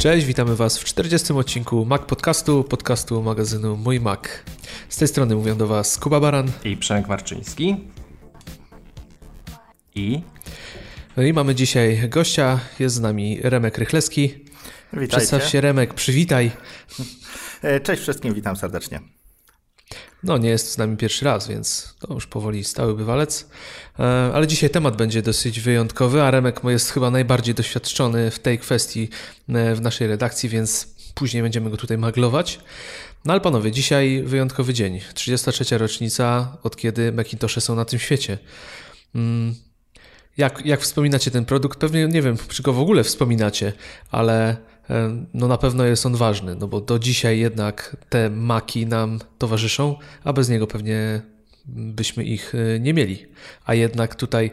[0.00, 1.32] Cześć, witamy Was w 40.
[1.32, 4.20] odcinku Mac Podcastu, podcastu magazynu Mój Mac.
[4.88, 7.76] Z tej strony mówią do Was Kuba Baran i Przemek Marczyński.
[9.94, 10.20] I?
[11.16, 14.34] No i mamy dzisiaj gościa, jest z nami Remek Rychlewski.
[14.92, 15.08] Witajcie.
[15.08, 16.50] Przedstaw się Remek, przywitaj.
[17.62, 19.00] E, cześć wszystkim, witam serdecznie.
[20.22, 23.46] No, nie jest z nami pierwszy raz, więc to już powoli stały bywalec.
[23.98, 24.02] E,
[24.34, 29.08] ale dzisiaj temat będzie dosyć wyjątkowy, a Remek jest chyba najbardziej doświadczony w tej kwestii
[29.48, 32.60] e, w naszej redakcji, więc później będziemy go tutaj maglować.
[33.24, 35.00] No ale panowie, dzisiaj wyjątkowy dzień.
[35.14, 35.78] 33.
[35.78, 38.38] rocznica, od kiedy Macintoshe są na tym świecie.
[39.14, 39.54] Mm,
[40.36, 41.78] jak, jak wspominacie ten produkt?
[41.78, 43.72] Pewnie nie wiem, czy go w ogóle wspominacie,
[44.10, 44.56] ale
[45.34, 49.96] no na pewno jest on ważny, no bo do dzisiaj jednak te maki nam towarzyszą,
[50.24, 51.22] a bez niego pewnie
[51.66, 53.26] byśmy ich e, nie mieli.
[53.64, 54.50] A jednak tutaj,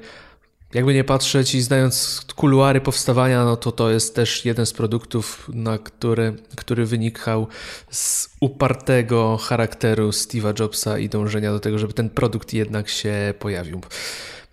[0.73, 5.49] jakby nie patrzeć i znając kuluary powstawania, no to to jest też jeden z produktów,
[5.53, 7.47] na który, który wynikał
[7.91, 13.81] z upartego charakteru Steve'a Jobsa i dążenia do tego, żeby ten produkt jednak się pojawił.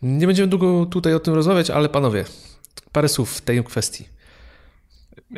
[0.02, 2.24] Nie będziemy długo tutaj o tym rozmawiać, ale panowie,
[2.92, 4.13] parę słów w tej kwestii.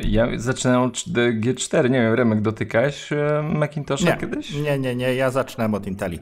[0.03, 4.53] Ja zaczynałem od G4, nie wiem, Remek, dotykałeś e, Macintosha nie, kiedyś?
[4.53, 6.19] Nie, nie, nie, ja zaczynałem od Inteli.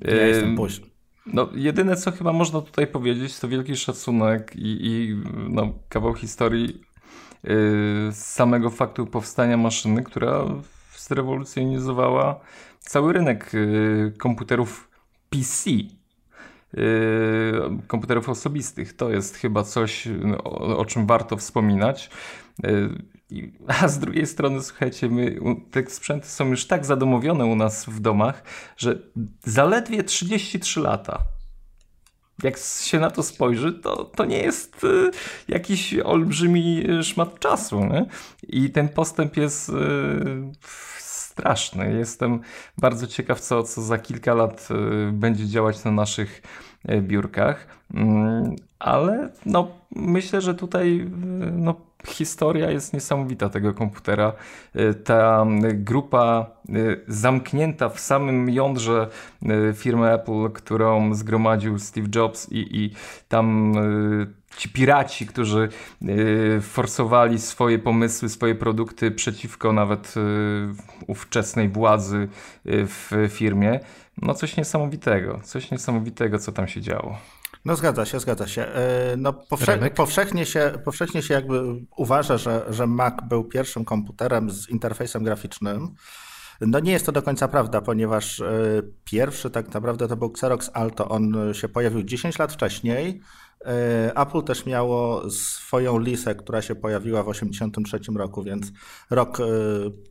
[0.00, 0.86] Ja yy, jestem późny.
[1.26, 5.16] No, jedyne co chyba można tutaj powiedzieć, to wielki szacunek i, i
[5.48, 6.80] no, kawał historii yy,
[8.12, 10.44] z samego faktu powstania maszyny, która
[10.96, 12.40] zrewolucjonizowała
[12.80, 14.90] cały rynek yy, komputerów
[15.30, 15.70] PC.
[15.70, 15.88] Yy,
[17.86, 18.96] komputerów osobistych.
[18.96, 20.08] To jest chyba coś,
[20.44, 22.10] o, o czym warto wspominać.
[22.62, 23.12] Yy,
[23.66, 25.36] a z drugiej strony, słuchajcie, my,
[25.70, 28.42] te sprzęty są już tak zadomowione u nas w domach,
[28.76, 28.98] że
[29.44, 31.18] zaledwie 33 lata.
[32.42, 35.10] Jak się na to spojrzy, to, to nie jest y,
[35.48, 37.84] jakiś olbrzymi szmat czasu.
[37.84, 38.06] Nie?
[38.42, 39.72] I ten postęp jest y,
[41.32, 41.92] straszny.
[41.98, 42.40] Jestem
[42.78, 46.42] bardzo ciekaw, co, co za kilka lat y, będzie działać na naszych
[46.90, 47.66] y, biurkach.
[47.94, 51.06] Mm, ale no, myślę, że tutaj y,
[51.52, 51.74] no,
[52.06, 54.32] historia jest niesamowita tego komputera.
[55.04, 56.50] Ta grupa
[57.08, 59.08] zamknięta w samym jądrze
[59.74, 62.90] firmy Apple, którą zgromadził Steve Jobs i, i
[63.28, 63.74] tam
[64.56, 65.68] ci piraci, którzy
[66.02, 70.20] y, forsowali swoje pomysły, swoje produkty przeciwko nawet y,
[71.06, 72.28] ówczesnej władzy
[72.66, 73.80] y, w firmie.
[74.22, 77.18] No coś niesamowitego, coś niesamowitego, co tam się działo.
[77.64, 78.66] No zgadza się, zgadza się.
[79.16, 81.62] No, powsze powszechnie, się powszechnie się jakby
[81.96, 85.94] uważa, że, że Mac był pierwszym komputerem z interfejsem graficznym.
[86.60, 88.42] No nie jest to do końca prawda, ponieważ
[89.04, 91.08] pierwszy tak naprawdę to był Xerox Alto.
[91.08, 93.20] On się pojawił 10 lat wcześniej.
[93.64, 98.72] E, Apple też miało swoją lisę, która się pojawiła w 1983 roku, więc
[99.10, 99.44] rok, e,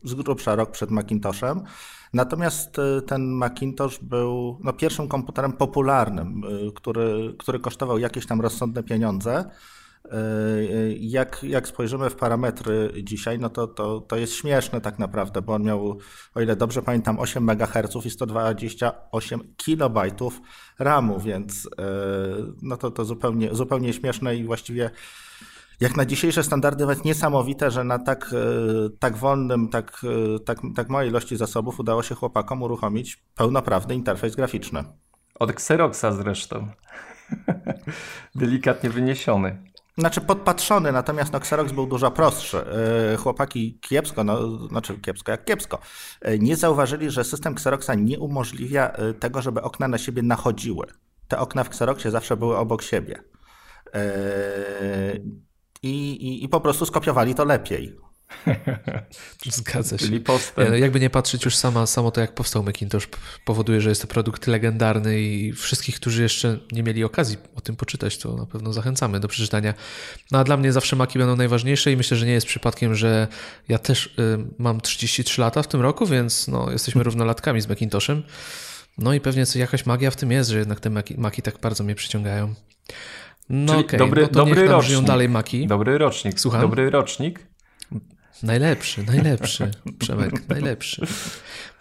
[0.04, 1.62] z grubsza rok przed Macintoshem.
[2.12, 6.42] Natomiast e, ten Macintosh był no, pierwszym komputerem popularnym,
[6.74, 9.44] który, który kosztował jakieś tam rozsądne pieniądze.
[10.98, 15.54] Jak, jak spojrzymy w parametry dzisiaj, no to, to, to jest śmieszne tak naprawdę, bo
[15.54, 15.98] on miał,
[16.34, 19.98] o ile dobrze pamiętam, 8 MHz i 128 KB
[20.78, 21.82] RAMu, więc e,
[22.62, 24.90] no to, to zupełnie, zupełnie śmieszne i właściwie
[25.80, 30.02] jak na dzisiejsze standardy nawet niesamowite, że na tak, e, tak wolnym, tak,
[30.44, 34.84] tak, tak małej ilości zasobów udało się chłopakom uruchomić pełnoprawny interfejs graficzny.
[35.34, 36.68] Od Xeroxa zresztą.
[38.34, 39.71] Delikatnie wyniesiony.
[39.98, 42.64] Znaczy podpatrzony, natomiast no, Xerox był dużo prostszy.
[43.12, 45.78] E, chłopaki kiepsko, no, znaczy kiepsko jak kiepsko,
[46.20, 50.86] e, nie zauważyli, że system Xeroxa nie umożliwia e, tego, żeby okna na siebie nachodziły.
[51.28, 53.22] Te okna w Xeroxie zawsze były obok siebie.
[55.82, 57.96] I, i, i po prostu skopiowali to lepiej.
[59.50, 60.10] Zgadza się.
[60.10, 63.08] Nie, jakby nie patrzeć już sama, samo to, jak powstał Macintosh,
[63.44, 67.76] powoduje, że jest to produkt legendarny i wszystkich, którzy jeszcze nie mieli okazji o tym
[67.76, 69.74] poczytać, to na pewno zachęcamy do przeczytania.
[70.30, 73.28] No a dla mnie zawsze Maki będą najważniejsze i myślę, że nie jest przypadkiem, że
[73.68, 74.10] ja też y,
[74.58, 78.22] mam 33 lata w tym roku, więc no, jesteśmy równolatkami z Macintoshem.
[78.98, 81.84] No i pewnie jakaś magia w tym jest, że jednak te Maki, Maki tak bardzo
[81.84, 82.54] mnie przyciągają.
[83.48, 85.04] No okej, okay, dobry, no to dobry rocznik.
[85.04, 85.66] dalej Maki.
[85.66, 86.40] Dobry rocznik.
[86.40, 86.60] Słucham?
[86.60, 87.51] Dobry rocznik.
[88.42, 91.06] Najlepszy, najlepszy, Przemek, najlepszy.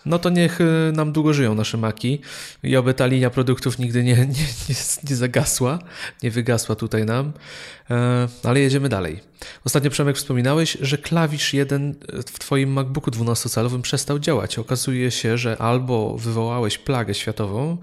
[0.05, 2.21] no to niech y, nam długo żyją nasze maki
[2.63, 4.25] i oby ta linia produktów nigdy nie, nie,
[4.69, 4.75] nie,
[5.09, 5.79] nie zagasła,
[6.23, 7.33] nie wygasła tutaj nam.
[7.89, 9.30] E, ale jedziemy dalej.
[9.65, 11.95] Ostatnio Przemek wspominałeś, że klawisz jeden
[12.25, 14.59] w Twoim MacBooku 12-calowym przestał działać.
[14.59, 17.77] Okazuje się, że albo wywołałeś plagę światową,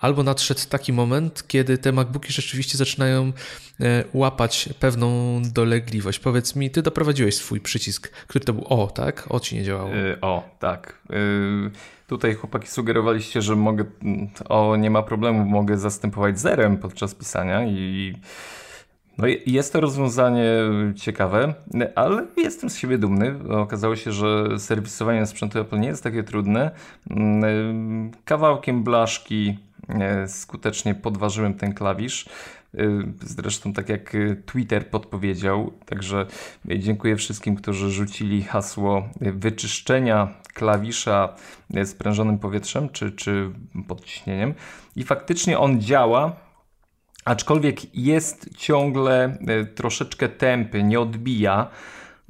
[0.00, 3.32] albo nadszedł taki moment, kiedy te MacBooki rzeczywiście zaczynają
[3.80, 6.18] e, łapać pewną dolegliwość.
[6.18, 9.24] Powiedz mi, Ty doprowadziłeś swój przycisk, który to był O, tak?
[9.30, 9.94] O ci nie działało.
[9.94, 10.98] Yy, o, tak.
[11.10, 11.70] Yy,
[12.06, 13.84] tutaj chłopaki sugerowaliście, że mogę,
[14.48, 18.14] o nie ma problemu, mogę zastępować zerem podczas pisania i
[19.18, 20.50] no jest to rozwiązanie
[20.96, 21.54] ciekawe,
[21.94, 23.34] ale jestem z siebie dumny.
[23.48, 26.70] Okazało się, że serwisowanie sprzętu Apple nie jest takie trudne.
[28.24, 32.28] Kawałkiem blaszki e, skutecznie podważyłem ten klawisz.
[32.74, 32.80] E,
[33.20, 34.16] zresztą tak jak
[34.46, 36.26] Twitter podpowiedział, także
[36.64, 41.34] dziękuję wszystkim, którzy rzucili hasło wyczyszczenia klawisza
[41.84, 43.50] sprężonym powietrzem czy, czy
[43.88, 44.54] podciśnieniem
[44.96, 46.47] i faktycznie on działa
[47.28, 51.70] aczkolwiek jest ciągle e, troszeczkę tępy, nie odbija.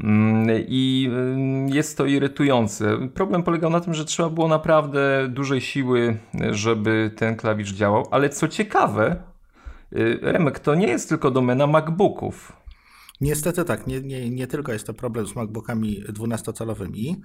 [0.05, 1.11] Mm, I
[1.71, 3.09] e, jest to irytujące.
[3.15, 6.19] Problem polegał na tym, że trzeba było naprawdę dużej siły,
[6.51, 8.07] żeby ten klawisz działał.
[8.11, 12.58] Ale co ciekawe, e, Remek, to nie jest tylko domena MacBooków.
[13.21, 17.17] Niestety tak, nie, nie, nie tylko jest to problem z MacBookami 12-calowymi.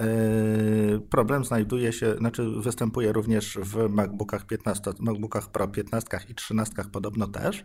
[0.00, 6.74] Yy, problem znajduje się, znaczy występuje również w MacBookach 15, MacBookach Pro 15 i 13
[6.92, 7.64] podobno też.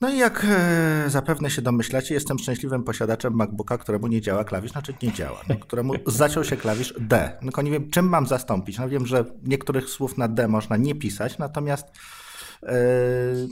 [0.00, 4.72] No i jak e, zapewne się domyślacie, jestem szczęśliwym posiadaczem MacBooka, któremu nie działa klawisz,
[4.72, 7.38] znaczy nie działa, no, któremu zaciął się klawisz D.
[7.42, 8.78] No, nie wiem, czym mam zastąpić.
[8.78, 11.86] No wiem, że niektórych słów na D można nie pisać, natomiast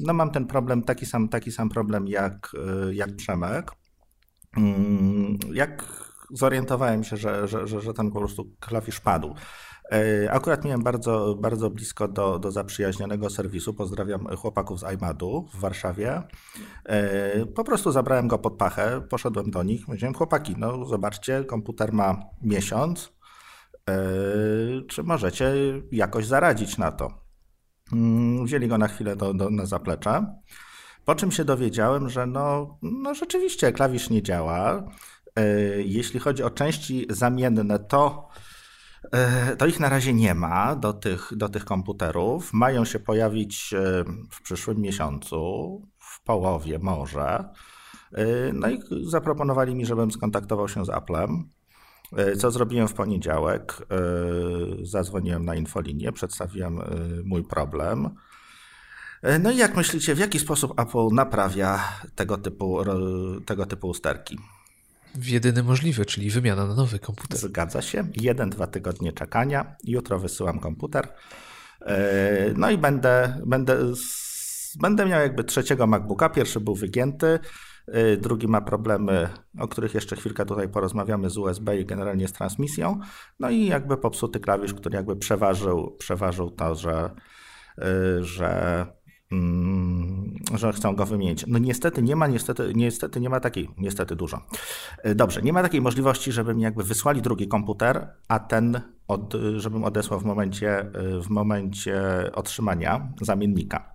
[0.01, 2.57] no mam ten problem, taki sam, taki sam problem jak,
[2.89, 3.71] e, jak Przemek.
[4.57, 5.85] Mm, jak
[6.31, 9.35] zorientowałem się, że, że, że, że ten po prostu klawisz padł.
[9.93, 13.75] E, akurat miałem bardzo, bardzo blisko do, do zaprzyjaźnionego serwisu.
[13.75, 16.23] Pozdrawiam chłopaków z iMadu w Warszawie.
[16.85, 19.87] E, po prostu zabrałem go pod pachę, poszedłem do nich.
[19.87, 23.15] Powiedziałem, chłopaki, no zobaczcie, komputer ma miesiąc.
[24.89, 25.53] Czy możecie
[25.93, 27.24] jakoś zaradzić na to?
[27.93, 30.27] Mm, wzięli go na chwilę do, do, na zaplecze.
[31.05, 34.85] Po czym się dowiedziałem, że no, no rzeczywiście klawisz nie działa.
[35.37, 35.43] E,
[35.83, 38.29] jeśli chodzi o części zamienne, to,
[39.13, 42.53] e, to ich na razie nie ma do tych, do tych komputerów.
[42.53, 45.39] Mają się pojawić e, w przyszłym miesiącu,
[45.99, 47.45] w połowie może.
[48.53, 51.51] No i zaproponowali mi, żebym skontaktował się z Applem.
[52.17, 53.73] E, co zrobiłem w poniedziałek?
[53.73, 56.85] E, zadzwoniłem na infolinię, przedstawiłem e,
[57.25, 58.11] mój problem.
[59.41, 62.79] No i jak myślicie, w jaki sposób Apple naprawia tego typu,
[63.47, 64.39] tego typu usterki?
[65.15, 67.39] W jedyny możliwy, czyli wymiana na nowy komputer.
[67.39, 68.05] Zgadza się.
[68.17, 69.77] Jeden, dwa tygodnie czekania.
[69.85, 71.09] Jutro wysyłam komputer.
[72.57, 73.79] No i będę, będę,
[74.81, 76.29] będę miał jakby trzeciego MacBooka.
[76.29, 77.39] Pierwszy był wygięty.
[77.89, 79.29] Y, drugi ma problemy,
[79.59, 83.01] o których jeszcze chwilkę tutaj porozmawiamy z USB i generalnie z transmisją.
[83.41, 87.11] No i jakby popsuty klawisz, który jakby przeważył, przeważył to, że,
[87.79, 88.87] y, że
[89.33, 91.45] mm, że chcą go wymienić.
[91.47, 94.41] No niestety nie ma, niestety, niestety nie ma takiej, niestety dużo.
[95.07, 99.35] Y, dobrze, nie ma takiej możliwości, żeby mi jakby wysłali drugi komputer, a ten, od,
[99.57, 100.91] żebym odesłał w momencie,
[101.23, 102.03] w momencie
[102.35, 103.95] otrzymania zamiennika.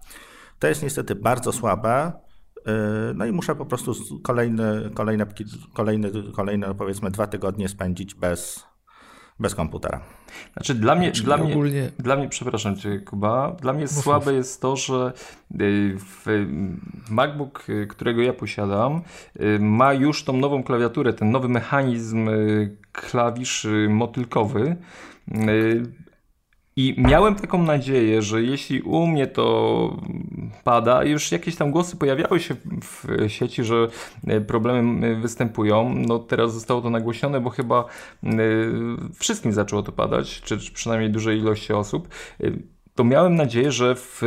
[0.60, 2.12] To jest niestety bardzo słabe.
[2.70, 3.94] Yy, no i muszę po prostu
[4.24, 5.26] kolejne, kolejne,
[5.74, 8.66] kolejne, kolejne powiedzmy dwa tygodnie spędzić bez,
[9.40, 10.02] bez komputera.
[10.54, 11.82] Znaczy dla mnie, dla, ogólnie...
[11.82, 15.14] mnie, dla mnie, przepraszam Cię Kuba, dla mnie mów, słabe jest to, że
[15.62, 16.26] y, w
[17.10, 19.02] MacBook, y, którego ja posiadam,
[19.60, 22.30] ma już tą nową klawiaturę, ten nowy mechanizm
[22.92, 24.76] klawiszy motylkowy.
[26.80, 29.98] I miałem taką nadzieję, że jeśli u mnie to
[30.64, 33.88] pada, już jakieś tam głosy pojawiały się w sieci, że
[34.28, 35.94] e, problemy występują.
[35.96, 37.86] No teraz zostało to nagłośnione, bo chyba
[38.24, 38.30] e,
[39.20, 42.08] wszystkim zaczęło to padać, czy przynajmniej dużej ilości osób.
[42.44, 42.52] E,
[42.96, 44.22] to miałem nadzieję, że w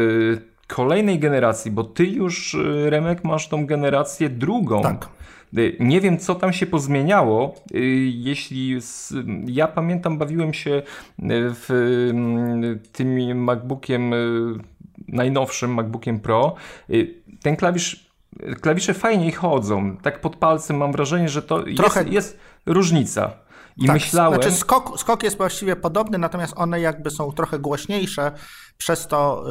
[0.66, 4.82] kolejnej generacji, bo ty już, Remek, masz tą generację drugą.
[4.82, 5.08] Tak
[5.80, 7.54] nie wiem, co tam się pozmieniało.
[7.74, 7.78] Y,
[8.14, 8.78] jeśli
[9.46, 10.82] ja pamiętam, bawiłem się y,
[11.32, 14.10] w tym MacBookiem
[15.08, 16.54] najnowszym, MacBookiem Pro.
[17.42, 18.12] Ten klawisz
[18.60, 19.96] klawisze fajniej chodzą.
[19.96, 22.00] Tak pod palcem mam wrażenie, że to Trochę...
[22.00, 23.32] jest, jest różnica.
[23.76, 24.42] I tak, myślałem.
[24.42, 28.32] Znaczy skok, skok jest właściwie podobny, natomiast one jakby są trochę głośniejsze,
[28.78, 29.44] przez to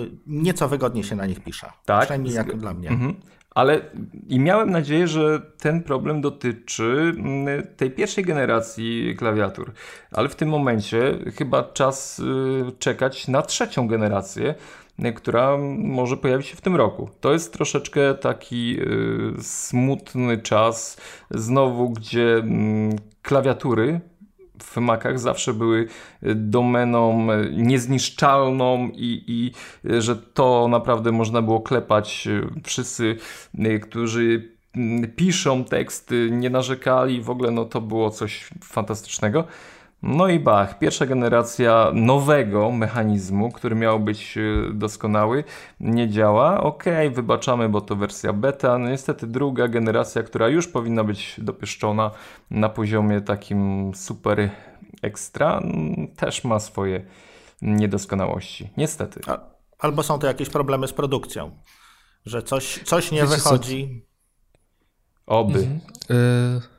[0.00, 1.70] yy, nieco wygodniej się na nich pisze.
[1.84, 2.00] Tak.
[2.00, 2.88] Przynajmniej jak dla mnie.
[2.88, 3.14] Mhm
[3.54, 3.80] Ale
[4.28, 9.72] i miałem nadzieję, że ten problem dotyczy mm, tej pierwszej generacji klawiatur.
[10.12, 12.22] Ale w tym momencie chyba czas y,
[12.78, 14.54] czekać na trzecią generację,
[14.98, 17.10] y, która może pojawić się w tym roku.
[17.20, 20.96] To jest troszeczkę taki y, smutny czas,
[21.30, 24.00] znowu, gdzie mm, klawiatury
[24.62, 25.88] w Macach zawsze były
[26.34, 29.52] domeną niezniszczalną i, i
[30.00, 32.28] że to naprawdę można było klepać.
[32.64, 33.16] Wszyscy,
[33.82, 34.54] którzy
[35.16, 39.44] piszą teksty, nie narzekali, w ogóle no to było coś fantastycznego.
[40.06, 45.44] No i bach, pierwsza generacja nowego mechanizmu, który miał być e, doskonały,
[45.80, 46.60] nie działa.
[46.60, 48.78] Ok, wybaczamy, bo to wersja beta.
[48.78, 52.10] No niestety druga generacja, która już powinna być dopieszczona
[52.50, 54.50] na poziomie takim super
[55.02, 55.62] ekstra,
[56.16, 57.06] też ma swoje
[57.62, 58.70] niedoskonałości.
[58.76, 59.20] Niestety.
[59.78, 61.50] Albo są to jakieś problemy z produkcją,
[62.26, 64.06] że coś, coś nie Wiecie wychodzi.
[65.26, 65.36] Co?
[65.36, 65.58] Oby.
[65.58, 65.80] Mhm.
[66.10, 66.73] Y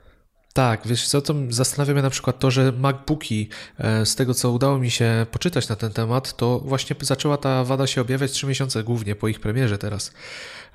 [0.55, 4.51] tak, wiesz co, to zastanawia mnie na przykład to, że MacBooki, e, z tego co
[4.51, 8.47] udało mi się poczytać na ten temat, to właśnie zaczęła ta wada się objawiać 3
[8.47, 10.13] miesiące głównie po ich premierze teraz.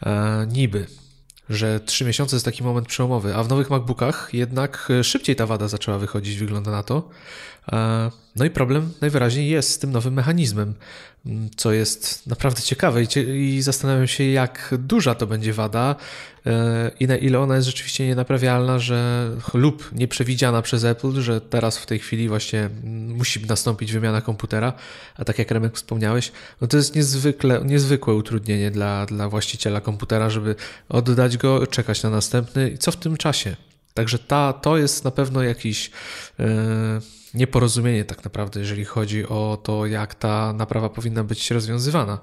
[0.02, 0.86] E, niby
[1.50, 5.46] że 3 miesiące jest taki moment przełomowy, a w nowych MacBookach jednak e, szybciej ta
[5.46, 7.08] wada zaczęła wychodzić, wygląda na to.
[7.72, 10.74] E, no i problem najwyraźniej jest z tym nowym mechanizmem,
[11.56, 15.96] co jest naprawdę ciekawe i zastanawiam się, jak duża to będzie wada
[16.46, 21.78] e, i na ile ona jest rzeczywiście nienaprawialna, że lub nieprzewidziana przez Apple, że teraz
[21.78, 24.72] w tej chwili właśnie musi nastąpić wymiana komputera,
[25.16, 30.30] a tak jak Remek wspomniałeś, no to jest niezwykle, niezwykłe utrudnienie dla, dla właściciela komputera,
[30.30, 30.54] żeby
[30.88, 33.56] oddać go, czekać na następny i co w tym czasie.
[33.94, 35.90] Także ta, to jest na pewno jakiś
[36.38, 36.46] yy,
[37.34, 42.18] nieporozumienie tak naprawdę, jeżeli chodzi o to, jak ta naprawa powinna być rozwiązywana.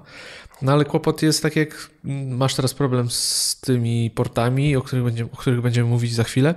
[0.62, 1.90] No ale kłopot jest tak, jak
[2.28, 6.54] masz teraz problem z tymi portami, o których będziemy, o których będziemy mówić za chwilę,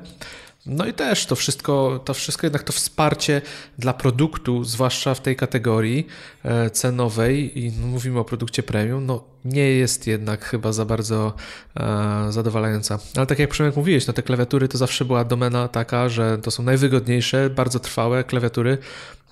[0.65, 3.41] no i też to wszystko, to wszystko jednak to wsparcie
[3.77, 6.07] dla produktu, zwłaszcza w tej kategorii
[6.43, 11.33] e, cenowej i no, mówimy o produkcie premium, no nie jest jednak chyba za bardzo
[11.79, 12.99] e, zadowalająca.
[13.15, 16.51] Ale tak jak Przemek mówiłeś, no te klawiatury to zawsze była domena taka, że to
[16.51, 18.77] są najwygodniejsze, bardzo trwałe klawiatury,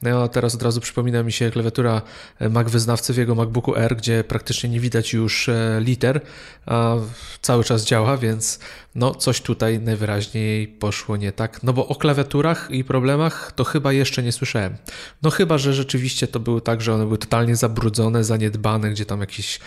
[0.01, 2.01] no, teraz od razu przypomina mi się klawiatura
[2.39, 6.21] e, Mac wyznawcy w jego MacBooku R, gdzie praktycznie nie widać już e, liter,
[6.65, 6.95] a
[7.41, 8.59] cały czas działa, więc
[8.95, 11.63] no coś tutaj najwyraźniej poszło nie tak.
[11.63, 14.77] No bo o klawiaturach i problemach to chyba jeszcze nie słyszałem.
[15.21, 19.19] No chyba, że rzeczywiście to było tak, że one były totalnie zabrudzone, zaniedbane, gdzie tam
[19.19, 19.59] jakieś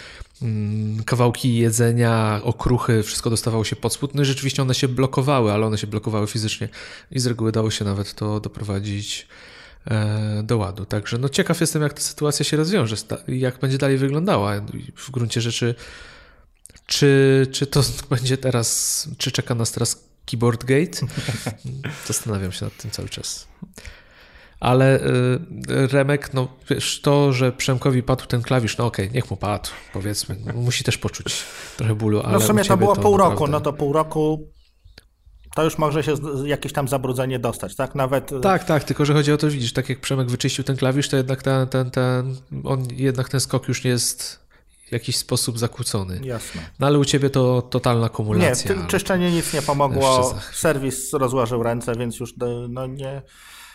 [0.42, 4.14] mm, kawałki jedzenia, okruchy, wszystko dostawało się pod spód.
[4.14, 6.68] No i rzeczywiście one się blokowały, ale one się blokowały fizycznie
[7.10, 9.28] i z reguły dało się nawet to doprowadzić
[10.42, 10.86] do ładu.
[10.86, 12.96] Także no ciekaw jestem, jak ta sytuacja się rozwiąże,
[13.28, 14.52] jak będzie dalej wyglądała.
[14.96, 15.74] W gruncie rzeczy,
[16.86, 21.06] czy, czy to będzie teraz, czy czeka nas teraz Keyboard Gate?
[22.06, 23.48] Zastanawiam się nad tym cały czas.
[24.60, 29.30] Ale y, Remek, no wiesz, to, że Przemkowi padł ten klawisz, no okej, okay, niech
[29.30, 30.36] mu padł, powiedzmy.
[30.54, 31.44] Musi też poczuć
[31.76, 33.30] trochę bólu, ale No w sumie to było pół naprawdę...
[33.30, 34.51] roku, no to pół roku
[35.54, 37.94] to już może się jakieś tam zabrudzenie dostać, tak?
[37.94, 38.32] Nawet...
[38.32, 41.08] E, tak, tak, tylko że chodzi o to, widzisz, tak jak Przemek wyczyścił ten klawisz,
[41.08, 44.42] to jednak ten, ten, ten, on, jednak ten skok już nie jest
[44.88, 46.20] w jakiś sposób zakłócony.
[46.24, 46.60] Jasne.
[46.80, 48.74] No ale u ciebie to totalna kumulacja.
[48.74, 52.34] Nie, czyszczenie nic nie pomogło, serwis rozłożył ręce, więc już
[52.68, 53.22] no, nie,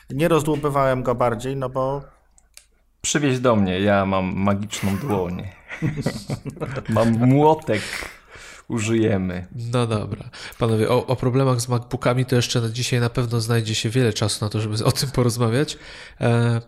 [0.10, 2.02] nie rozdłubywałem go bardziej, no bo...
[3.02, 5.44] Przywieź do mnie, ja mam magiczną dłoń.
[6.90, 7.82] mam młotek
[8.68, 9.48] użyjemy.
[9.56, 10.30] No dobra.
[10.58, 14.46] Panowie, o, o, problemach z MacBookami to jeszcze dzisiaj na pewno znajdzie się wiele czasu
[14.46, 15.78] na to, żeby o tym porozmawiać.
[16.22, 16.62] E,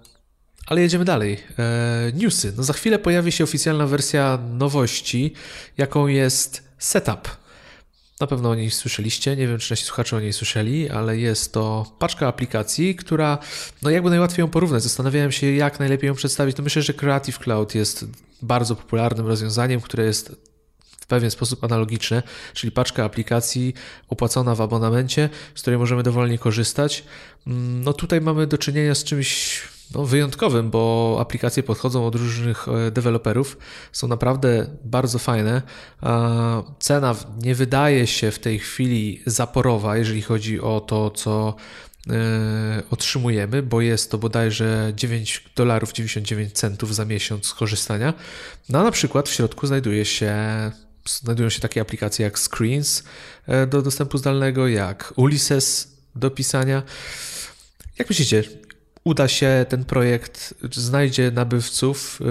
[0.67, 1.37] ale jedziemy dalej.
[1.59, 2.53] E, newsy.
[2.57, 5.33] No za chwilę pojawi się oficjalna wersja nowości,
[5.77, 7.39] jaką jest Setup.
[8.19, 11.53] Na pewno o niej słyszeliście, nie wiem czy nasi słuchacze o niej słyszeli, ale jest
[11.53, 13.37] to paczka aplikacji, która,
[13.81, 14.83] no jakby najłatwiej ją porównać.
[14.83, 16.55] Zastanawiałem się, jak najlepiej ją przedstawić.
[16.55, 18.05] To myślę, że Creative Cloud jest
[18.41, 20.48] bardzo popularnym rozwiązaniem, które jest
[21.09, 22.23] pewien sposób analogiczny,
[22.53, 23.73] czyli paczka aplikacji
[24.09, 27.03] opłacona w abonamencie, z której możemy dowolnie korzystać.
[27.47, 29.61] Mm, no tutaj mamy do czynienia z czymś
[29.95, 33.57] no, wyjątkowym, bo aplikacje podchodzą od różnych e, deweloperów,
[33.91, 35.61] są naprawdę bardzo fajne.
[36.79, 41.55] Cena nie wydaje się w tej chwili zaporowa, jeżeli chodzi o to, co
[42.09, 48.13] e, otrzymujemy, bo jest to bodajże 9 dolarów 99 centów za miesiąc skorzystania.
[48.69, 50.35] No a na przykład w środku znajduje się
[51.09, 53.03] znajdują się takie aplikacje jak Screens
[53.47, 56.83] e, do dostępu zdalnego, jak Ulysses do pisania.
[57.99, 58.43] Jak myślicie,
[59.03, 62.25] uda się ten projekt, znajdzie nabywców e,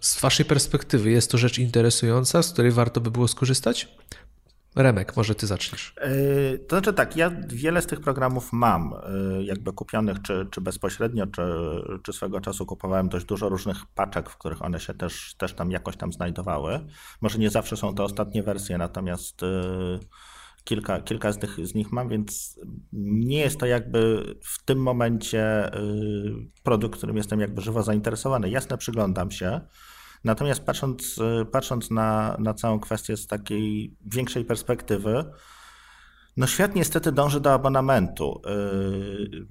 [0.00, 1.10] z Waszej perspektywy?
[1.10, 3.88] Jest to rzecz interesująca, z której warto by było skorzystać?
[4.78, 5.94] Remek, może ty zaczniesz.
[6.00, 8.94] Yy, to znaczy tak, ja wiele z tych programów mam
[9.36, 11.42] yy, jakby kupionych, czy, czy bezpośrednio, czy,
[12.02, 15.70] czy swego czasu kupowałem dość dużo różnych paczek, w których one się też, też tam
[15.70, 16.80] jakoś tam znajdowały.
[17.20, 20.00] Może nie zawsze są to ostatnie wersje, natomiast yy,
[20.64, 22.60] kilka, kilka z, tych, z nich mam, więc
[22.92, 25.70] nie jest to jakby w tym momencie
[26.62, 28.50] produkt, którym jestem jakby żywo zainteresowany.
[28.50, 29.60] Jasne, przyglądam się,
[30.24, 31.20] Natomiast patrząc,
[31.52, 35.24] patrząc na, na całą kwestię z takiej większej perspektywy,
[36.36, 38.42] no świat niestety dąży do abonamentu.
[38.46, 39.46] Yy,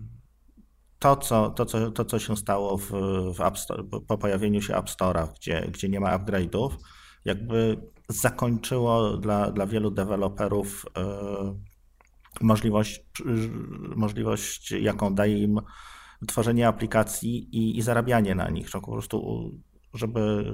[0.99, 2.91] to, co, to, co, to, co się stało w,
[3.35, 6.69] w App Store, po pojawieniu się App Store'a, gdzie, gdzie nie ma upgrade'ów,
[7.25, 11.77] jakby zakończyło dla, dla wielu deweloperów yy,
[12.41, 13.05] możliwość,
[13.95, 15.59] możliwość, jaką daje im
[16.27, 18.69] tworzenie aplikacji i, i zarabianie na nich.
[18.69, 19.51] Że po prostu
[19.93, 20.45] żeby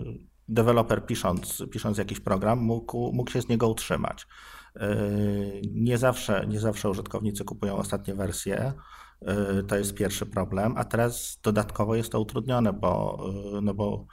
[0.48, 4.28] deweloper pisząc, pisząc jakiś program mógł, mógł się z niego utrzymać.
[4.76, 8.74] Yy, nie zawsze, nie zawsze użytkownicy kupują ostatnie wersje.
[9.22, 13.24] Yy, to jest pierwszy problem, a teraz dodatkowo jest to utrudnione, bo,
[13.54, 14.06] yy, no bo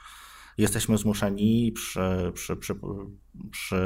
[0.57, 2.75] jesteśmy zmuszeni przy, przy, przy,
[3.51, 3.81] przy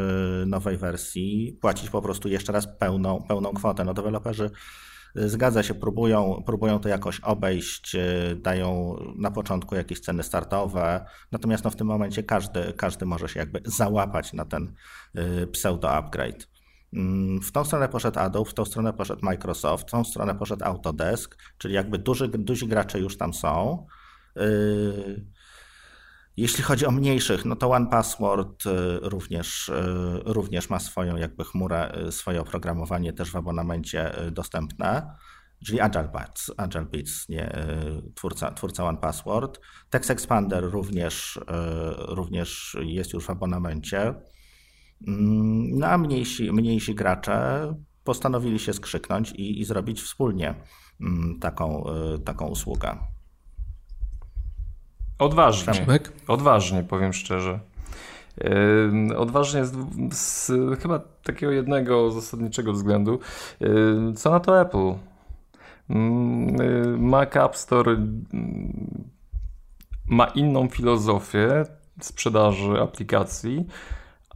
[0.48, 3.84] nowej wersji płacić po prostu jeszcze raz pełną, pełną kwotę.
[3.84, 4.52] No deweloperzy
[5.16, 11.64] Zgadza się, próbują, próbują to jakoś obejść, y, dają na początku jakieś ceny startowe, natomiast
[11.64, 14.74] no w tym momencie każdy, każdy może się jakby załapać na ten
[15.18, 16.48] y, pseudo-upgrade.
[16.94, 20.66] Mm, w tą stronę poszedł Adobe, w tą stronę poszedł Microsoft, w tą stronę poszedł
[20.66, 23.86] Autodesk, czyli jakby duży, duzi gracze już tam są.
[24.38, 25.26] Y,
[26.38, 28.70] jeśli chodzi o mniejszych, no to One Password y,
[29.02, 29.74] również, y,
[30.26, 35.16] również ma swoją jakby chmurę, y, swoje oprogramowanie też w abonamencie dostępne,
[35.66, 37.52] czyli Agile Beats, Agile Beats nie,
[38.16, 39.60] twórca, twórca One Password.
[39.90, 41.40] Text Expander również,
[41.98, 44.14] również jest już w abonamencie.
[45.08, 47.68] Mm, no a mniejsi, mniejsi gracze
[48.04, 50.56] postanowili się skrzyknąć i, i zrobić wspólnie
[51.02, 51.86] mm, taką,
[52.26, 53.15] taką usługę.
[55.20, 55.74] Odważnie.
[55.74, 56.12] Przemek?
[56.28, 57.60] Odważnie, powiem szczerze.
[59.18, 59.74] Odważnie z,
[60.12, 63.20] z, chyba takiego jednego zasadniczego względu.
[64.16, 64.94] Co na to Apple?
[66.98, 67.98] Mac App Store
[70.08, 71.64] ma inną filozofię
[72.02, 73.66] sprzedaży aplikacji,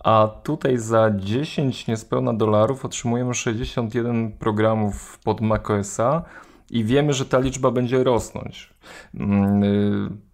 [0.04, 6.24] a tutaj za 10 niespełna dolarów otrzymujemy 61 programów pod macOSa
[6.70, 8.74] i wiemy, że ta liczba będzie rosnąć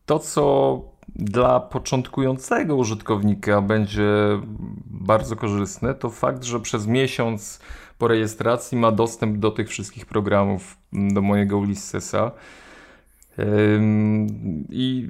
[0.05, 0.81] to, co
[1.15, 4.05] dla początkującego użytkownika będzie
[4.85, 7.59] bardzo korzystne, to fakt, że przez miesiąc
[7.97, 12.31] po rejestracji ma dostęp do tych wszystkich programów, do mojego Ulyssesa.
[14.69, 15.09] I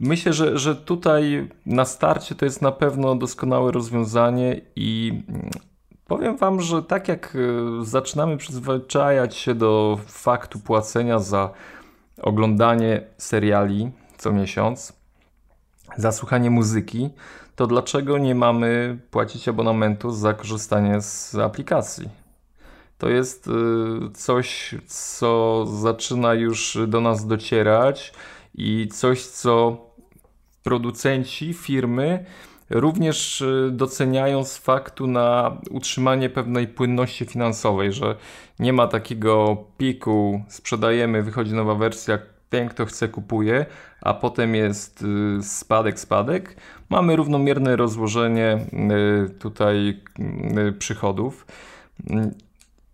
[0.00, 5.22] myślę, że, że tutaj na starcie to jest na pewno doskonałe rozwiązanie i
[6.06, 11.50] powiem Wam, że tak jak e, zaczynamy przyzwyczajać się do faktu płacenia za
[12.22, 13.90] oglądanie seriali,
[14.22, 14.92] co miesiąc
[15.96, 17.10] za słuchanie muzyki,
[17.56, 22.08] to dlaczego nie mamy płacić abonamentu za korzystanie z aplikacji?
[22.98, 23.50] To jest y,
[24.14, 28.12] coś, co zaczyna już do nas docierać
[28.54, 29.76] i coś, co
[30.62, 32.24] producenci, firmy
[32.70, 38.16] również y, doceniają z faktu na utrzymanie pewnej płynności finansowej, że
[38.58, 42.18] nie ma takiego piku, sprzedajemy, wychodzi nowa wersja,
[42.52, 43.66] ten kto chce kupuje,
[44.02, 46.56] a potem jest y, spadek, spadek.
[46.90, 48.58] Mamy równomierne rozłożenie
[49.26, 50.00] y, tutaj
[50.68, 51.46] y, przychodów.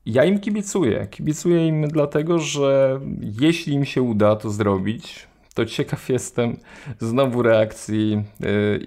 [0.07, 1.07] Ja im kibicuję.
[1.11, 3.01] Kibicuję im dlatego, że
[3.41, 6.57] jeśli im się uda to zrobić, to ciekaw jestem
[7.01, 8.23] znowu reakcji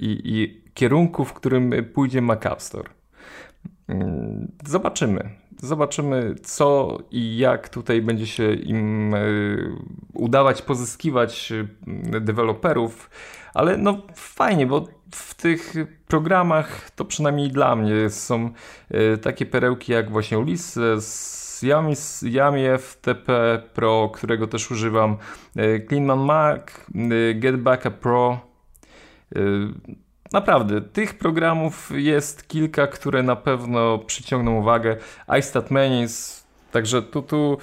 [0.02, 2.90] i, i kierunku, w którym pójdzie Mac Store.
[4.68, 5.41] Zobaczymy.
[5.62, 9.20] Zobaczymy, co i jak tutaj będzie się im e,
[10.14, 13.10] udawać pozyskiwać e, deweloperów,
[13.54, 15.74] ale no fajnie, bo w tych
[16.08, 18.50] programach to przynajmniej dla mnie są
[18.90, 21.62] e, takie perełki jak właśnie Ulysses,
[22.24, 25.18] Yami, FTP Pro, którego też używam,
[25.88, 26.62] Cleanman Mac,
[27.36, 28.40] Get Backup Pro.
[30.32, 34.98] Naprawdę, tych programów jest kilka, które na pewno przyciągną uwagę.
[35.40, 37.58] iStat Menus, także tu, tu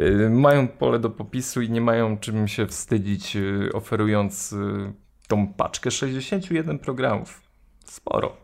[0.00, 4.56] y, mają pole do popisu i nie mają czym się wstydzić, y, oferując y,
[5.28, 7.40] tą paczkę 61 programów.
[7.84, 8.36] Sporo.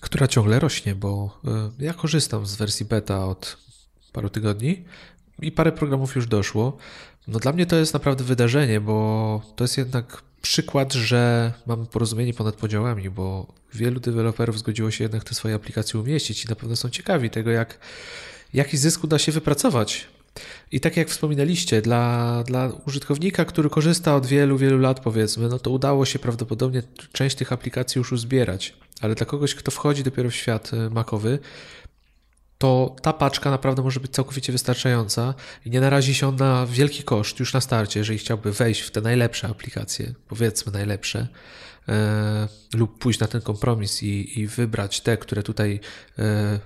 [0.00, 1.40] Która ciągle rośnie, bo
[1.78, 3.58] ja korzystam z wersji beta od
[4.12, 4.84] paru tygodni
[5.42, 6.76] i parę programów już doszło.
[7.28, 12.34] No dla mnie to jest naprawdę wydarzenie, bo to jest jednak przykład, że mamy porozumienie
[12.34, 16.76] ponad podziałami, bo wielu deweloperów zgodziło się jednak te swoje aplikacje umieścić i na pewno
[16.76, 17.78] są ciekawi tego, jak,
[18.54, 20.08] jaki zysk uda się wypracować.
[20.72, 25.58] I tak jak wspominaliście, dla, dla użytkownika, który korzysta od wielu, wielu lat, powiedzmy, no
[25.58, 26.82] to udało się prawdopodobnie
[27.12, 31.38] część tych aplikacji już uzbierać, ale dla kogoś, kto wchodzi dopiero w świat e, makowy,
[32.64, 35.34] to ta paczka naprawdę może być całkowicie wystarczająca
[35.66, 38.90] i nie narazi się on na wielki koszt już na starcie, jeżeli chciałby wejść w
[38.90, 41.28] te najlepsze aplikacje, powiedzmy najlepsze,
[41.88, 45.80] e, lub pójść na ten kompromis i, i wybrać te, które tutaj
[46.18, 46.58] e,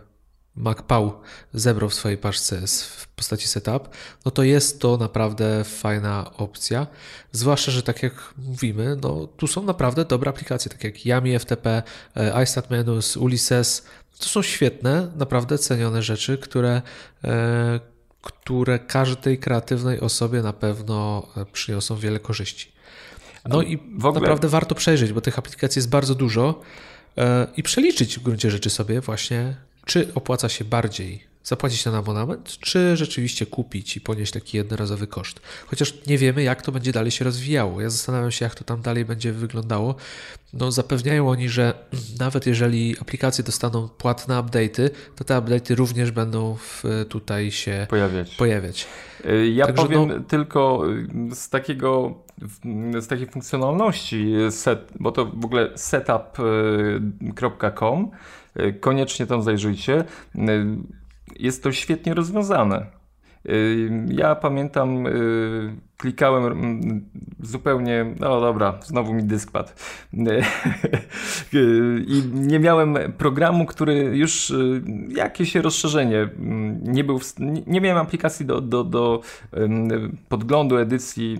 [0.54, 1.12] MacPau
[1.54, 3.88] zebrał w swojej paczce w postaci setup,
[4.24, 6.86] no to jest to naprawdę fajna opcja.
[7.32, 11.82] Zwłaszcza, że tak jak mówimy, no tu są naprawdę dobre aplikacje, tak jak Yami FTP,
[12.16, 13.86] e, iStat Menus, Ulysses.
[14.18, 16.82] To są świetne, naprawdę cenione rzeczy, które,
[17.24, 17.80] e,
[18.22, 22.72] które każdej kreatywnej osobie na pewno e, przyniosą wiele korzyści.
[23.48, 24.12] No i ogóle...
[24.20, 26.60] naprawdę warto przejrzeć, bo tych aplikacji jest bardzo dużo
[27.56, 29.56] i przeliczyć w gruncie rzeczy sobie właśnie
[29.88, 35.40] czy opłaca się bardziej zapłacić ten abonament, czy rzeczywiście kupić i ponieść taki jednorazowy koszt.
[35.66, 37.80] Chociaż nie wiemy, jak to będzie dalej się rozwijało.
[37.80, 39.94] Ja zastanawiam się, jak to tam dalej będzie wyglądało.
[40.52, 41.74] No, zapewniają oni, że
[42.20, 48.36] nawet jeżeli aplikacje dostaną płatne update'y, to te update'y również będą w, tutaj się pojawiać.
[48.36, 48.86] pojawiać.
[49.24, 50.20] Y, ja Także powiem no...
[50.20, 50.82] tylko
[51.30, 52.14] y, z takiego
[53.00, 56.90] z takiej funkcjonalności set, bo to w ogóle setup.com
[58.60, 60.04] y, koniecznie tam zajrzyjcie
[61.38, 62.98] jest to świetnie rozwiązane.
[63.48, 66.44] Y, ja pamiętam, y, klikałem
[67.40, 69.68] zupełnie, no dobra, znowu mi dysk padł.
[72.06, 76.28] I nie miałem programu, który już y, jakieś rozszerzenie
[76.82, 77.20] nie był,
[77.66, 79.20] nie miałem aplikacji do, do, do
[80.28, 81.38] podglądu edycji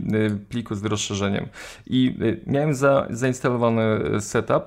[0.48, 1.46] pliku z rozszerzeniem.
[1.87, 3.82] I miałem za, zainstalowany
[4.20, 4.64] setup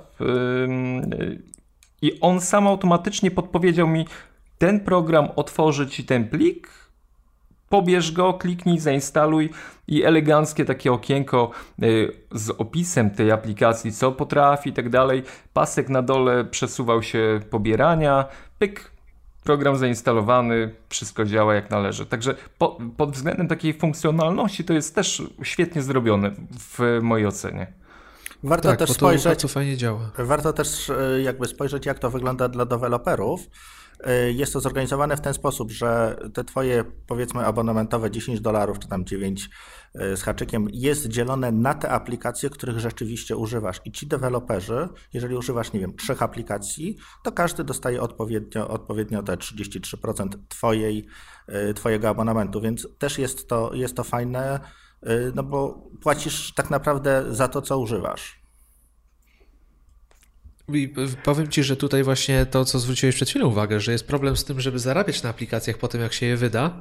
[2.02, 4.06] i on sam automatycznie podpowiedział mi,
[4.62, 6.70] ten program otworzy ci ten plik,
[7.70, 9.50] pobierz go, kliknij, zainstaluj
[9.88, 11.52] i eleganckie takie okienko
[11.84, 15.24] y, z opisem tej aplikacji, co potrafi i tak dalej.
[15.54, 18.26] Pasek na dole przesuwał się pobierania,
[18.60, 18.92] pyk,
[19.44, 22.06] program zainstalowany, wszystko działa jak należy.
[22.06, 27.68] Także po, pod względem takiej funkcjonalności to jest też świetnie zrobione w mojej ocenie.
[28.44, 30.12] Warto tak, też spojrzeć, to fajnie działa.
[30.18, 33.42] Warto też y, jakby spojrzeć, jak to wygląda dla deweloperów
[34.34, 39.06] jest to zorganizowane w ten sposób, że te twoje powiedzmy abonamentowe 10 dolarów czy tam
[39.06, 39.50] 9
[39.96, 43.82] y, z haczykiem jest dzielone na te aplikacje, których rzeczywiście używasz.
[43.86, 49.38] I ci deweloperzy, jeżeli używasz, nie wiem, trzech aplikacji, to każdy dostaje odpowiednio, odpowiednio te
[49.38, 51.08] 33% twojej,
[51.70, 54.60] y, twojego abonamentu, więc też jest to, jest to fajne,
[55.36, 58.41] no bo płacisz tak naprawdę za to, co używasz.
[60.76, 64.38] I powiem Ci, że tutaj właśnie to, co zwróciłeś przed chwilą uwagę, że jest problem
[64.38, 66.74] z tym, żeby zarabiać na aplikacjach po tym, jak się je wyda,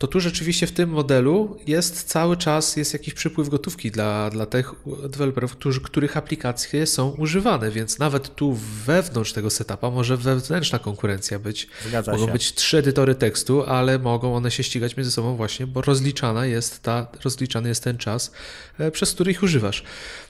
[0.00, 4.46] to tu rzeczywiście w tym modelu jest cały czas jest jakiś przypływ gotówki dla, dla
[4.46, 4.72] tych
[5.08, 11.38] deweloperów, którzy, których aplikacje są używane, więc nawet tu wewnątrz tego setupa może wewnętrzna konkurencja
[11.38, 11.68] być.
[11.88, 12.32] Zgadza mogą się.
[12.32, 16.82] być trzy edytory tekstu, ale mogą one się ścigać między sobą właśnie, bo rozliczana jest
[16.82, 18.32] ta, rozliczany jest ten czas,
[18.78, 19.84] e, przez który ich używasz.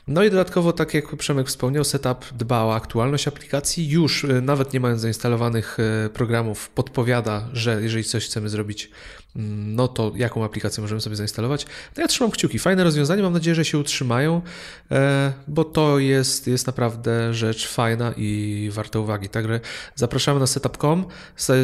[0.09, 3.89] No i dodatkowo, tak jak Przemek wspomniał, setup dba o aktualność aplikacji.
[3.89, 8.91] Już e, nawet nie mając zainstalowanych e, programów, podpowiada, że jeżeli coś chcemy zrobić,
[9.35, 11.67] no to jaką aplikację możemy sobie zainstalować.
[11.97, 12.59] No ja trzymam kciuki.
[12.59, 14.43] Fajne rozwiązanie, mam nadzieję, że się utrzymają,
[14.91, 19.29] e, bo to jest, jest naprawdę rzecz fajna i warta uwagi.
[19.29, 19.61] Także
[19.95, 21.05] zapraszamy na setup.com.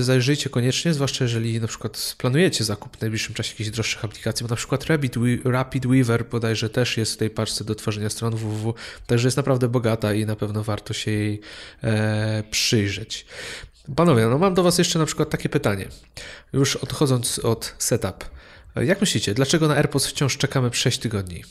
[0.00, 4.50] Zajrzyjcie koniecznie, zwłaszcza jeżeli na przykład planujecie zakup w najbliższym czasie jakichś droższych aplikacji, bo
[4.50, 8.74] na przykład Rapid, Rapid Weaver bodajże też jest w tej paczce do tworzenia stron www.
[9.06, 11.40] Także jest naprawdę bogata i na pewno warto się jej
[11.82, 13.26] e, przyjrzeć.
[13.96, 15.88] Panowie, no mam do Was jeszcze na przykład takie pytanie.
[16.52, 18.24] Już odchodząc od setup.
[18.76, 21.44] Jak myślicie, dlaczego na AirPods wciąż czekamy 6 tygodni?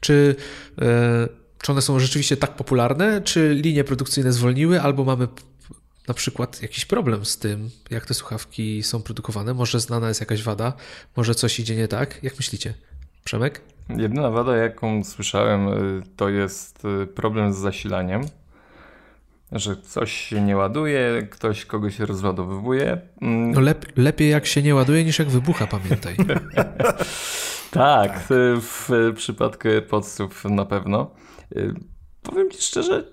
[0.00, 0.36] Czy,
[0.82, 1.28] e,
[1.62, 5.28] czy one są rzeczywiście tak popularne, czy linie produkcyjne zwolniły, albo mamy
[6.08, 9.54] na przykład jakiś problem z tym, jak te słuchawki są produkowane?
[9.54, 10.72] Może znana jest jakaś wada,
[11.16, 12.22] może coś idzie nie tak?
[12.22, 12.74] Jak myślicie?
[13.24, 13.60] Przemek?
[13.88, 18.20] Jedyna wada, jaką słyszałem, y, to jest y, problem z zasilaniem.
[19.52, 23.00] Że coś się nie ładuje, ktoś kogoś rozładowuje.
[23.20, 23.52] Mm.
[23.52, 26.16] No lep lepiej jak się nie ładuje niż jak wybucha, pamiętaj.
[27.70, 28.26] tak,
[28.60, 31.10] w przypadku AirPodsów na pewno.
[31.56, 31.74] Y,
[32.22, 33.12] powiem Ci szczerze,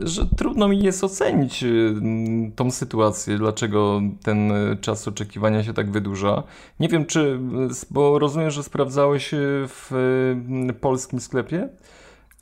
[0.00, 1.94] że trudno mi jest ocenić y,
[2.56, 6.42] tą sytuację, dlaczego ten czas oczekiwania się tak wydłuża.
[6.80, 7.38] Nie wiem, czy,
[7.90, 9.30] bo rozumiem, że sprawdzałeś
[9.68, 9.90] w
[10.80, 11.68] polskim sklepie.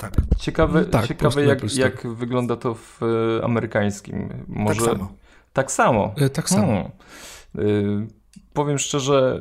[0.02, 0.12] Tak.
[0.38, 3.00] Ciekawe, tak, ciekawe jak, jak wygląda to w
[3.42, 4.44] amerykańskim.
[4.48, 4.80] Może...
[4.80, 5.14] Tak samo.
[5.52, 6.14] Tak samo.
[6.16, 6.90] E, tak samo.
[7.56, 7.70] Hmm.
[8.04, 8.06] Y,
[8.52, 9.40] powiem szczerze,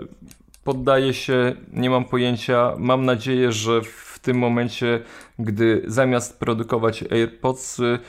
[0.63, 2.73] poddaję się, nie mam pojęcia.
[2.77, 5.03] Mam nadzieję, że w tym momencie,
[5.39, 7.99] gdy zamiast produkować AirPods, yy,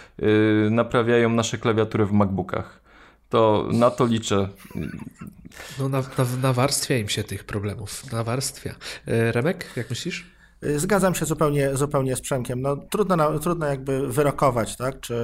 [0.71, 2.81] naprawiają nasze klawiatury w MacBookach.
[3.29, 4.49] To na to liczę.
[5.79, 8.13] No, na, na, nawarstwia im się tych problemów.
[8.13, 8.75] Nawarstwia.
[9.07, 10.32] E, Remek, jak myślisz?
[10.77, 12.63] Zgadzam się zupełnie, zupełnie z Przemkiem.
[12.63, 15.01] No, trudno, trudno jakby wyrokować, tak?
[15.01, 15.15] czy,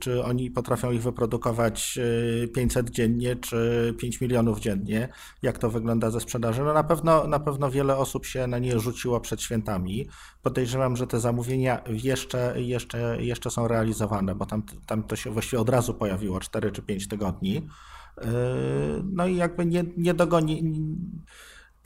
[0.00, 1.98] czy oni potrafią ich wyprodukować
[2.54, 5.08] 500 y, dziennie, czy 5 milionów dziennie,
[5.42, 6.62] jak to wygląda ze sprzedaży.
[6.62, 10.08] No, na, pewno, na pewno wiele osób się na nie rzuciło przed świętami.
[10.42, 15.60] Podejrzewam, że te zamówienia jeszcze, jeszcze, jeszcze są realizowane, bo tam, tam to się właściwie
[15.60, 17.56] od razu pojawiło 4 czy 5 tygodni.
[17.56, 18.26] Y,
[19.04, 20.72] no i jakby nie, nie dogoni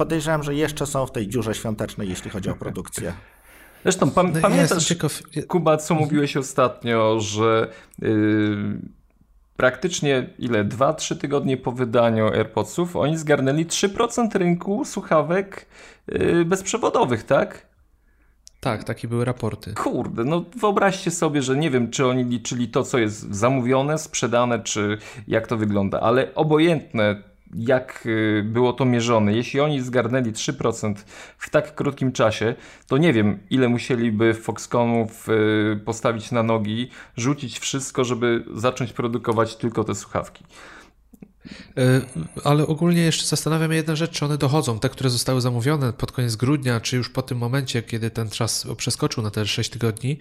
[0.00, 3.12] podejrzewam, że jeszcze są w tej dziurze świątecznej, jeśli chodzi o produkcję.
[3.84, 5.22] Zresztą pam no, pamiętasz, ciekaw...
[5.48, 8.08] Kuba, co mówiłeś ostatnio, że yy,
[9.56, 10.64] praktycznie ile?
[10.64, 15.66] 2-3 tygodnie po wydaniu AirPodsów oni zgarnęli 3% rynku słuchawek
[16.08, 17.66] yy, bezprzewodowych, tak?
[18.60, 19.74] Tak, takie były raporty.
[19.74, 24.58] Kurde, no wyobraźcie sobie, że nie wiem, czy oni liczyli to, co jest zamówione, sprzedane,
[24.58, 29.32] czy jak to wygląda, ale obojętne jak y, było to mierzone.
[29.32, 30.94] Jeśli oni zgarnęli 3%
[31.38, 32.54] w tak krótkim czasie,
[32.86, 39.56] to nie wiem, ile musieliby Foxconnów y, postawić na nogi, rzucić wszystko, żeby zacząć produkować
[39.56, 40.44] tylko te słuchawki.
[41.76, 42.00] E,
[42.44, 46.12] ale ogólnie jeszcze zastanawiam się jedna rzecz, czy one dochodzą, te, które zostały zamówione pod
[46.12, 50.18] koniec grudnia, czy już po tym momencie, kiedy ten czas przeskoczył na te 6 tygodni,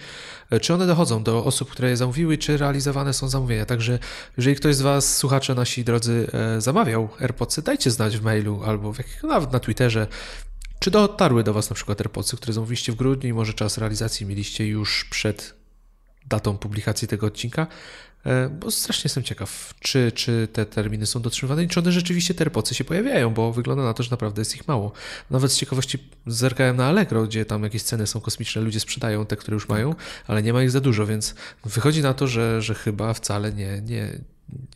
[0.50, 3.66] e, czy one dochodzą do osób, które je zamówiły, czy realizowane są zamówienia.
[3.66, 4.00] Także
[4.38, 8.94] jeżeli ktoś z Was, słuchacze nasi drodzy, e, zamawiał AirPodsy, dajcie znać w mailu albo
[8.94, 10.08] w jak, nawet na Twitterze,
[10.80, 14.26] czy dotarły do Was na przykład AirPodsy, które zamówiliście w grudniu i może czas realizacji
[14.26, 15.60] mieliście już przed
[16.28, 17.68] datą publikacji tego odcinka,
[18.60, 22.44] bo strasznie jestem ciekaw, czy, czy te terminy są dotrzymywane i czy one rzeczywiście te
[22.44, 24.92] repocy się pojawiają, bo wygląda na to, że naprawdę jest ich mało.
[25.30, 29.36] Nawet z ciekawości zerkałem na Allegro, gdzie tam jakieś ceny są kosmiczne, ludzie sprzedają te,
[29.36, 29.96] które już mają,
[30.28, 33.82] ale nie ma ich za dużo, więc wychodzi na to, że, że chyba wcale nie,
[33.82, 34.20] nie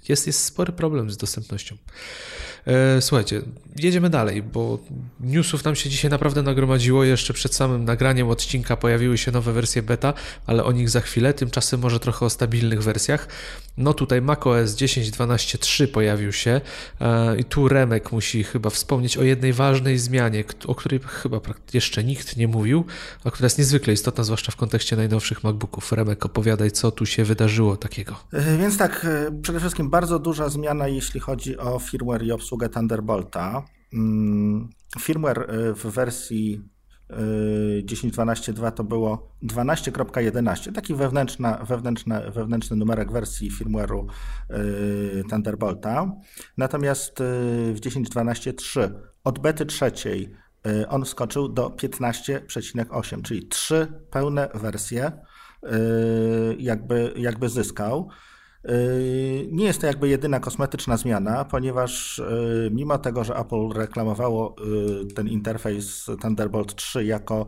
[0.10, 1.76] jest, jest spory problem z dostępnością.
[2.68, 3.42] E, słuchajcie,
[3.76, 4.80] jedziemy dalej, bo
[5.20, 7.04] newsów nam się dzisiaj naprawdę nagromadziło.
[7.04, 10.14] Jeszcze przed samym nagraniem odcinka pojawiły się nowe wersje beta,
[10.46, 11.34] ale o nich za chwilę.
[11.34, 13.28] Tymczasem może trochę o stabilnych wersjach.
[13.78, 16.62] No tutaj macOS 10.12.3 pojawił się
[17.02, 21.40] e, i tu Remek musi chyba wspomnieć o jednej ważnej zmianie, o której chyba
[21.74, 22.86] jeszcze nikt nie mówił,
[23.24, 25.92] a która jest niezwykle istotna, zwłaszcza w kontekście najnowszych MacBooków.
[25.92, 28.16] Remek, opowiadaj, co tu się wydarzyło takiego.
[28.34, 29.08] E, więc tak,
[29.42, 33.66] przede wszystkim bardzo duża zmiana, jeśli chodzi o firmware i obsługę Thunderbolta.
[33.94, 36.62] Mm, firmware y, w wersji
[37.10, 44.06] 10.12.2 y, to było 12.11, taki wewnętrzna, wewnętrzny, wewnętrzny numerek wersji firmware'u
[44.52, 46.12] y, Thunderbolta.
[46.58, 47.14] Natomiast
[47.74, 48.90] w 10.12.3
[49.24, 50.36] od bety trzeciej
[50.90, 55.12] on skoczył do 15,8, czyli trzy pełne wersje
[56.58, 58.10] jakby, jakby zyskał.
[58.64, 62.22] Yy, nie jest to jakby jedyna kosmetyczna zmiana, ponieważ
[62.64, 67.48] yy, mimo tego, że Apple reklamowało yy, ten interfejs Thunderbolt 3 jako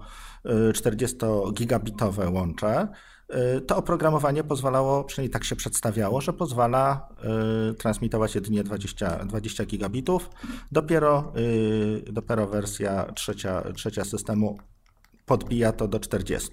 [0.73, 2.88] 40-gigabitowe łącze,
[3.67, 7.10] to oprogramowanie pozwalało, przynajmniej tak się przedstawiało, że pozwala
[7.78, 10.30] transmitować jedynie 20, 20 gigabitów.
[10.71, 11.34] Dopiero,
[12.12, 14.58] dopiero wersja trzecia, trzecia systemu
[15.25, 16.49] podbija to do 40.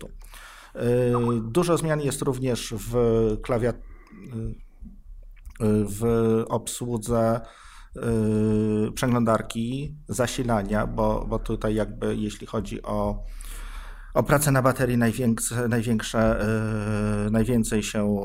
[1.43, 2.97] Dużo zmian jest również w
[3.43, 3.92] klawiaturze
[5.85, 6.05] w
[6.49, 7.41] obsłudze
[7.97, 13.25] y, przeglądarki, zasilania, bo, bo tutaj jakby jeśli chodzi o,
[14.15, 16.47] o pracę na baterii największe, największe,
[17.27, 18.25] y, najwięcej się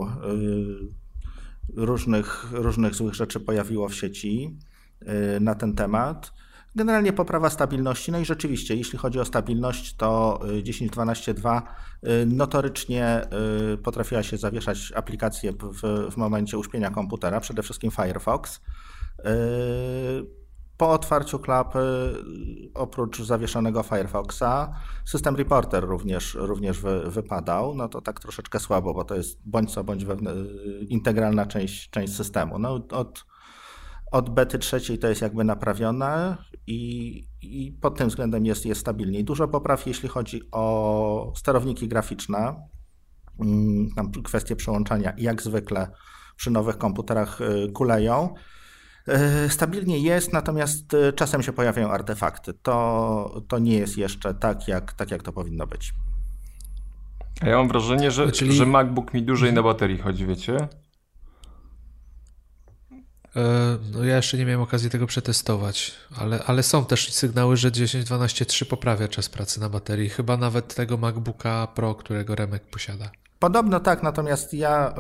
[1.76, 4.58] y, różnych, różnych złych rzeczy pojawiło w sieci
[5.42, 6.34] na ten temat.
[6.78, 13.22] Generalnie poprawa stabilności, no i rzeczywiście, jeśli chodzi o stabilność, to 10.12.2 y, y, notorycznie
[13.74, 18.62] y, potrafiła się zawieszać aplikacje w, w momencie uśpienia komputera, przede wszystkim Firefox.
[20.78, 22.14] Po otwarciu klapy,
[22.74, 27.76] oprócz zawieszonego Firefoxa, system Reporter również, również wy, wypadał.
[27.76, 30.06] No to tak troszeczkę słabo, bo to jest bądź co bądź
[30.90, 32.60] integralna część, część systemu.
[32.60, 33.26] No, od
[34.12, 39.24] od bety trzeciej to jest jakby naprawione i, i pod tym względem jest, jest stabilniej.
[39.24, 42.56] Dużo popraw, jeśli chodzi o sterowniki graficzne.
[43.40, 45.92] mm, tam kwestie przełączania jak zwykle
[46.36, 47.40] przy nowych komputerach
[47.74, 48.34] kuleją.
[49.50, 52.54] Stabilnie jest, natomiast czasem się pojawiają artefakty.
[52.54, 55.94] To, to nie jest jeszcze tak jak, tak, jak to powinno być.
[57.42, 58.54] A ja mam wrażenie, że, Czyli...
[58.54, 60.68] że MacBook mi dłużej na baterii chodzi, wiecie?
[63.38, 67.72] E, no ja jeszcze nie miałem okazji tego przetestować, ale, ale są też sygnały, że
[67.72, 73.10] 10.12.3 poprawia czas pracy na baterii, chyba nawet tego MacBooka Pro, którego Remek posiada.
[73.40, 74.94] Podobno tak, natomiast ja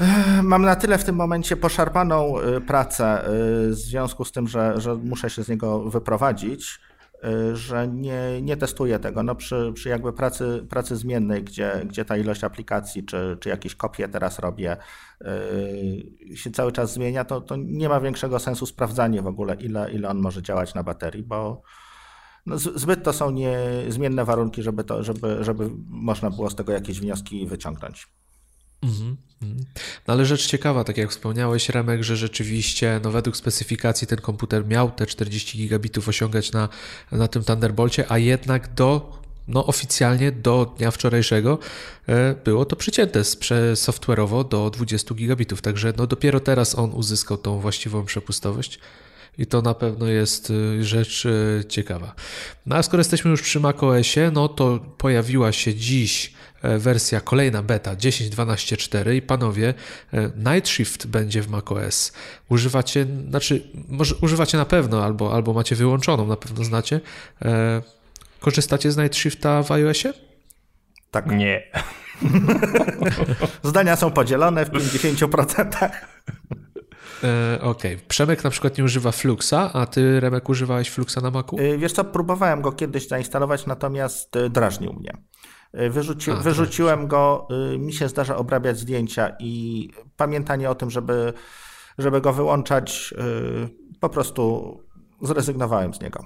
[0.00, 2.34] yy, mam na tyle w tym momencie poszarpaną
[2.66, 6.80] pracę yy, w związku z tym, że, że muszę się z niego wyprowadzić,
[7.52, 9.22] że nie, nie testuję tego.
[9.22, 13.74] No przy, przy jakby pracy, pracy zmiennej, gdzie, gdzie ta ilość aplikacji, czy, czy jakieś
[13.74, 14.76] kopie teraz robię,
[15.20, 19.92] yy, się cały czas zmienia, to, to nie ma większego sensu sprawdzanie w ogóle, ile,
[19.92, 21.62] ile on może działać na baterii, bo
[22.46, 27.00] no, zbyt to są niezmienne warunki, żeby, to, żeby, żeby można było z tego jakieś
[27.00, 28.08] wnioski wyciągnąć.
[30.06, 34.66] No ale rzecz ciekawa, tak jak wspomniałeś, Remek, że rzeczywiście no według specyfikacji ten komputer
[34.66, 36.68] miał te 40 gigabitów osiągać na,
[37.12, 41.58] na tym Thunderbolcie, a jednak do no oficjalnie do dnia wczorajszego
[42.08, 43.20] e, było to przycięte
[43.74, 48.78] software'owo do 20 gigabitów, także no dopiero teraz on uzyskał tą właściwą przepustowość
[49.38, 52.14] i to na pewno jest e, rzecz e, ciekawa.
[52.66, 56.32] No a skoro jesteśmy już przy macOSie, no to pojawiła się dziś
[56.62, 59.74] wersja kolejna beta 10.12.4 i panowie,
[60.12, 62.12] e, Night Shift będzie w macOS.
[62.48, 67.00] Używacie, znaczy, może używacie na pewno, albo, albo macie wyłączoną, na pewno znacie.
[67.42, 67.82] E,
[68.40, 70.12] korzystacie z Night Shifta w iOSie?
[71.10, 71.26] Tak.
[71.26, 71.62] Nie.
[73.62, 75.90] Zdania są podzielone w 50%.
[77.24, 77.94] E, Okej.
[77.94, 78.06] Okay.
[78.08, 81.56] Przemek na przykład nie używa Fluxa, a ty, Remek, używałeś Fluxa na Macu?
[81.78, 85.12] Wiesz co, próbowałem go kiedyś zainstalować, natomiast drażnił mnie.
[85.80, 87.08] Y, wyrzuci, A, wyrzuciłem tak.
[87.08, 91.32] go, y, mi się zdarza obrabiać zdjęcia i pamiętanie o tym, żeby,
[91.98, 93.14] żeby go wyłączać,
[93.92, 94.76] y, po prostu
[95.22, 96.24] zrezygnowałem z niego.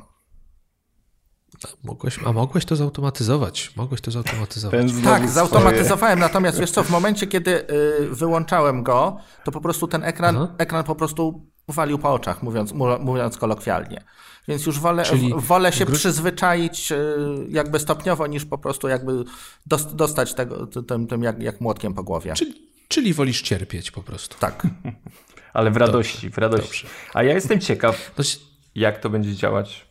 [1.85, 3.72] Mogłeś, a mogłeś to zautomatyzować.
[3.76, 4.92] Mogłeś to zautomatyzować.
[5.04, 6.18] Tak, zautomatyzowałem.
[6.18, 7.66] Natomiast wiesz co, w momencie, kiedy
[8.11, 13.37] wyłączałem go, to po prostu ten ekran, ekran po prostu walił po oczach, mówiąc, mówiąc
[13.37, 14.04] kolokwialnie.
[14.48, 15.04] Więc już wolę,
[15.37, 16.96] wolę się przyzwyczaić e,
[17.48, 19.24] jakby stopniowo, niż po prostu jakby
[19.92, 22.35] dostać tego, tym, tym jak, jak młotkiem po głowie.
[22.35, 22.54] Czyli,
[22.88, 24.37] czyli wolisz cierpieć po prostu.
[24.38, 24.66] Tak.
[25.52, 26.30] Ale w radości, Dobrze.
[26.30, 26.87] w radości.
[26.87, 27.11] Dobrze.
[27.14, 28.14] A ja jestem ciekaw,
[28.74, 29.87] jak to będzie działać.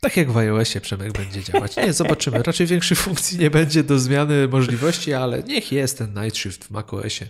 [0.00, 1.76] Tak jak w iOSie Przemek będzie działać.
[1.76, 2.42] Nie, zobaczymy.
[2.42, 6.70] Raczej większych funkcji nie będzie do zmiany możliwości, ale niech jest ten Night Shift w
[6.70, 7.26] macOSie.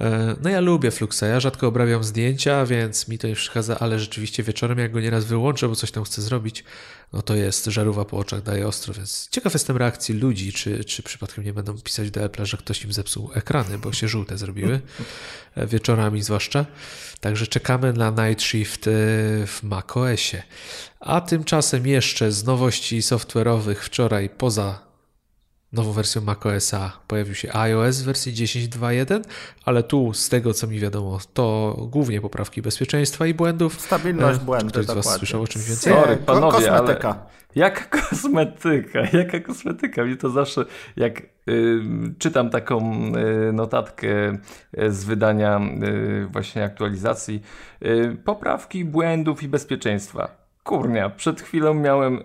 [0.00, 3.98] E, no ja lubię Fluxa, ja rzadko obrabiam zdjęcia, więc mi to nie przeszkadza, ale
[3.98, 6.64] rzeczywiście wieczorem jak go nieraz wyłączę, bo coś tam chcę zrobić,
[7.12, 11.02] no to jest żarówa po oczach, daje ostro, więc ciekaw jestem reakcji ludzi, czy, czy
[11.02, 14.80] przypadkiem nie będą pisać do Apple, że ktoś im zepsuł ekrany, bo się żółte zrobiły,
[15.54, 16.66] e, wieczorami zwłaszcza.
[17.20, 18.90] Także czekamy na Night Shift e,
[19.46, 20.42] w macOSie.
[21.00, 24.89] A tymczasem jeszcze z nowości software'owych wczoraj poza
[25.72, 29.20] nową wersją macOSa pojawił się iOS w wersji 10.2.1,
[29.64, 33.80] ale tu z tego co mi wiadomo, to głównie poprawki bezpieczeństwa i błędów.
[33.80, 34.72] Stabilność e, błędów.
[34.72, 35.92] Ktoś z Was słyszał o czymś więcej?
[35.92, 37.08] Sorry, panowie, kosmetyka.
[37.08, 37.18] Ale
[37.54, 39.00] jaka kosmetyka?
[39.12, 40.04] Jaka kosmetyka?
[40.04, 40.64] Mnie to zawsze,
[40.96, 41.80] jak y,
[42.18, 43.02] czytam taką
[43.48, 44.08] y, notatkę
[44.78, 45.60] y, z wydania
[46.22, 47.42] y, właśnie aktualizacji,
[47.82, 50.40] y, poprawki błędów i bezpieczeństwa.
[50.64, 52.22] Kurnia, przed chwilą miałem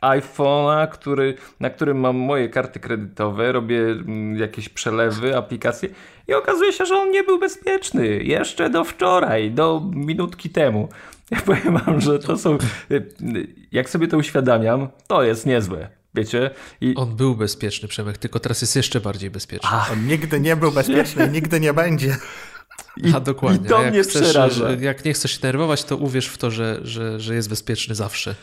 [0.00, 5.88] iPhone'a, który, na którym mam moje karty kredytowe, robię mm, jakieś przelewy, aplikacje
[6.28, 8.06] i okazuje się, że on nie był bezpieczny.
[8.22, 10.88] Jeszcze do wczoraj, do minutki temu.
[11.30, 12.58] Ja powiem wam, że to są.
[13.72, 15.88] Jak sobie to uświadamiam, to jest niezłe.
[16.14, 16.50] Wiecie?
[16.80, 16.94] I...
[16.96, 19.68] On był bezpieczny, Przemek, tylko teraz jest jeszcze bardziej bezpieczny.
[19.72, 19.92] Ach.
[19.92, 22.16] On nigdy nie był bezpieczny i nigdy nie będzie.
[22.96, 23.66] I, A dokładnie.
[23.66, 24.70] I to mnie chcesz, przeraża.
[24.80, 28.34] Jak nie chcesz się nerwować, to uwierz w to, że, że, że jest bezpieczny zawsze.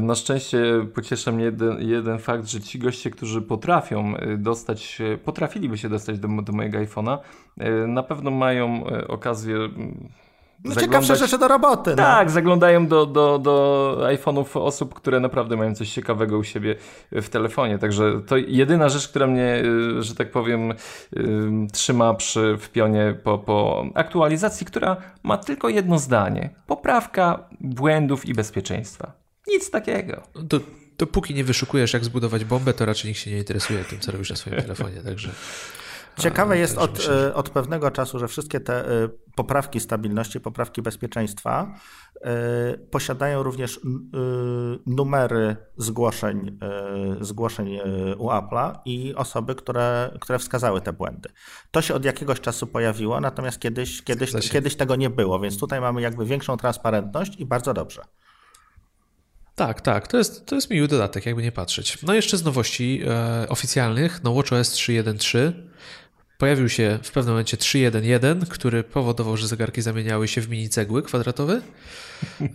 [0.00, 5.78] Na szczęście pociesza mnie jeden, jeden fakt, że ci goście, którzy potrafią y, dostać potrafiliby
[5.78, 7.18] się dostać do, do mojego iPhone'a,
[7.60, 10.08] y, na pewno mają okazję mm,
[10.64, 11.90] no ciekawsze rzeczy do roboty.
[11.90, 11.96] No.
[11.96, 16.76] Tak, zaglądają do, do, do iPhone'ów osób, które naprawdę mają coś ciekawego u siebie
[17.12, 17.78] w telefonie.
[17.78, 19.62] Także to jedyna rzecz, która mnie,
[19.98, 20.74] że tak powiem,
[21.72, 26.50] trzyma przy, w pionie po, po aktualizacji, która ma tylko jedno zdanie.
[26.66, 29.17] Poprawka błędów i bezpieczeństwa.
[29.48, 30.22] Nic takiego.
[30.34, 30.60] Do,
[30.98, 34.30] dopóki nie wyszukujesz, jak zbudować bombę, to raczej nikt się nie interesuje tym, co robisz
[34.30, 35.30] na swoim telefonie, także...
[36.18, 38.84] Ciekawe jest od, myślę, od pewnego czasu, że wszystkie te
[39.36, 41.74] poprawki stabilności, poprawki bezpieczeństwa
[42.90, 43.80] posiadają również
[44.86, 46.58] numery zgłoszeń,
[47.20, 47.78] zgłoszeń
[48.18, 51.28] u Apple'a i osoby, które, które wskazały te błędy.
[51.70, 55.80] To się od jakiegoś czasu pojawiło, natomiast kiedyś, kiedyś, kiedyś tego nie było, więc tutaj
[55.80, 58.02] mamy jakby większą transparentność i bardzo dobrze.
[59.58, 62.02] Tak, tak, to jest, to jest miły dodatek, jakby nie patrzeć.
[62.02, 65.52] No jeszcze z nowości e, oficjalnych, no WatchOS 3.1.3
[66.38, 71.02] pojawił się w pewnym momencie 3.1.1, który powodował, że zegarki zamieniały się w mini cegły
[71.02, 71.60] kwadratowe.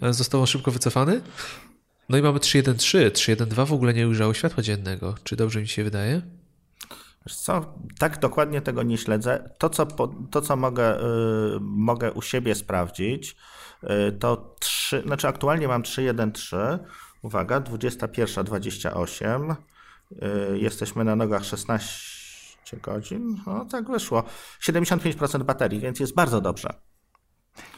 [0.02, 1.22] E, został on szybko wycofany.
[2.10, 3.10] No i mamy 3.1.3.
[3.10, 5.16] 3.1.2 w ogóle nie ujrzało światła dziennego.
[5.24, 6.22] Czy dobrze mi się wydaje?
[7.30, 9.50] Co, tak dokładnie tego nie śledzę.
[9.58, 9.86] To, co,
[10.32, 13.36] to, co mogę, yy, mogę u siebie sprawdzić,
[14.20, 16.80] to 3, znaczy aktualnie mam 3.1.3.
[17.22, 19.56] Uwaga, 21.28.
[20.12, 23.38] Yy, jesteśmy na nogach 16 godzin.
[23.46, 24.24] No tak wyszło.
[24.62, 26.74] 75% baterii, więc jest bardzo dobrze.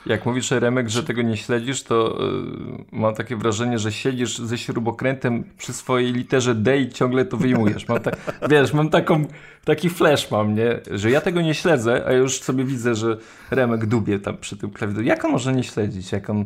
[0.05, 4.57] Jak mówisz, Remek, że tego nie śledzisz, to yy, mam takie wrażenie, że siedzisz ze
[4.57, 7.87] śrubokrętem przy swojej literze D i ciągle to wyjmujesz.
[7.87, 8.15] Mam tak,
[8.49, 9.25] wiesz, mam taką,
[9.63, 10.79] taki flash mam, nie?
[10.91, 13.17] Że ja tego nie śledzę, a już sobie widzę, że
[13.51, 15.05] Remek dubie tam przy tym klawiaturze.
[15.05, 16.45] Jak on może nie śledzić, jak on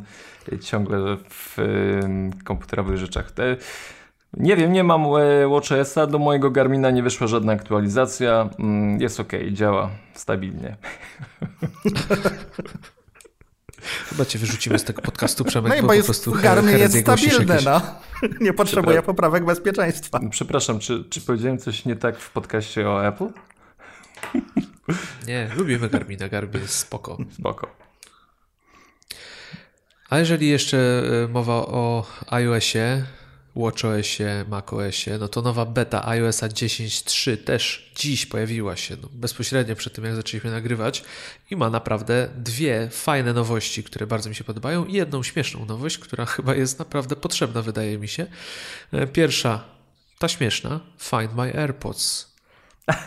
[0.61, 3.31] ciągle w yy, komputerowych rzeczach.
[3.31, 3.57] Te,
[4.33, 8.49] nie wiem, nie mam e, WatchOS-a, do mojego Garmina nie wyszła żadna aktualizacja.
[8.59, 10.75] Mm, jest ok, działa stabilnie.
[14.09, 16.99] Chyba cię wyrzucimy z tego podcastu, Przemek, no bo, bo jest, po prostu Garmin jest
[16.99, 17.81] stabilny, no.
[18.45, 20.19] Nie potrzebuje poprawek bezpieczeństwa.
[20.29, 23.27] Przepraszam, czy, czy powiedziałem coś nie tak w podcaście o Apple?
[25.27, 27.17] Nie, lubimy Garmina, Garmin jest spoko.
[27.39, 27.75] Spoko.
[30.09, 30.77] A jeżeli jeszcze
[31.23, 33.05] e, mowa o iOSie,
[33.59, 39.93] WatchOSie, macOSie, no to nowa beta iOSa 10.3 też dziś pojawiła się, no bezpośrednio przed
[39.93, 41.03] tym jak zaczęliśmy nagrywać
[41.51, 45.97] i ma naprawdę dwie fajne nowości, które bardzo mi się podobają i jedną śmieszną nowość,
[45.97, 48.27] która chyba jest naprawdę potrzebna wydaje mi się.
[48.91, 49.63] E, pierwsza,
[50.19, 52.29] ta śmieszna, Find My AirPods.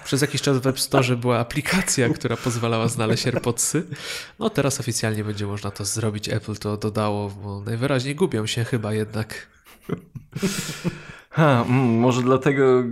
[0.05, 3.87] Przez jakiś czas w Web Store była aplikacja, która pozwalała znaleźć AirPodsy.
[4.39, 6.29] No teraz oficjalnie będzie można to zrobić.
[6.29, 9.47] Apple to dodało, bo najwyraźniej gubią się chyba jednak.
[11.33, 12.83] Ha, mm, może dlatego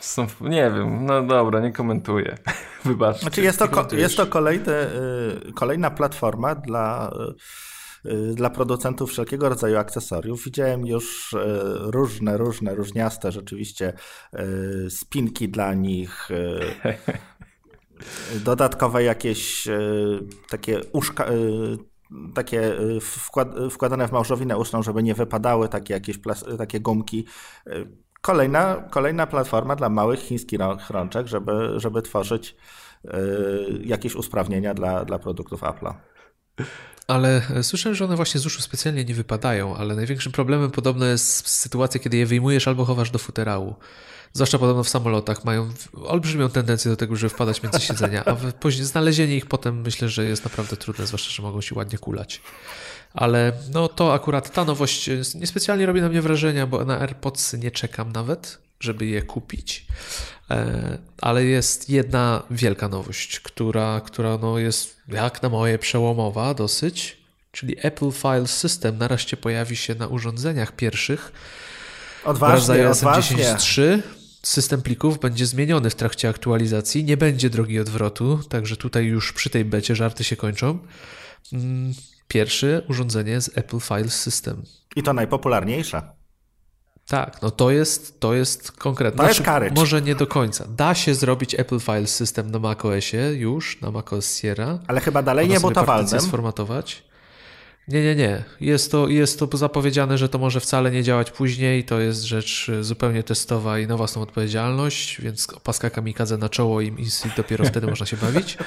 [0.00, 2.38] są, nie wiem, no dobra, nie komentuję.
[2.84, 3.22] Wybaczcie.
[3.22, 4.72] Znaczy jest to, jest to kolejny,
[5.48, 7.12] y, kolejna platforma dla,
[8.06, 10.44] y, dla producentów wszelkiego rodzaju akcesoriów.
[10.44, 11.38] Widziałem już y,
[11.78, 13.92] różne, różne, różniaste rzeczywiście
[14.88, 16.28] spinki dla nich,
[18.44, 19.68] dodatkowe jakieś
[20.48, 21.26] takie uszka,
[22.34, 26.18] takie y, wkład, wkładane w małżowinę uszną, żeby nie wypadały takie jakieś
[26.58, 27.26] takie gumki.
[27.66, 27.88] Y,
[28.20, 30.58] kolejna, kolejna platforma dla małych chińskich
[30.90, 32.56] rączek, żeby, żeby tworzyć
[33.04, 33.10] y,
[33.84, 35.94] jakieś usprawnienia dla, dla produktów Apple'a.
[37.08, 41.06] Ale e, słyszę, że one właśnie z uszu specjalnie nie wypadają, ale największym problemem podobno
[41.06, 43.74] jest sytuacja, kiedy je wyjmujesz albo chowasz do futerału.
[44.32, 45.70] Zwłaszcza podobno w samolotach mają
[46.04, 50.24] olbrzymią tendencję do tego, żeby wpadać między siedzenia, a później znalezienie ich potem myślę, że
[50.24, 52.40] jest naprawdę trudne, zwłaszcza, że mogą się ładnie kulać.
[53.14, 57.70] Ale no to akurat ta nowość niespecjalnie robi na mnie wrażenia, bo na AirPods nie
[57.70, 59.86] czekam nawet, żeby je kupić.
[60.50, 67.16] E, ale jest jedna wielka nowość, która, która no jest jak na moje przełomowa dosyć,
[67.52, 71.32] czyli Apple File System nareszcie pojawi się na urządzeniach pierwszych.
[72.24, 74.02] Odważnie, wraz z iOS 10.3
[74.42, 79.50] system plików będzie zmieniony w trakcie aktualizacji, nie będzie drogi odwrotu, także tutaj już przy
[79.50, 80.78] tej becie żarty się kończą.
[81.52, 81.94] Mm,
[82.28, 84.62] pierwsze urządzenie z Apple File System.
[84.96, 86.02] I to najpopularniejsze.
[87.08, 89.24] Tak, no to jest, to jest konkretne.
[89.24, 90.66] To jest znaczy, Może nie do końca.
[90.68, 94.78] Da się zrobić Apple File System na macOSie już, na macOS Sierra.
[94.86, 96.20] Ale chyba dalej nie botowalnym.
[96.20, 97.07] sformatować.
[97.88, 98.44] Nie, nie, nie.
[98.60, 101.84] Jest to, jest to zapowiedziane, że to może wcale nie działać później.
[101.84, 106.98] To jest rzecz zupełnie testowa i na własną odpowiedzialność, więc paska kamikadze na czoło im
[106.98, 108.58] i dopiero wtedy można się bawić.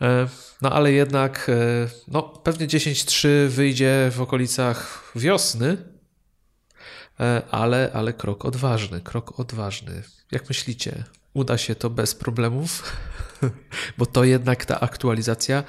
[0.00, 0.28] E,
[0.62, 5.76] no ale jednak, e, no pewnie 10.3 wyjdzie w okolicach wiosny,
[7.20, 10.02] e, ale, ale krok odważny, krok odważny.
[10.30, 12.92] Jak myślicie, uda się to bez problemów?
[13.98, 15.64] Bo to jednak ta aktualizacja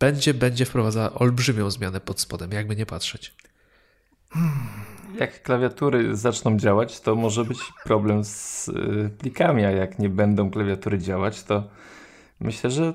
[0.00, 3.34] będzie, będzie wprowadzała olbrzymią zmianę pod spodem, jakby nie patrzeć.
[5.20, 10.50] Jak klawiatury zaczną działać, to może być problem z y, plikami, a jak nie będą
[10.50, 11.64] klawiatury działać, to
[12.40, 12.94] myślę, że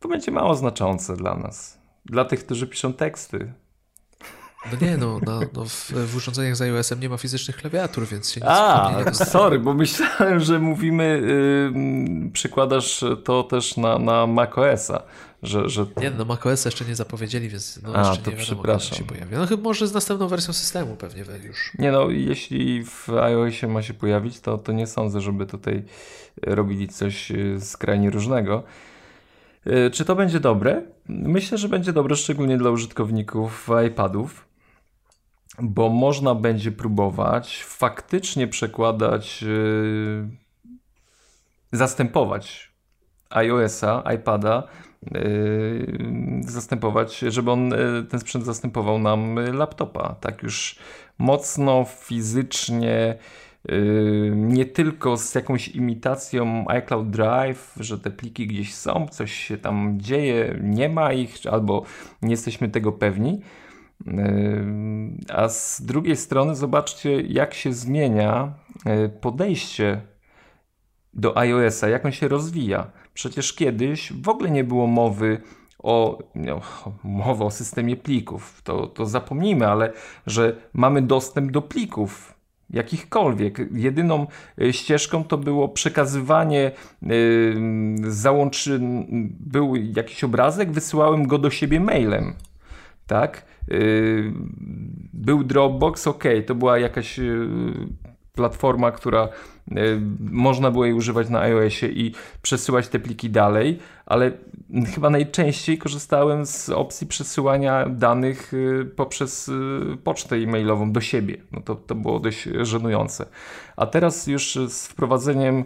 [0.00, 1.78] to będzie mało znaczące dla nas.
[2.04, 3.52] Dla tych, którzy piszą teksty.
[4.72, 8.30] No nie, no, no, no w, w, urządzeniach z iOS-em nie ma fizycznych klawiatur, więc
[8.30, 11.22] się nic A, nie sorry, bo myślałem, że mówimy,
[12.24, 15.02] yy, przykładasz to też na, na macOS-a.
[15.42, 15.86] Że, że...
[16.00, 18.98] Nie, no macOS jeszcze nie zapowiedzieli, więc no A, jeszcze to nie wiadomo, przepraszam.
[18.98, 19.36] się pojawi.
[19.36, 21.72] No chyba może z następną wersją systemu pewnie już.
[21.78, 25.84] Nie no, jeśli w iOSie ma się pojawić, to, to nie sądzę, żeby tutaj
[26.42, 28.62] robili coś y, skrajnie różnego.
[29.66, 30.82] Y, czy to będzie dobre?
[31.08, 34.48] Myślę, że będzie dobre, szczególnie dla użytkowników iPadów
[35.62, 39.44] bo można będzie próbować faktycznie przekładać,
[41.72, 42.72] zastępować
[43.30, 44.68] iOS-a, iPada,
[46.40, 50.14] zastępować, żeby on, yy, ten sprzęt zastępował nam laptopa.
[50.20, 50.78] Tak już
[51.18, 53.18] mocno fizycznie,
[53.68, 59.58] yy, nie tylko z jakąś imitacją iCloud Drive, że te pliki gdzieś są, coś się
[59.58, 61.82] tam dzieje, nie ma ich, albo
[62.22, 63.40] nie jesteśmy tego pewni
[65.28, 68.52] a z drugiej strony zobaczcie, jak się zmienia
[69.20, 70.00] podejście
[71.14, 72.90] do iOS-a, jak on się rozwija.
[73.18, 75.40] Przecież kiedyś w ogóle nie było mowy
[75.78, 76.60] o, no,
[77.04, 78.62] mowy o systemie plików.
[78.64, 79.92] To, to zapomnijmy, ale
[80.26, 82.34] że mamy dostęp do plików
[82.70, 83.58] jakichkolwiek.
[83.72, 84.26] Jedyną
[84.60, 86.70] e, ścieżką to było przekazywanie,
[87.02, 87.54] yy,
[88.02, 88.80] załączy,
[89.40, 92.34] był jakiś obrazek, wysyłałem go do siebie mailem,
[93.06, 93.44] tak?
[93.68, 94.32] Yy,
[95.12, 97.88] był Dropbox, ok, to była jakaś yy,
[98.32, 99.28] platforma, która
[100.20, 104.32] można było jej używać na iOSie i przesyłać te pliki dalej, ale
[104.94, 108.52] chyba najczęściej korzystałem z opcji przesyłania danych
[108.96, 109.50] poprzez
[110.04, 111.36] pocztę e-mailową do siebie.
[111.52, 113.26] No to, to było dość żenujące.
[113.76, 115.64] A teraz już z wprowadzeniem,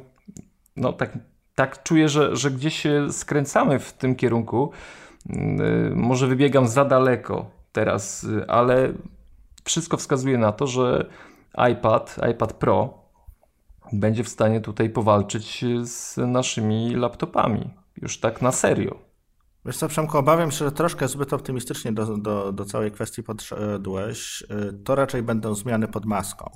[0.77, 1.19] no tak,
[1.55, 4.71] tak czuję, że, że gdzieś się skręcamy w tym kierunku.
[5.95, 8.93] Może wybiegam za daleko teraz, y, ale
[9.65, 11.07] wszystko wskazuje na to, że
[11.73, 13.02] iPad, iPad Pro
[13.93, 17.71] będzie w stanie tutaj powalczyć z naszymi laptopami.
[18.03, 19.13] Już tak na serio.
[19.65, 24.43] Wiesz co, Przemku, obawiam się, że troszkę zbyt optymistycznie do, do, do całej kwestii podszedłeś.
[24.43, 26.51] Y, to raczej będą zmiany pod maską.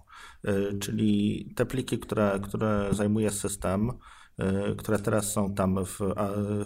[0.49, 3.93] Y, czyli te pliki, które, które zajmuje system,
[4.79, 5.99] które teraz są tam w,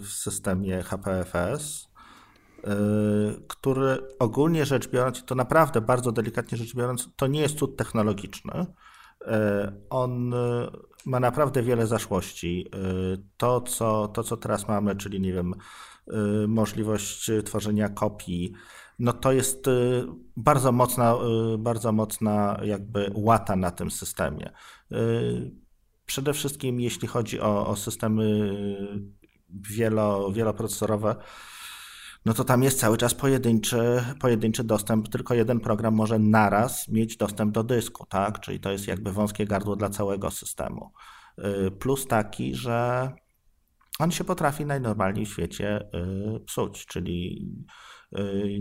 [0.01, 1.87] w systemie HPFS,
[3.47, 8.65] który ogólnie rzecz biorąc, to naprawdę bardzo delikatnie rzecz biorąc, to nie jest cud technologiczny.
[9.21, 9.31] Y,
[9.89, 10.37] on y,
[11.05, 12.71] ma naprawdę wiele zaszłości.
[13.37, 15.53] To co, to, co teraz mamy, czyli nie wiem,
[16.47, 18.53] możliwość tworzenia kopii,
[18.99, 19.65] no to jest
[20.37, 21.15] bardzo mocna,
[21.59, 24.51] bardzo mocna jakby łata na tym systemie.
[26.05, 28.55] Przede wszystkim jeśli chodzi o, o systemy
[29.49, 31.15] wielo, wieloprocesorowe,
[32.25, 35.09] no to tam jest cały czas pojedynczy, pojedynczy dostęp.
[35.09, 38.39] Tylko jeden program może naraz mieć dostęp do dysku, tak?
[38.39, 40.91] Czyli to jest jakby wąskie gardło dla całego systemu.
[41.39, 43.09] Y, plus taki, że
[43.99, 45.89] on się potrafi najnormalniej w świecie
[46.35, 47.49] y, psuć, czyli
[48.17, 48.59] y,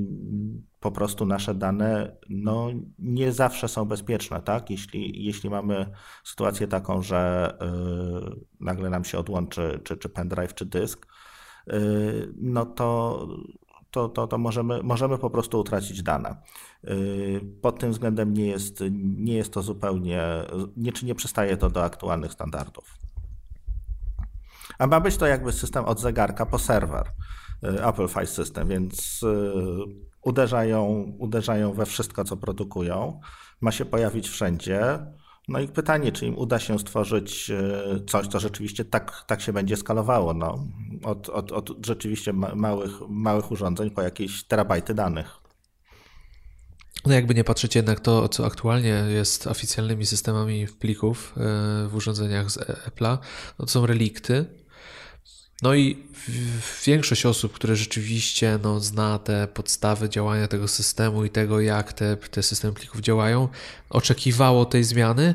[0.80, 4.70] po prostu nasze dane no, nie zawsze są bezpieczne, tak?
[4.70, 5.86] Jeśli, jeśli mamy
[6.24, 7.52] sytuację taką, że
[8.60, 11.06] nagle nam się odłączy czy, czy pendrive, czy dysk,
[12.36, 13.26] no to,
[13.90, 16.36] to, to, to możemy, możemy po prostu utracić dane.
[16.88, 18.84] Y, pod tym względem nie jest,
[19.16, 20.22] nie jest to zupełnie,
[20.76, 22.94] nie, czy nie przystaje to do aktualnych standardów.
[24.78, 27.06] A ma być to jakby system od zegarka po serwer,
[27.64, 29.20] y, Apple File System, więc
[30.22, 33.20] uderzają, uderzają we wszystko, co produkują.
[33.60, 34.98] Ma się pojawić wszędzie.
[35.50, 39.52] No i pytanie, czy im uda się stworzyć e, coś, co rzeczywiście tak, tak się
[39.52, 40.66] będzie skalowało, no,
[41.02, 45.40] od, od, od rzeczywiście małych, małych urządzeń po jakieś terabajty danych.
[47.06, 51.40] No jakby nie patrzeć jednak to, co aktualnie jest oficjalnymi systemami plików e,
[51.88, 53.18] w urządzeniach z Apple'a,
[53.58, 54.46] no to są relikty,
[55.62, 55.96] no i
[56.86, 62.16] większość osób, które rzeczywiście no, zna te podstawy działania tego systemu i tego, jak te,
[62.16, 63.48] te systemy plików działają,
[63.90, 65.34] oczekiwało tej zmiany.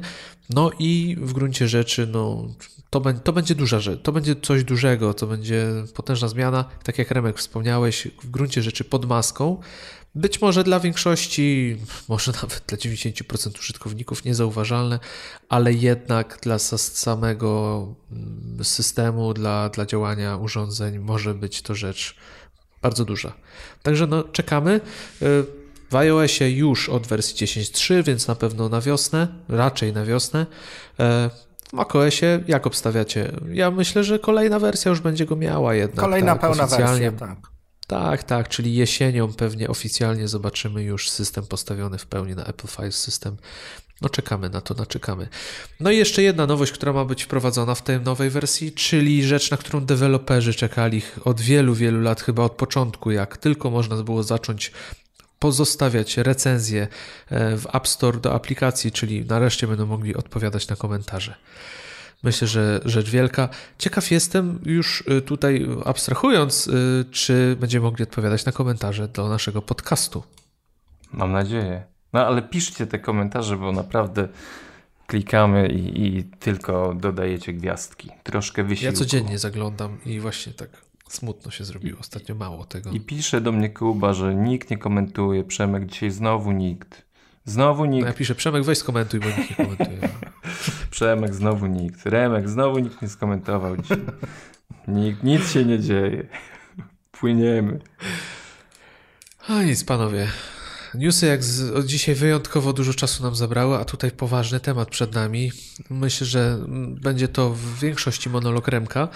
[0.49, 2.47] No i w gruncie rzeczy, no,
[2.89, 6.65] to, to będzie duża rzecz, to będzie coś dużego, to będzie potężna zmiana.
[6.83, 9.61] Tak jak Remek wspomniałeś, w gruncie rzeczy pod maską,
[10.15, 14.99] być może dla większości, może nawet dla 90% użytkowników niezauważalne,
[15.49, 22.15] ale jednak dla samego mm, systemu, dla, dla działania urządzeń może być to rzecz
[22.81, 23.33] bardzo duża.
[23.83, 24.81] Także no, czekamy.
[25.21, 25.45] Y,
[25.91, 30.41] w iOSie już od wersji 10.3, więc na pewno na wiosnę, raczej na wiosnę.
[30.41, 31.03] Y,
[31.69, 33.31] w macOSie jak obstawiacie?
[33.51, 36.05] Ja myślę, że kolejna wersja już będzie go miała jednak.
[36.05, 37.54] Kolejna tak, pełna wersja, tak.
[37.87, 42.91] Tak, tak, czyli jesienią pewnie oficjalnie zobaczymy już system postawiony w pełni na Apple File
[42.91, 43.37] System.
[44.01, 45.27] No czekamy na to, naczekamy.
[45.79, 49.51] No i jeszcze jedna nowość, która ma być wprowadzona w tej nowej wersji, czyli rzecz,
[49.51, 54.23] na którą deweloperzy czekali od wielu, wielu lat, chyba od początku, jak tylko można było
[54.23, 54.71] zacząć
[55.39, 56.87] pozostawiać recenzje
[57.29, 61.35] e, w App Store do aplikacji, czyli nareszcie będą mogli odpowiadać na komentarze.
[62.25, 63.49] Myślę, że rzecz wielka.
[63.77, 69.61] Ciekaw jestem, już y, tutaj abstrahując, y, czy będziemy mogli odpowiadać na komentarze do naszego
[69.61, 70.23] podcastu.
[71.11, 71.83] Mam nadzieję.
[72.13, 74.27] No ale piszcie te komentarze, bo naprawdę
[75.07, 78.09] klikamy i, i tylko dodajecie gwiazdki.
[78.23, 78.93] Troszkę wysiłku.
[78.93, 80.69] Ja codziennie zaglądam i właśnie tak
[81.09, 81.99] smutno się zrobiło.
[81.99, 82.91] Ostatnio mało tego.
[82.91, 85.43] I pisze do mnie Kuba, że nikt nie komentuje.
[85.43, 87.04] Przemek, dzisiaj znowu nikt.
[87.45, 88.01] Znowu nikt.
[88.01, 90.09] No ja piszę, Przemek, weź skomentuj, bo nikt nie komentuje.
[90.91, 92.05] Przemek, znowu nikt.
[92.05, 93.97] Remek, znowu nikt nie skomentował dzisiaj.
[94.87, 96.27] Nikt, nic się nie dzieje.
[97.19, 97.79] Płyniemy.
[99.47, 100.27] A nic, panowie.
[100.93, 105.13] Newsy jak z, od dzisiaj wyjątkowo dużo czasu nam zabrały, a tutaj poważny temat przed
[105.15, 105.51] nami.
[105.89, 106.57] Myślę, że
[107.01, 109.07] będzie to w większości monolog Remka.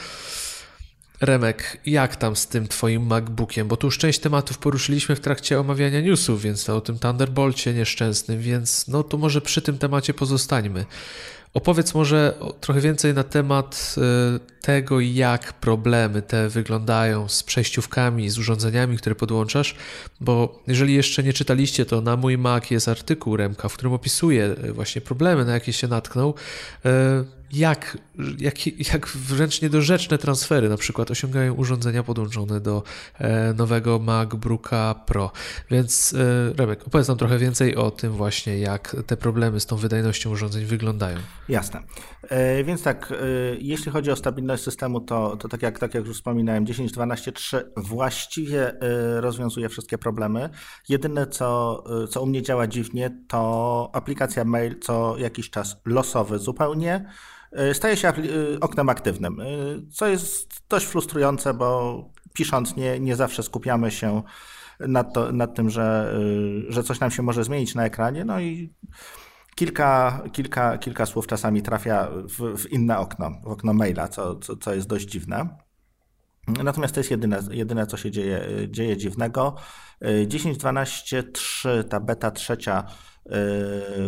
[1.21, 3.67] Remek, jak tam z tym twoim MacBookiem?
[3.67, 8.41] Bo tu już część tematów poruszyliśmy w trakcie omawiania newsów, więc o tym Thunderbolcie nieszczęsnym,
[8.41, 10.85] więc no to może przy tym temacie pozostańmy.
[11.53, 18.37] Opowiedz może trochę więcej na temat y, tego, jak problemy te wyglądają z przejściówkami, z
[18.37, 19.75] urządzeniami, które podłączasz,
[20.21, 24.55] bo jeżeli jeszcze nie czytaliście, to na mój Mac jest artykuł Remka, w którym opisuje
[24.65, 26.33] y, właśnie problemy, na jakie się natknął.
[27.51, 27.97] Jak,
[28.37, 32.83] jak, jak wręcz niedorzeczne transfery na przykład osiągają urządzenia podłączone do
[33.17, 35.31] e, nowego MacBooka Pro.
[35.71, 39.75] Więc e, Remek, opowiedz nam trochę więcej o tym właśnie, jak te problemy z tą
[39.77, 41.17] wydajnością urządzeń wyglądają.
[41.49, 41.81] Jasne.
[42.29, 43.15] E, więc tak, e,
[43.59, 48.81] jeśli chodzi o stabilność systemu, to, to tak, jak, tak jak już wspominałem, 10.12.3 właściwie
[48.81, 50.49] e, rozwiązuje wszystkie problemy.
[50.89, 57.05] Jedyne, co, co u mnie działa dziwnie, to aplikacja mail co jakiś czas losowy zupełnie
[57.73, 58.13] staje się
[58.61, 59.37] oknem aktywnym,
[59.91, 62.03] co jest dość frustrujące, bo
[62.33, 64.23] pisząc nie, nie zawsze skupiamy się
[64.79, 66.15] nad, to, nad tym, że,
[66.69, 68.73] że coś nam się może zmienić na ekranie, no i
[69.59, 74.57] kilka, kilka, kilka słów czasami trafia w, w inne okno, w okno maila, co, co,
[74.57, 75.57] co jest dość dziwne.
[76.63, 79.55] Natomiast to jest jedyne, jedyne co się dzieje, dzieje dziwnego.
[80.01, 82.83] 10.12.3, ta beta trzecia,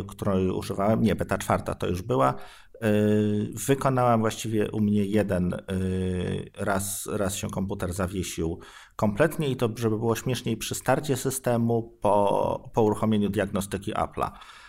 [0.08, 2.36] której używałem, nie, beta czwarta to już była,
[2.82, 8.60] Yy, wykonałam właściwie u mnie jeden, yy, raz, raz się komputer zawiesił
[8.96, 14.61] kompletnie i to, żeby było śmieszniej, przy starcie systemu po, po uruchomieniu diagnostyki Apple'a, yy,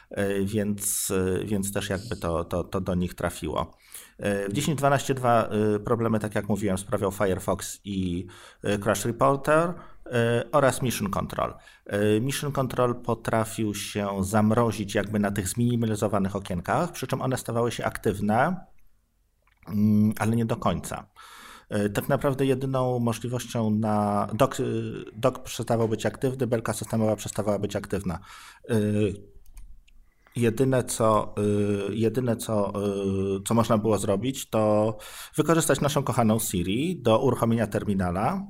[0.45, 1.13] więc,
[1.45, 3.77] więc też jakby to, to, to do nich trafiło.
[4.19, 8.27] W 10.12.2 problemy, tak jak mówiłem, sprawiał Firefox i
[8.83, 9.75] Crash Reporter.
[10.07, 11.55] E, oraz Mission Control.
[11.87, 17.73] E, Mission Control potrafił się zamrozić jakby na tych zminimalizowanych okienkach, przy czym one stawały
[17.73, 18.67] się aktywne,
[19.69, 21.07] mm, ale nie do końca.
[21.69, 24.57] E, tak naprawdę jedyną możliwością na dock,
[25.13, 28.19] dock przestawał być aktywny, belka systemowa przestawała być aktywna.
[30.37, 31.35] Jedyne co,
[31.91, 32.73] jedyne co,
[33.47, 34.97] co można było zrobić, to
[35.37, 38.47] wykorzystać naszą kochaną Siri do uruchomienia terminala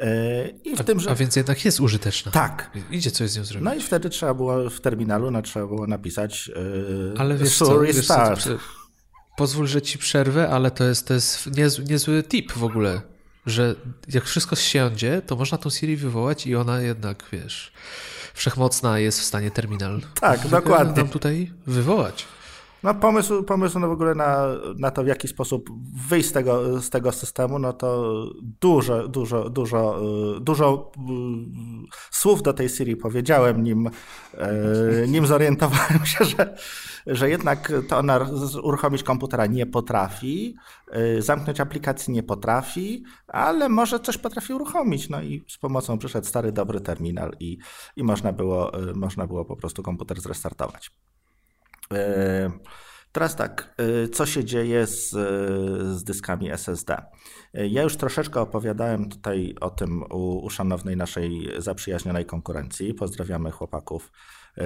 [0.00, 1.10] E, I w a, tym, że...
[1.10, 2.32] a więc jednak jest użyteczna.
[2.32, 2.70] Tak.
[2.90, 3.64] Idzie coś z nią zrobić.
[3.64, 7.80] No i wtedy trzeba było w terminalu no, trzeba było napisać yy, ale wiesz co,
[7.80, 8.34] wiesz co,
[9.36, 13.00] pozwól, że ci przerwę, ale to jest, to jest niezły, niezły tip w ogóle,
[13.46, 13.74] że
[14.08, 17.72] jak wszystko siądzie, to można tą Siri wywołać i ona jednak, wiesz,
[18.40, 20.00] wszechmocna jest w stanie terminal.
[20.20, 21.02] Tak, dokładnie.
[21.02, 22.26] Nam tutaj wywołać.
[22.82, 24.46] No pomysł, pomysł no w ogóle na,
[24.78, 25.70] na to, w jaki sposób
[26.08, 28.14] wyjść z tego, z tego systemu, no to
[28.60, 30.00] dużo, dużo, dużo,
[30.36, 31.00] y, dużo y,
[32.10, 36.56] słów do tej Siri powiedziałem, nim, y, nim zorientowałem się, że,
[37.06, 38.30] że jednak to ona
[38.62, 40.56] uruchomić komputera nie potrafi,
[41.18, 45.08] zamknąć aplikacji nie potrafi, ale może coś potrafi uruchomić.
[45.08, 47.58] No i z pomocą przyszedł stary, dobry terminal i,
[47.96, 50.90] i można, było, można było po prostu komputer zrestartować.
[51.94, 52.50] E,
[53.12, 55.10] teraz tak, e, co się dzieje z,
[55.96, 56.96] z dyskami SSD?
[57.54, 62.94] E, ja już troszeczkę opowiadałem tutaj o tym u, u szanownej naszej zaprzyjaźnionej konkurencji.
[62.94, 64.12] Pozdrawiamy chłopaków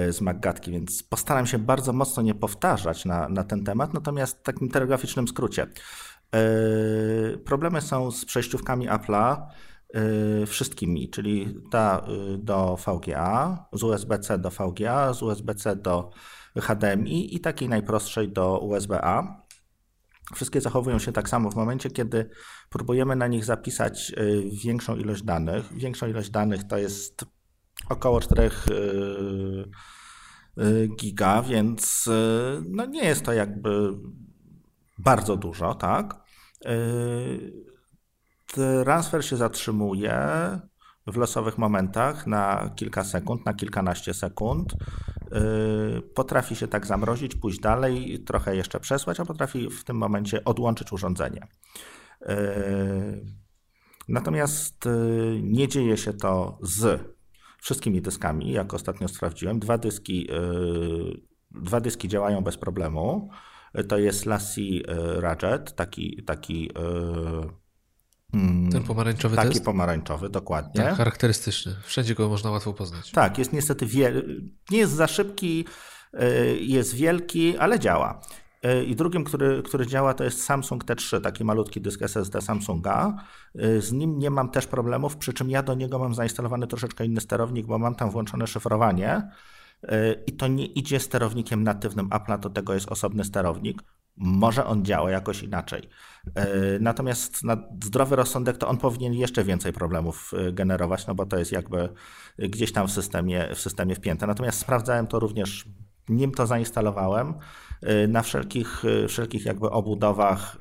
[0.09, 4.41] z Maggatki, więc postaram się bardzo mocno nie powtarzać na, na ten temat, natomiast w
[4.41, 5.67] takim telegraficznym skrócie.
[7.45, 9.37] Problemy są z przejściówkami Apple'a,
[10.47, 12.05] wszystkimi, czyli ta
[12.37, 16.11] do VGA, z USB-C do VGA, z USB-C do
[16.61, 19.45] HDMI i takiej najprostszej do USB-A.
[20.35, 21.51] Wszystkie zachowują się tak samo.
[21.51, 22.29] W momencie, kiedy
[22.69, 24.13] próbujemy na nich zapisać
[24.63, 27.25] większą ilość danych, większą ilość danych to jest
[27.89, 28.49] około 4
[30.99, 32.09] giga, więc
[32.69, 33.93] no nie jest to jakby
[34.97, 36.15] bardzo dużo, tak?
[38.83, 40.19] Transfer się zatrzymuje
[41.07, 44.73] w losowych momentach na kilka sekund, na kilkanaście sekund.
[45.31, 50.43] Yy, potrafi się tak zamrozić, pójść dalej, trochę jeszcze przesłać, a potrafi w tym momencie
[50.43, 51.47] odłączyć urządzenie.
[52.21, 53.25] Yy,
[54.07, 57.01] natomiast yy, nie dzieje się to z
[57.61, 59.59] wszystkimi dyskami, jak ostatnio sprawdziłem.
[59.59, 60.29] Dwa dyski,
[61.51, 63.29] dwa dyski działają bez problemu.
[63.87, 64.83] To jest Lassie
[65.19, 66.69] Rajet, taki, taki
[68.71, 69.65] Ten pomarańczowy Taki test?
[69.65, 70.83] pomarańczowy, dokładnie.
[70.83, 71.75] Tak, charakterystyczny.
[71.83, 73.11] Wszędzie go można łatwo poznać.
[73.11, 74.41] Tak, jest niestety wiel...
[74.71, 75.65] nie jest za szybki,
[76.13, 78.21] y, jest wielki, ale działa.
[78.65, 83.23] Y, I drugim, który, który działa, to jest Samsung T3, taki malutki dysk SSD Samsunga.
[83.63, 87.05] Y, z nim nie mam też problemów, przy czym ja do niego mam zainstalowany troszeczkę
[87.05, 89.29] inny sterownik, bo mam tam włączone szyfrowanie.
[90.27, 93.81] I to nie idzie sterownikiem natywnym Apple'a, do tego jest osobny sterownik.
[94.17, 95.89] Może on działa jakoś inaczej.
[96.35, 96.45] E,
[96.79, 101.37] natomiast na zdrowy rozsądek to on powinien jeszcze więcej problemów e, generować, no bo to
[101.37, 101.89] jest jakby
[102.37, 104.27] gdzieś tam w systemie, w systemie wpięte.
[104.27, 105.65] Natomiast sprawdzałem to również,
[106.09, 107.33] nim to zainstalowałem,
[107.81, 110.57] e, na wszelkich, wszelkich jakby obudowach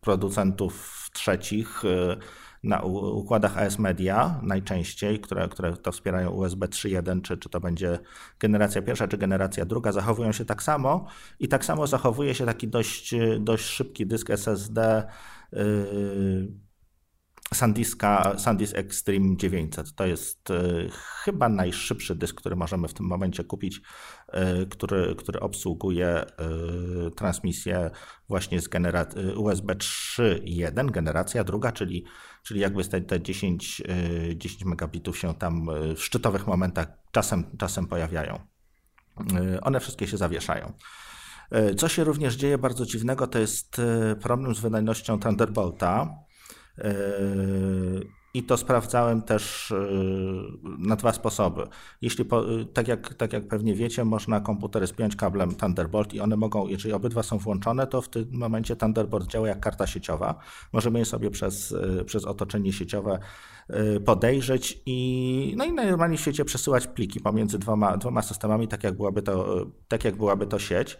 [0.00, 1.82] producentów trzecich
[2.64, 7.98] na układach AS Media najczęściej, które, które to wspierają USB 3.1, czy, czy to będzie
[8.40, 11.06] generacja pierwsza, czy generacja druga, zachowują się tak samo
[11.38, 15.06] i tak samo zachowuje się taki dość, dość szybki dysk SSD
[15.52, 16.64] yy,
[17.54, 19.94] SanDiska, SanDisk Extreme 900.
[19.94, 20.90] To jest y,
[21.24, 23.80] chyba najszybszy dysk, który możemy w tym momencie kupić,
[24.70, 26.24] który, który obsługuje
[27.06, 27.90] y, transmisję
[28.28, 32.04] właśnie z genera- USB 3.1, generacja druga, czyli,
[32.42, 33.82] czyli jakby te, te 10,
[34.36, 35.66] 10 megabitów się tam
[35.96, 38.38] w szczytowych momentach czasem, czasem pojawiają.
[39.62, 40.72] One wszystkie się zawieszają.
[41.76, 43.80] Co się również dzieje bardzo dziwnego, to jest
[44.20, 46.08] problem z wydajnością Thunderbolta.
[48.34, 49.76] I to sprawdzałem też e,
[50.78, 51.66] na dwa sposoby.
[52.02, 56.36] Jeśli, po, tak, jak, tak jak pewnie wiecie, można komputery spiąć kablem Thunderbolt i one
[56.36, 60.38] mogą, jeżeli obydwa są włączone, to w tym momencie Thunderbolt działa jak karta sieciowa.
[60.72, 63.18] Możemy je sobie przez, e, przez otoczenie sieciowe
[63.68, 68.84] e, podejrzeć i, no i normalnie w świecie przesyłać pliki pomiędzy dwoma, dwoma systemami, tak
[68.84, 70.98] jak byłaby to, tak jak byłaby to sieć.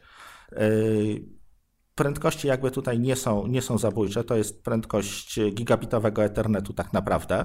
[1.95, 7.45] Prędkości jakby tutaj nie są, nie są zabójcze, to jest prędkość gigabitowego Ethernetu tak naprawdę,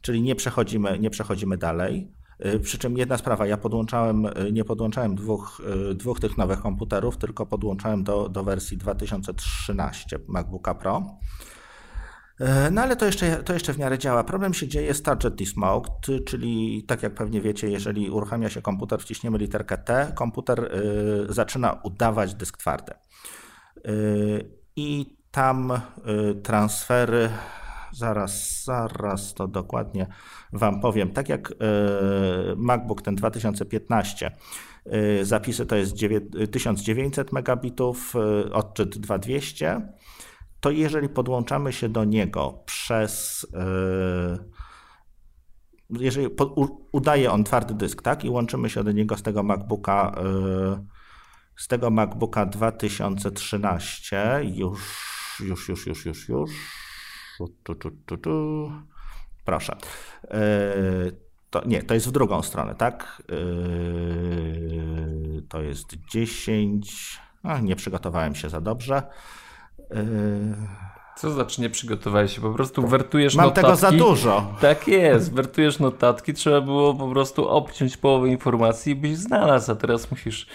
[0.00, 2.12] czyli nie przechodzimy, nie przechodzimy dalej.
[2.46, 6.60] Y, przy czym jedna sprawa, ja podłączałem, y, nie podłączałem dwóch, y, dwóch tych nowych
[6.60, 11.18] komputerów, tylko podłączałem do, do wersji 2013 MacBooka Pro.
[12.72, 14.24] No ale to jeszcze, to jeszcze w miarę działa.
[14.24, 19.00] Problem się dzieje z Target Desmoked, czyli tak jak pewnie wiecie, jeżeli uruchamia się komputer,
[19.00, 20.64] wciśniemy literkę T, komputer
[21.30, 22.92] y, zaczyna udawać dysk twardy.
[24.76, 27.30] I tam y, transfery,
[27.92, 30.06] zaraz, zaraz to dokładnie
[30.52, 31.10] Wam powiem.
[31.10, 31.54] Tak jak y,
[32.56, 34.30] MacBook ten 2015,
[34.86, 35.94] y, zapisy to jest
[36.50, 38.14] 1900 megabitów,
[38.52, 39.88] odczyt 2200,
[40.60, 43.46] to jeżeli podłączamy się do niego przez
[45.90, 46.28] jeżeli
[46.92, 50.14] udaje on twardy dysk, tak, i łączymy się do niego z tego MacBooka
[51.56, 54.80] z tego MacBooka 2013 już,
[55.40, 56.50] już, już, już, już, już.
[57.38, 58.72] Tu, tu, tu, tu.
[59.44, 59.76] Proszę.
[60.22, 61.16] Yy,
[61.50, 63.22] to, nie, to jest w drugą stronę, tak?
[63.28, 63.36] Yy,
[65.48, 67.20] to jest 10.
[67.42, 69.02] A, nie przygotowałem się za dobrze.
[69.78, 69.96] Yy,
[71.16, 72.40] co znaczy nie przygotowałeś się?
[72.40, 73.62] Po prostu wertujesz Mam notatki.
[73.62, 74.54] tego za dużo.
[74.60, 76.34] Tak jest, wertujesz notatki.
[76.34, 80.46] Trzeba było po prostu obciąć połowę informacji i byś znalazł, a teraz musisz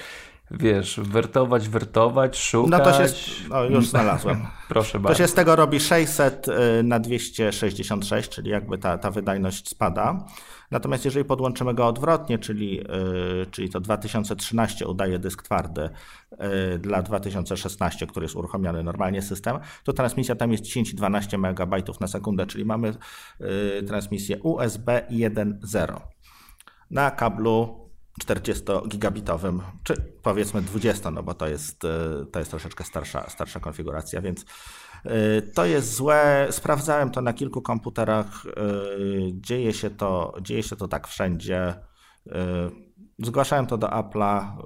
[0.51, 2.71] wiesz, wertować, wertować, szukać.
[2.71, 3.13] No to się,
[3.49, 4.45] no już znalazłem.
[4.69, 5.17] Proszę bardzo.
[5.17, 10.25] To się z tego robi 600 y, na 266, czyli jakby ta, ta wydajność spada.
[10.71, 15.89] Natomiast jeżeli podłączymy go odwrotnie, czyli, yy, czyli to 2013 udaje dysk twardy
[16.31, 22.07] yy, dla 2016, który jest uruchomiony normalnie system, to transmisja tam jest 10-12 MB na
[22.07, 22.93] sekundę, czyli mamy
[23.39, 26.01] yy, transmisję USB 1.0
[26.91, 27.81] na kablu
[28.25, 34.21] 40-gigabitowym, czy powiedzmy 20, no bo to jest, e, to jest troszeczkę starsza, starsza konfiguracja,
[34.21, 34.45] więc
[35.05, 36.47] e, to jest złe.
[36.51, 38.45] Sprawdzałem to na kilku komputerach.
[38.45, 38.51] E,
[39.33, 41.75] dzieje się to, dzieje się to tak wszędzie.
[43.19, 44.57] Zgłaszałem to do Apple'a.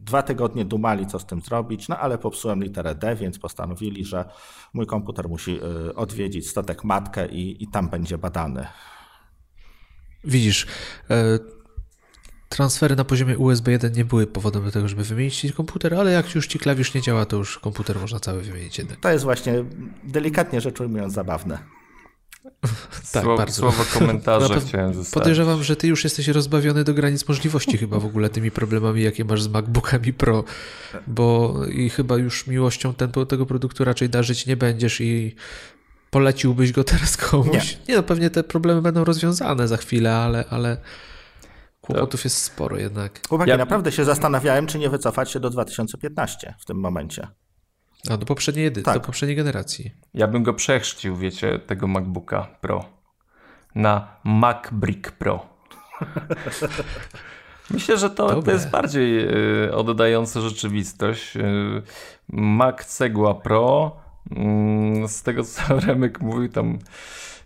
[0.00, 4.24] Dwa tygodnie dumali, co z tym zrobić, no ale popsułem literę D, więc postanowili, że
[4.74, 5.60] mój komputer musi
[5.96, 8.66] odwiedzić statek matkę i, i tam będzie badany.
[10.24, 10.66] Widzisz,
[12.48, 16.12] transfery na poziomie USB 1 nie były powodem do tego, żeby wymienić ci komputer, ale
[16.12, 19.00] jak już ci klawisz nie działa, to już komputer można cały wymienić jednak.
[19.00, 19.64] To jest właśnie
[20.04, 21.58] delikatnie rzecz ujmując zabawne.
[23.12, 23.60] tak, słowo, bardzo.
[23.60, 25.14] Słowo komentarza chciałem zostawić.
[25.14, 29.24] Podejrzewam, że ty już jesteś rozbawiony do granic możliwości chyba w ogóle tymi problemami, jakie
[29.24, 30.44] masz z MacBookami Pro,
[31.06, 35.34] bo i chyba już miłością ten, tego produktu raczej darzyć nie będziesz i
[36.10, 37.52] poleciłbyś go teraz komuś?
[37.52, 40.76] Nie, nie no pewnie te problemy będą rozwiązane za chwilę, ale, ale
[41.86, 43.28] kłopotów jest sporo jednak.
[43.28, 43.56] Chłopaki, ja...
[43.56, 47.28] naprawdę się zastanawiałem, czy nie wycofać się do 2015 w tym momencie.
[48.10, 48.94] A do poprzedniej edycji, tak.
[48.94, 49.90] do poprzedniej generacji.
[50.14, 52.84] Ja bym go przechrzcił, wiecie, tego MacBooka Pro
[53.74, 55.46] na MacBrick Pro.
[57.70, 59.28] Myślę, że to, to jest bardziej
[59.64, 61.36] y, oddające rzeczywistość.
[61.36, 61.82] Y,
[62.28, 66.78] Mac Cegła Pro Mm, z tego co Remek mówił, tam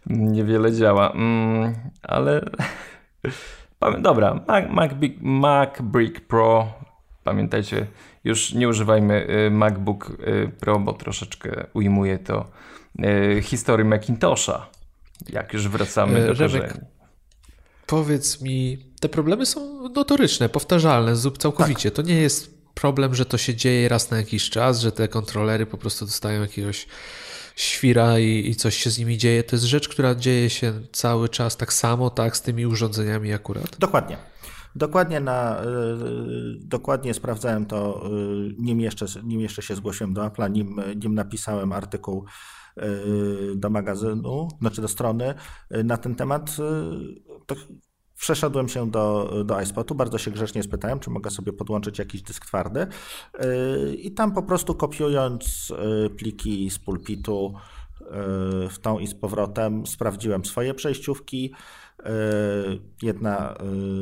[0.07, 1.13] niewiele działa.
[1.13, 2.41] Mm, ale
[3.99, 6.73] dobra, Mac, Mac, Mac Brick Pro.
[7.25, 7.87] Pamiętajcie,
[8.25, 12.47] już nie używajmy y, MacBook y, Pro, bo troszeczkę ujmuje to
[13.39, 14.67] y, historii Macintosha.
[15.29, 16.75] Jak już wracamy do Remek,
[17.87, 21.91] Powiedz mi, te problemy są notoryczne, powtarzalne, całkowicie.
[21.91, 21.97] Tak.
[21.97, 25.67] To nie jest problem, że to się dzieje raz na jakiś czas, że te kontrolery
[25.67, 26.87] po prostu dostają jakiegoś
[27.57, 29.45] świra i, i, coś się z nimi dzieje.
[29.45, 33.77] To jest rzecz, która dzieje się cały czas tak samo, tak, z tymi urządzeniami akurat.
[33.79, 34.17] Dokładnie.
[34.77, 40.51] Dokładnie, na, yy, dokładnie sprawdzałem to, yy, nim, jeszcze, nim jeszcze się zgłosiłem do Apple'a,
[40.51, 42.25] nim, nim napisałem artykuł
[42.77, 45.35] yy, do magazynu, znaczy do strony
[45.85, 46.57] na ten temat.
[47.47, 47.55] To
[48.19, 52.47] Przeszedłem się do, do iSpotu, bardzo się grzecznie spytałem, czy mogę sobie podłączyć jakiś dysk
[52.47, 52.87] twardy.
[53.41, 57.55] Yy, I tam po prostu kopiując yy, pliki z pulpitu
[58.01, 58.09] yy,
[58.69, 61.55] w tą i z powrotem, sprawdziłem swoje przejściówki.
[63.03, 63.55] Jedna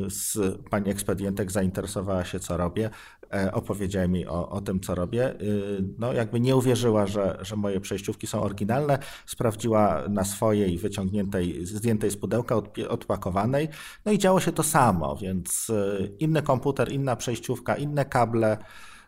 [0.09, 0.37] z
[0.69, 2.89] pani ekspedientek zainteresowała się, co robię.
[3.33, 5.41] E, opowiedziała mi o, o tym, co robię.
[5.41, 8.99] Y, no, jakby nie uwierzyła, że, że moje przejściówki są oryginalne.
[9.25, 12.55] Sprawdziła na swojej wyciągniętej, zdjętej z pudełka,
[12.89, 13.69] odpakowanej.
[14.05, 18.57] No i działo się to samo, więc y, inny komputer, inna przejściówka, inne kable,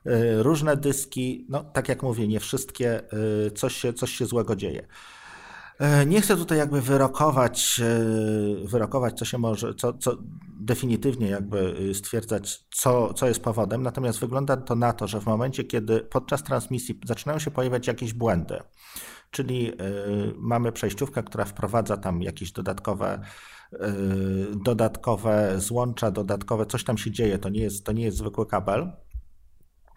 [0.07, 1.45] y, różne dyski.
[1.49, 3.01] No, tak jak mówię, nie wszystkie,
[3.55, 4.87] coś się, coś się złego dzieje.
[5.79, 10.17] E, nie chcę tutaj jakby wyrokować, e, wyrokować co się może, co, co
[10.59, 15.25] definitywnie jakby y, stwierdzać, co, co jest powodem, natomiast wygląda to na to, że w
[15.25, 18.59] momencie, kiedy podczas transmisji zaczynają się pojawiać jakieś błędy,
[19.31, 19.75] czyli y,
[20.37, 23.21] mamy przejściówkę, która wprowadza tam jakieś dodatkowe
[24.65, 28.91] dodatkowe złącza, dodatkowe, coś tam się dzieje, to nie jest, to nie jest zwykły kabel,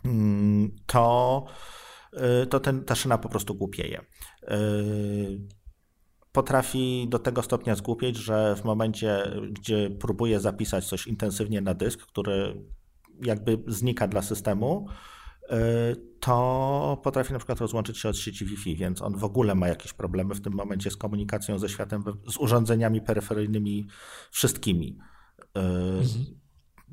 [0.04, 1.44] mm, to,
[2.50, 4.04] to ten, ta szyna po prostu głupieje
[6.32, 12.06] potrafi do tego stopnia zgłupieć, że w momencie, gdzie próbuje zapisać coś intensywnie na dysk,
[12.06, 12.64] który
[13.22, 14.86] jakby znika dla systemu,
[15.42, 19.68] y, to potrafi na przykład rozłączyć się od sieci Wi-Fi, więc on w ogóle ma
[19.68, 23.86] jakieś problemy w tym momencie z komunikacją ze światem, z urządzeniami peryferyjnymi
[24.30, 24.98] wszystkimi.
[25.38, 26.24] Y, mhm.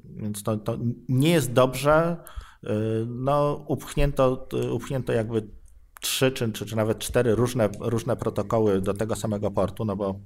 [0.06, 0.78] Więc to, to
[1.10, 2.18] nie jest dobrze.
[2.64, 2.70] Y,
[3.08, 5.59] no, upchnięto, upchnięto jakby
[6.00, 10.20] trzy czy, czy, czy nawet cztery różne, różne protokoły do tego samego portu, no bo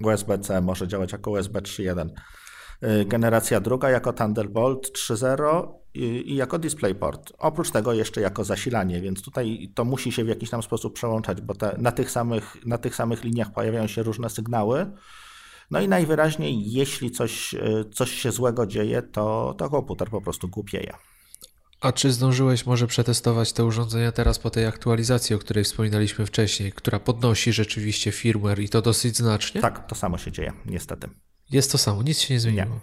[0.00, 2.08] USB-C może działać jako USB 3.1.
[2.82, 7.32] Y, generacja druga jako Thunderbolt 3.0 i, i jako DisplayPort.
[7.38, 11.40] Oprócz tego jeszcze jako zasilanie, więc tutaj to musi się w jakiś tam sposób przełączać,
[11.40, 14.92] bo te, na, tych samych, na tych samych liniach pojawiają się różne sygnały.
[15.70, 20.48] No i najwyraźniej, jeśli coś, y, coś się złego dzieje, to, to komputer po prostu
[20.48, 20.92] głupieje.
[21.80, 26.72] A czy zdążyłeś może przetestować te urządzenia teraz po tej aktualizacji, o której wspominaliśmy wcześniej,
[26.72, 29.60] która podnosi rzeczywiście firmware i to dosyć znacznie?
[29.60, 31.08] Tak, to samo się dzieje, niestety.
[31.50, 32.64] Jest to samo, nic się nie zmieniło.
[32.64, 32.80] Nie.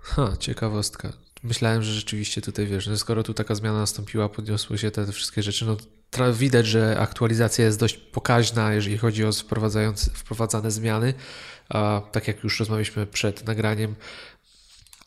[0.00, 1.12] Ha, ciekawostka.
[1.42, 5.12] Myślałem, że rzeczywiście tutaj wiesz, że skoro tu taka zmiana nastąpiła, podniosły się te, te
[5.12, 5.76] wszystkie rzeczy, no
[6.32, 9.30] widać, że aktualizacja jest dość pokaźna, jeżeli chodzi o
[10.14, 11.14] wprowadzane zmiany.
[11.68, 13.94] A tak jak już rozmawialiśmy przed nagraniem,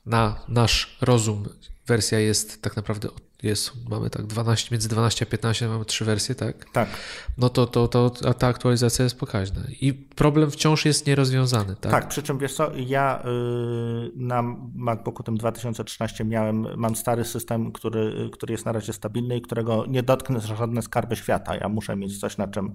[0.06, 1.50] na nasz rozum
[1.88, 3.10] wersja jest tak naprawdę
[3.44, 6.70] jest, mamy tak 12, między 12 a 15 mamy trzy wersje, tak?
[6.70, 6.90] Tak.
[7.38, 9.62] No to, to, to ta aktualizacja jest pokaźna.
[9.82, 11.92] I problem wciąż jest nierozwiązany, tak?
[11.92, 14.44] Tak, przy czym wiesz co, ja yy, na
[14.76, 19.86] MacBooku tym 2013 miałem, mam stary system, który, który jest na razie stabilny i którego
[19.88, 21.56] nie dotknę żadne skarby świata.
[21.56, 22.74] Ja muszę mieć coś, na czym,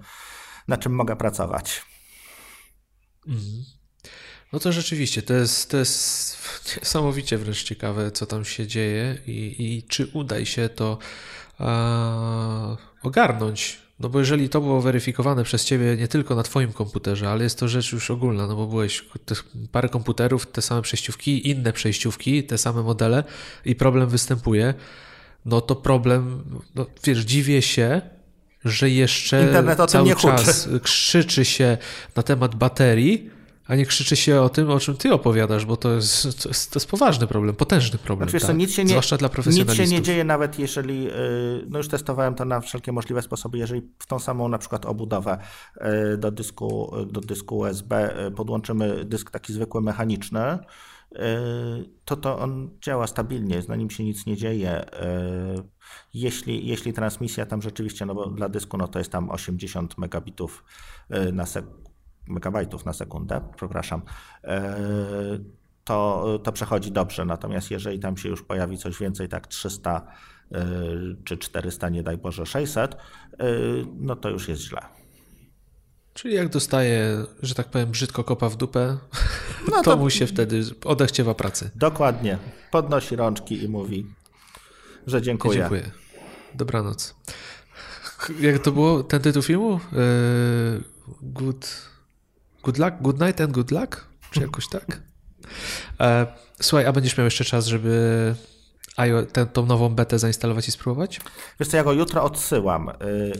[0.68, 1.82] na czym mogę pracować.
[3.26, 3.81] Mhm.
[4.52, 6.38] No to rzeczywiście, to jest, to jest
[6.80, 10.98] niesamowicie wręcz ciekawe, co tam się dzieje i, i czy uda się to
[11.58, 13.82] a, ogarnąć.
[14.00, 17.58] No bo jeżeli to było weryfikowane przez ciebie nie tylko na twoim komputerze, ale jest
[17.58, 19.04] to rzecz już ogólna, no bo byłeś
[19.72, 23.24] parę komputerów, te same przejściówki, inne przejściówki, te same modele
[23.64, 24.74] i problem występuje,
[25.44, 26.44] no to problem,
[26.74, 28.00] no wiesz, dziwię się,
[28.64, 31.78] że jeszcze cały czas krzyczy się
[32.16, 33.30] na temat baterii,
[33.72, 36.70] a nie krzyczy się o tym, o czym ty opowiadasz, bo to jest, to jest,
[36.70, 38.28] to jest poważny problem, potężny problem.
[38.28, 38.56] Znaczy, tak?
[38.56, 39.78] nic się nie, Zwłaszcza dla profesjonalistów.
[39.78, 41.12] Nic się nie dzieje nawet jeżeli, y,
[41.68, 45.38] no już testowałem to na wszelkie możliwe sposoby, jeżeli w tą samą na przykład obudowę
[46.12, 50.58] y, do dysku, do dysku USB y, podłączymy dysk taki zwykły mechaniczny,
[52.04, 54.84] to to on działa stabilnie, na nim się nic nie dzieje.
[56.14, 60.64] Jeśli, jeśli transmisja tam rzeczywiście, no bo dla dysku no to jest tam 80 megabitów
[61.32, 61.81] na sekundę,
[62.26, 64.02] megabajtów na sekundę, przepraszam,
[64.44, 64.78] e,
[65.84, 67.24] to, to przechodzi dobrze.
[67.24, 70.06] Natomiast jeżeli tam się już pojawi coś więcej, tak 300
[70.52, 70.64] e,
[71.24, 72.98] czy 400, nie daj Boże 600, e,
[73.96, 74.80] no to już jest źle.
[76.14, 78.98] Czyli jak dostaje, że tak powiem, brzydko kopa w dupę,
[79.70, 81.70] no to, to mu się wtedy odechciewa pracy.
[81.74, 82.38] Dokładnie.
[82.70, 84.06] Podnosi rączki i mówi,
[85.06, 85.58] że dziękuję.
[85.58, 85.90] dziękuję.
[86.54, 87.14] Dobranoc.
[88.40, 89.80] Jak to było ten tytuł filmu?
[91.22, 91.91] Good
[92.62, 94.06] Good luck, good night and good luck?
[94.30, 95.00] Czy jakoś tak?
[96.00, 96.26] E,
[96.60, 98.34] słuchaj, a będziesz miał jeszcze czas, żeby
[99.32, 101.20] tę, tą nową betę zainstalować i spróbować?
[101.60, 102.88] Wiesz co, ja go jutro odsyłam.
[102.88, 102.92] Y,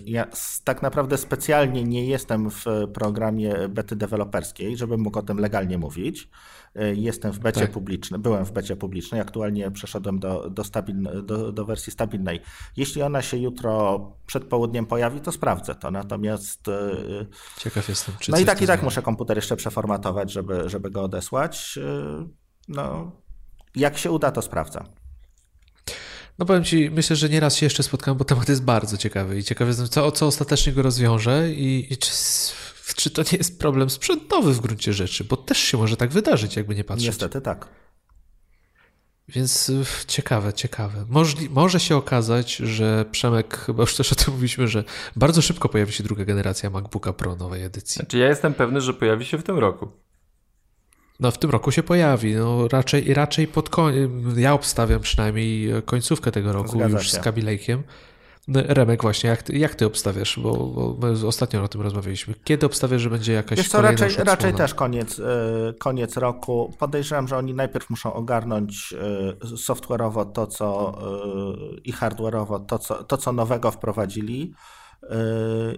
[0.05, 0.27] ja
[0.65, 6.29] tak naprawdę specjalnie nie jestem w programie bety deweloperskiej, żebym mógł o tym legalnie mówić.
[6.77, 7.71] Y, jestem w becie tak.
[7.71, 12.41] publicznej, byłem w becie publicznej, aktualnie przeszedłem do, do, stabilne, do, do, wersji stabilnej.
[12.77, 15.91] Jeśli ona się jutro przed południem pojawi, to sprawdzę to.
[15.91, 16.69] Natomiast.
[16.69, 17.27] Y,
[17.59, 18.15] Ciekaw jestem.
[18.21, 21.79] Czy no i tak i tak muszę komputer jeszcze przeformatować, żeby, żeby go odesłać.
[22.69, 23.13] No,
[23.75, 25.02] jak się uda, to sprawdzę.
[26.43, 29.45] No powiem Ci, myślę, że nieraz się jeszcze spotkam, bo temat jest bardzo ciekawy i
[29.45, 32.11] ciekawy jestem, co, co ostatecznie go rozwiąże i, i czy,
[32.97, 36.57] czy, to nie jest problem sprzętowy w gruncie rzeczy, bo też się może tak wydarzyć,
[36.57, 37.07] jakby nie patrzeć.
[37.07, 37.69] Niestety tak.
[39.29, 41.05] Więc y, ciekawe, ciekawe.
[41.09, 44.85] Możli, może się okazać, że Przemek, chyba już też o tym mówiliśmy, że
[45.17, 47.95] bardzo szybko pojawi się druga generacja MacBooka Pro nowej edycji.
[47.95, 49.89] Znaczy ja jestem pewny, że pojawi się w tym roku.
[51.23, 52.35] No w tym roku się pojawi.
[52.35, 54.11] No raczej, raczej pod koniec.
[54.37, 57.17] Ja obstawiam przynajmniej końcówkę tego roku Zgadza już się.
[57.17, 57.79] z Kaby Lake'iem.
[58.49, 60.39] No, Remek, właśnie, jak ty, jak ty obstawiasz?
[60.39, 62.35] Bo, bo, my ostatnio o tym rozmawialiśmy.
[62.45, 65.25] Kiedy obstawiasz, że będzie jakaś Wiesz co, raczej, raczej też koniec, e,
[65.79, 66.75] koniec roku.
[66.79, 68.95] Podejrzewam, że oni najpierw muszą ogarnąć
[69.43, 74.55] e, software'owo to, co e, i hardware'owo to co, to, co nowego wprowadzili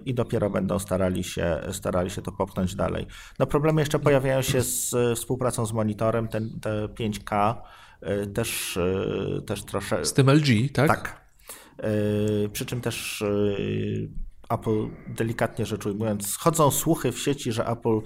[0.05, 3.07] i dopiero będą starali się, starali się to popchnąć dalej.
[3.39, 7.55] No problemy jeszcze pojawiają się z współpracą z monitorem, ten, te 5K
[8.33, 8.79] też,
[9.45, 10.05] też troszkę...
[10.05, 10.87] Z tym LG, tak?
[10.87, 11.25] Tak.
[12.53, 13.23] Przy czym też
[14.49, 17.99] Apple, delikatnie rzecz ujmując, chodzą słuchy w sieci, że Apple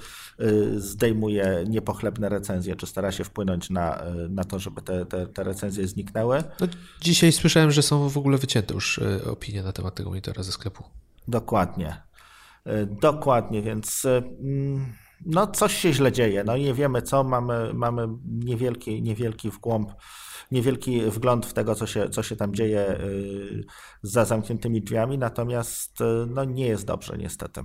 [0.78, 5.88] zdejmuje niepochlebne recenzje, czy stara się wpłynąć na, na to, żeby te, te, te recenzje
[5.88, 6.43] zniknęły.
[6.59, 6.67] No,
[7.01, 8.99] dzisiaj słyszałem, że są w ogóle wycięte już
[9.32, 10.84] opinie na temat tego monitora ze sklepu.
[11.30, 12.01] Dokładnie.
[12.65, 14.93] E, dokładnie, więc e, mm,
[15.25, 16.43] no coś się źle dzieje.
[16.43, 19.91] No nie wiemy co, mamy, mamy niewielki, niewielki wgłąb,
[20.51, 22.99] niewielki wgląd w tego, co się, co się tam dzieje e,
[24.03, 27.61] za zamkniętymi drzwiami, natomiast no nie jest dobrze niestety.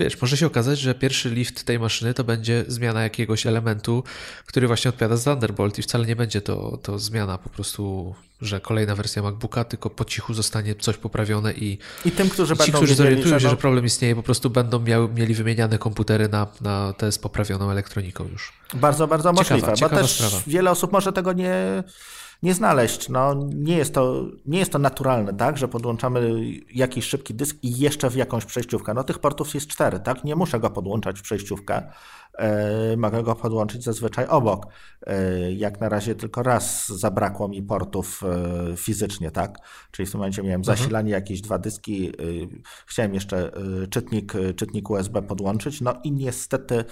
[0.00, 4.04] Wiesz, może się okazać, że pierwszy lift tej maszyny to będzie zmiana jakiegoś elementu,
[4.46, 8.60] który właśnie odpowiada za Thunderbolt i wcale nie będzie to, to zmiana po prostu, że
[8.60, 12.72] kolejna wersja MacBooka, tylko po cichu zostanie coś poprawione i, I tym, którzy i ci,
[12.72, 16.92] którzy zorientują się, że problem istnieje, po prostu będą miały, mieli wymieniane komputery na, na
[16.92, 18.52] te z poprawioną elektroniką już.
[18.74, 20.42] Bardzo, bardzo ciekawa, możliwe, ciekawa bo też sprawa.
[20.46, 21.84] wiele osób może tego nie
[22.42, 23.08] nie znaleźć.
[23.08, 26.40] No, nie, jest to, nie jest to naturalne, tak, że podłączamy
[26.74, 28.94] jakiś szybki dysk i jeszcze w jakąś przejściówkę.
[28.94, 30.24] No tych portów jest cztery, tak?
[30.24, 31.82] Nie muszę go podłączać w przejściówkę.
[32.38, 34.66] E, mogę go podłączyć zazwyczaj obok.
[35.06, 39.58] E, jak na razie tylko raz zabrakło mi portów e, fizycznie, tak?
[39.90, 40.78] Czyli w tym momencie miałem mhm.
[40.78, 42.12] zasilanie, jakieś dwa dyski,
[42.86, 43.52] chciałem jeszcze
[43.90, 46.84] czytnik, czytnik USB podłączyć, no i niestety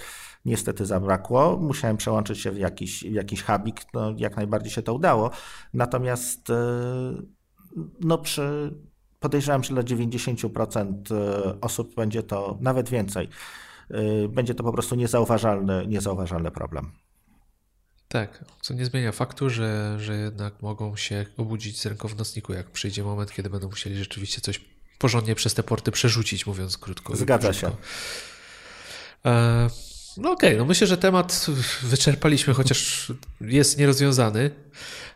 [0.45, 1.57] niestety zabrakło.
[1.57, 5.31] Musiałem przełączyć się w jakiś, w jakiś hubik, no jak najbardziej się to udało.
[5.73, 6.47] Natomiast
[8.01, 8.75] no przy,
[9.19, 10.95] podejrzewam, że dla 90%
[11.61, 13.29] osób będzie to nawet więcej
[14.29, 16.91] będzie to po prostu niezauważalny, niezauważalny problem.
[18.07, 22.53] Tak, co nie zmienia faktu, że, że jednak mogą się obudzić z ręką w nocniku,
[22.53, 24.61] jak przyjdzie moment, kiedy będą musieli rzeczywiście coś
[24.97, 27.15] porządnie przez te porty przerzucić, mówiąc krótko.
[27.15, 27.71] Zgadza się.
[30.17, 31.45] No okej, okay, no myślę, że temat
[31.83, 33.11] wyczerpaliśmy, chociaż
[33.41, 34.51] jest nierozwiązany.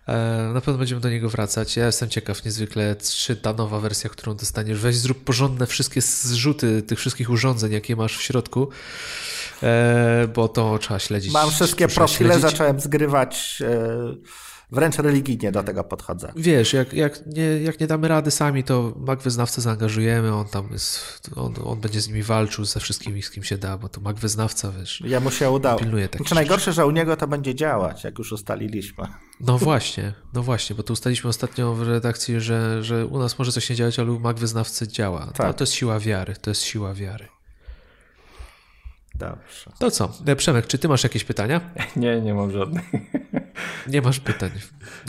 [0.07, 1.77] E, na pewno będziemy do niego wracać.
[1.77, 6.81] Ja jestem ciekaw niezwykle, czy ta nowa wersja, którą dostaniesz, weź zrób porządne wszystkie zrzuty
[6.81, 8.69] tych wszystkich urządzeń, jakie masz w środku,
[9.63, 11.33] e, bo to trzeba śledzić.
[11.33, 12.51] Mam wszystkie profile, śledzić.
[12.51, 16.33] zacząłem zgrywać e, wręcz religijnie do tego podchodzę.
[16.35, 20.69] Wiesz, jak, jak, nie, jak nie damy rady sami, to Mac wyznawcę zaangażujemy, on tam
[20.71, 24.01] jest, on, on będzie z nimi walczył ze wszystkimi, z kim się da, bo to
[24.01, 25.03] Mac wyznawca, wiesz.
[25.05, 25.79] Ja mu się udało.
[25.79, 29.07] Pilnuje tak znaczy, najgorsze, że u niego to będzie działać, jak już ustaliliśmy.
[29.39, 33.51] No właśnie, no właśnie, bo tu ustaliliśmy ostatnio w redakcji, że, że u nas może
[33.51, 35.25] coś nie działać, ale u Mac wyznawcy działa.
[35.25, 35.47] Tak.
[35.47, 37.27] No, to jest siła wiary, to jest siła wiary.
[39.15, 39.71] Dobrze.
[39.79, 40.13] To co?
[40.25, 41.61] E, Przemek, czy ty masz jakieś pytania?
[41.95, 42.83] Nie, nie mam żadnych.
[43.87, 44.49] Nie masz pytań.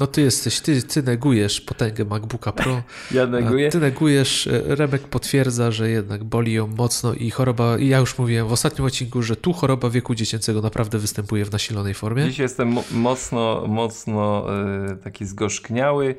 [0.01, 2.83] No ty jesteś, ty, ty negujesz potęgę MacBooka Pro.
[3.11, 3.71] Ja neguję.
[3.71, 8.19] Ty negujesz, e, Remek potwierdza, że jednak boli ją mocno i choroba, i ja już
[8.19, 12.25] mówiłem w ostatnim odcinku, że tu choroba wieku dziecięcego naprawdę występuje w nasilonej formie.
[12.25, 14.47] Dziś jestem mocno, mocno
[14.93, 16.15] e, taki zgorzkniały,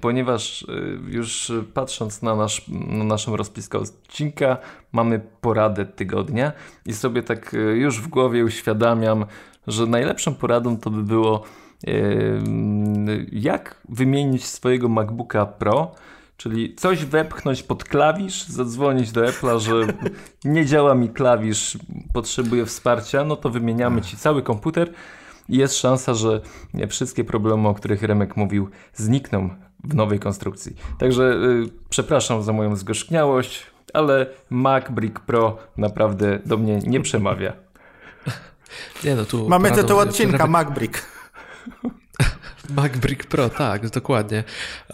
[0.00, 0.66] ponieważ
[1.06, 4.56] już patrząc na, nasz, na naszą rozpiskę odcinka,
[4.92, 6.52] mamy poradę tygodnia
[6.86, 9.26] i sobie tak już w głowie uświadamiam,
[9.66, 11.42] że najlepszą poradą to by było
[13.32, 15.92] jak wymienić swojego MacBooka Pro,
[16.36, 19.74] czyli coś wepchnąć pod klawisz, zadzwonić do Apple'a, że
[20.44, 21.78] nie działa mi klawisz,
[22.12, 24.92] potrzebuję wsparcia, no to wymieniamy ci cały komputer
[25.48, 26.40] i jest szansa, że
[26.88, 29.50] wszystkie problemy, o których Remek mówił, znikną
[29.84, 30.76] w nowej konstrukcji.
[30.98, 37.63] Także y, przepraszam za moją zgorzkniałość, ale Mac Brick Pro naprawdę do mnie nie przemawia.
[39.04, 41.02] Nie no, tu Mamy tytuł odcinka MacBrick.
[42.70, 44.44] MacBrick Pro, tak, dokładnie.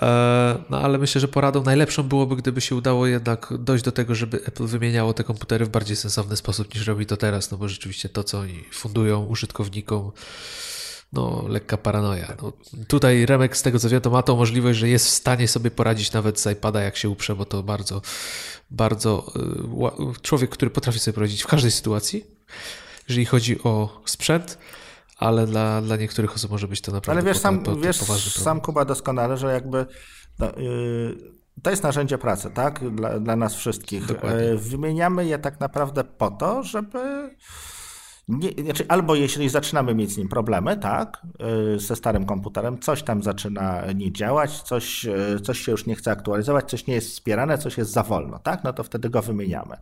[0.02, 4.14] E, no ale myślę, że poradą najlepszą byłoby, gdyby się udało jednak dojść do tego,
[4.14, 7.68] żeby Apple wymieniało te komputery w bardziej sensowny sposób niż robi to teraz, no bo
[7.68, 10.12] rzeczywiście to, co oni fundują użytkownikom,
[11.12, 12.36] no lekka paranoja.
[12.42, 12.52] No,
[12.88, 15.70] tutaj Remek z tego co wiem, to ma tą możliwość, że jest w stanie sobie
[15.70, 18.02] poradzić nawet z iPada, jak się uprze, bo to bardzo,
[18.70, 19.32] bardzo
[19.86, 22.24] e, człowiek, który potrafi sobie poradzić w każdej sytuacji
[23.10, 24.58] jeżeli chodzi o sprzęt,
[25.16, 27.96] ale dla, dla niektórych osób może być to naprawdę Ale wiesz, sam, po, po, wiesz
[28.32, 29.86] sam Kuba doskonale, że jakby
[30.38, 31.16] no, yy,
[31.62, 32.94] to jest narzędzie pracy, tak?
[32.94, 34.08] Dla, dla nas wszystkich.
[34.08, 37.30] Yy, wymieniamy je tak naprawdę po to, żeby
[38.28, 41.26] nie, znaczy albo jeśli zaczynamy mieć z nim problemy, tak,
[41.72, 45.94] yy, ze starym komputerem, coś tam zaczyna nie działać, coś, yy, coś się już nie
[45.94, 49.22] chce aktualizować, coś nie jest wspierane, coś jest za wolno, tak, no to wtedy go
[49.22, 49.76] wymieniamy.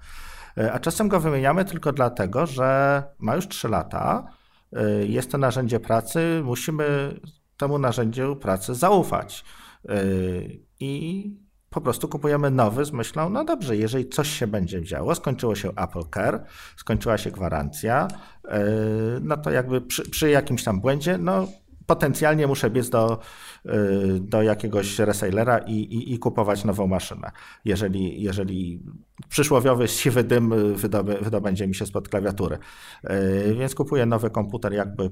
[0.59, 4.27] E, a czasem go wymieniamy tylko dlatego, że ma już 3 lata,
[4.73, 7.15] e, jest to narzędzie pracy, musimy
[7.57, 9.45] temu narzędziu pracy zaufać.
[9.89, 9.95] E,
[10.81, 11.25] I
[11.71, 15.69] po prostu kupujemy nowy z myślą, no dobrze, jeżeli coś się będzie działo, skończyło się
[15.69, 16.45] Apple Care,
[16.77, 18.09] skończyła się gwarancja,
[19.21, 21.47] no to jakby przy, przy jakimś tam błędzie, no
[21.89, 23.19] potencjalnie muszę biec do,
[23.67, 23.71] y,
[24.21, 27.31] do jakiegoś resellera i, i, i, kupować nową maszynę.
[27.65, 28.83] Jeżeli, jeżeli
[29.29, 30.55] przysłowiowy siwy dym
[31.21, 32.59] wydobędzie mi się spod klawiatury.
[33.05, 35.11] Y, więc kupuję nowy komputer jakby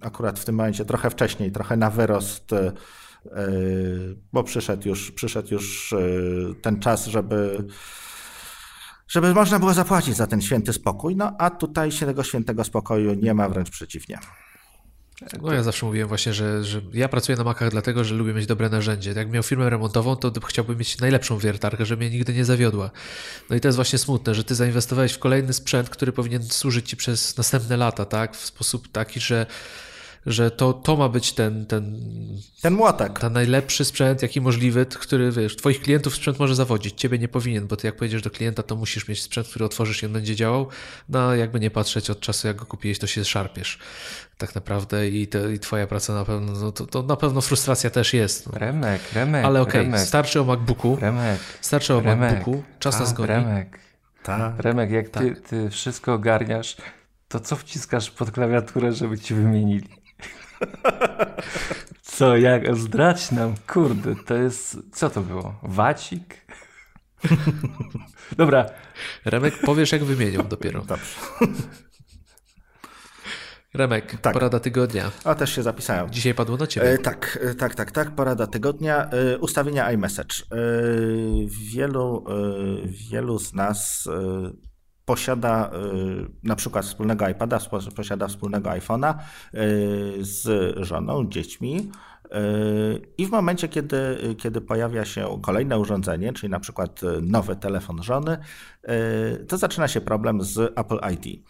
[0.00, 2.72] akurat w tym momencie trochę wcześniej, trochę na wyrost, y,
[4.32, 5.94] bo przyszedł już, przyszedł już
[6.62, 7.64] ten czas, żeby
[9.08, 13.14] żeby można było zapłacić za ten święty spokój, no a tutaj się tego świętego spokoju
[13.14, 14.18] nie ma, wręcz przeciwnie.
[15.42, 18.46] No ja zawsze mówiłem właśnie, że, że ja pracuję na Macach dlatego, że lubię mieć
[18.46, 19.12] dobre narzędzie.
[19.16, 22.90] Jak miał firmę remontową, to chciałbym mieć najlepszą wiertarkę, żeby mnie nigdy nie zawiodła.
[23.50, 26.88] No i to jest właśnie smutne, że ty zainwestowałeś w kolejny sprzęt, który powinien służyć
[26.88, 28.36] ci przez następne lata, tak?
[28.36, 29.46] W sposób taki, że
[30.26, 32.00] że to, to ma być ten, ten,
[32.62, 33.18] ten młotek.
[33.18, 37.66] Ten najlepszy sprzęt, jaki możliwy, który, wiesz, twoich klientów sprzęt może zawodzić, ciebie nie powinien,
[37.66, 40.36] bo ty jak pojedziesz do klienta, to musisz mieć sprzęt, który otworzysz i on będzie
[40.36, 40.68] działał,
[41.08, 43.78] no jakby nie patrzeć od czasu, jak go kupiłeś, to się szarpiesz
[44.38, 47.90] tak naprawdę i, te, i twoja praca na pewno, no to, to na pewno frustracja
[47.90, 48.52] też jest.
[48.52, 48.58] No.
[48.58, 53.12] Remek, Remek, Ale okej, okay, starczy o MacBooku, Remek, starczy o Remek, MacBooku, czas nas
[53.12, 53.28] goni.
[53.28, 53.78] Remek,
[54.22, 55.22] ta, Remek, jak tak.
[55.22, 56.76] ty, ty wszystko ogarniasz,
[57.28, 60.03] to co wciskasz pod klawiaturę, żeby ci wymienili?
[62.02, 62.76] Co, jak?
[62.76, 65.54] Zdrać nam, kurde, to jest, co to było?
[65.62, 66.46] Wacik?
[68.36, 68.66] Dobra.
[69.24, 70.82] Remek, powiesz jak wymienią dopiero.
[70.82, 71.16] Dobrze.
[73.74, 74.32] Remek, tak.
[74.32, 75.10] porada tygodnia.
[75.24, 76.10] A też się zapisałem.
[76.10, 76.90] Dzisiaj padło na ciebie.
[76.90, 78.10] E, tak, e, tak, tak, tak.
[78.10, 79.10] Porada tygodnia.
[79.10, 80.34] E, ustawienia iMessage.
[80.52, 80.56] E,
[81.72, 84.50] wielu, e, wielu z nas e,
[85.04, 85.70] posiada
[86.42, 87.58] na przykład wspólnego iPada,
[87.96, 89.14] posiada wspólnego iPhone'a
[90.20, 91.90] z żoną, dziećmi.
[93.18, 98.38] I w momencie, kiedy, kiedy pojawia się kolejne urządzenie, czyli na przykład nowy telefon żony,
[99.48, 101.44] to zaczyna się problem z Apple ID.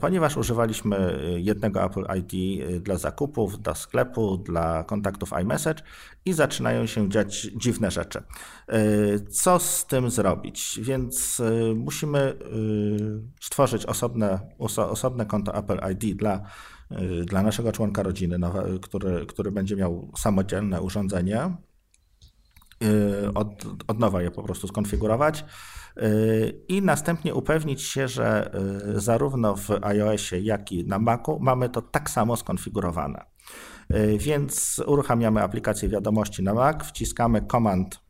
[0.00, 5.82] Ponieważ używaliśmy jednego Apple ID dla zakupów, do sklepu, dla kontaktów iMessage
[6.24, 8.22] i zaczynają się dziać dziwne rzeczy.
[9.30, 10.80] Co z tym zrobić?
[10.82, 11.42] Więc
[11.74, 12.38] musimy
[13.40, 14.40] stworzyć osobne,
[14.76, 16.40] osobne konto Apple ID dla
[17.26, 18.38] dla naszego członka rodziny,
[18.82, 21.56] który, który będzie miał samodzielne urządzenie,
[23.34, 25.44] od, od nowa je po prostu skonfigurować
[26.68, 28.50] i następnie upewnić się, że
[28.94, 33.24] zarówno w iOSie, jak i na Macu mamy to tak samo skonfigurowane.
[34.18, 38.00] Więc uruchamiamy aplikację wiadomości na Mac, wciskamy komand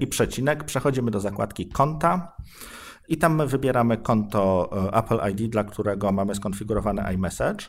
[0.00, 2.36] i przecinek, przechodzimy do zakładki konta.
[3.08, 7.66] I tam my wybieramy konto Apple ID, dla którego mamy skonfigurowany iMessage,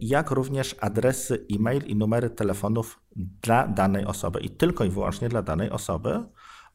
[0.00, 5.42] jak również adresy e-mail i numery telefonów dla danej osoby i tylko i wyłącznie dla
[5.42, 6.24] danej osoby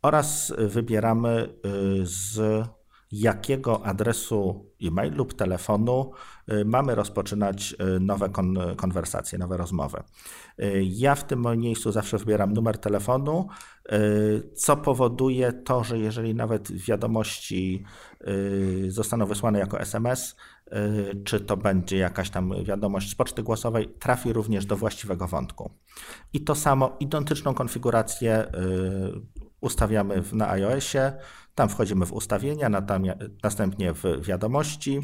[0.02, 1.70] oraz wybieramy e,
[2.04, 2.42] z
[3.12, 6.12] jakiego adresu e-mail lub telefonu
[6.66, 10.04] mamy rozpoczynać nowe kon konwersacje, nowe rozmowy.
[10.84, 13.48] Ja w tym miejscu zawsze wybieram numer telefonu,
[14.56, 17.84] co powoduje to, że jeżeli nawet wiadomości
[18.88, 20.36] zostaną wysłane jako SMS,
[21.24, 25.72] czy to będzie jakaś tam wiadomość z poczty głosowej, trafi również do właściwego wątku.
[26.34, 28.52] I to samo, identyczną konfigurację
[29.62, 31.14] ustawiamy na iOSie,
[31.56, 32.70] tam wchodzimy w ustawienia,
[33.44, 35.00] następnie w wiadomości,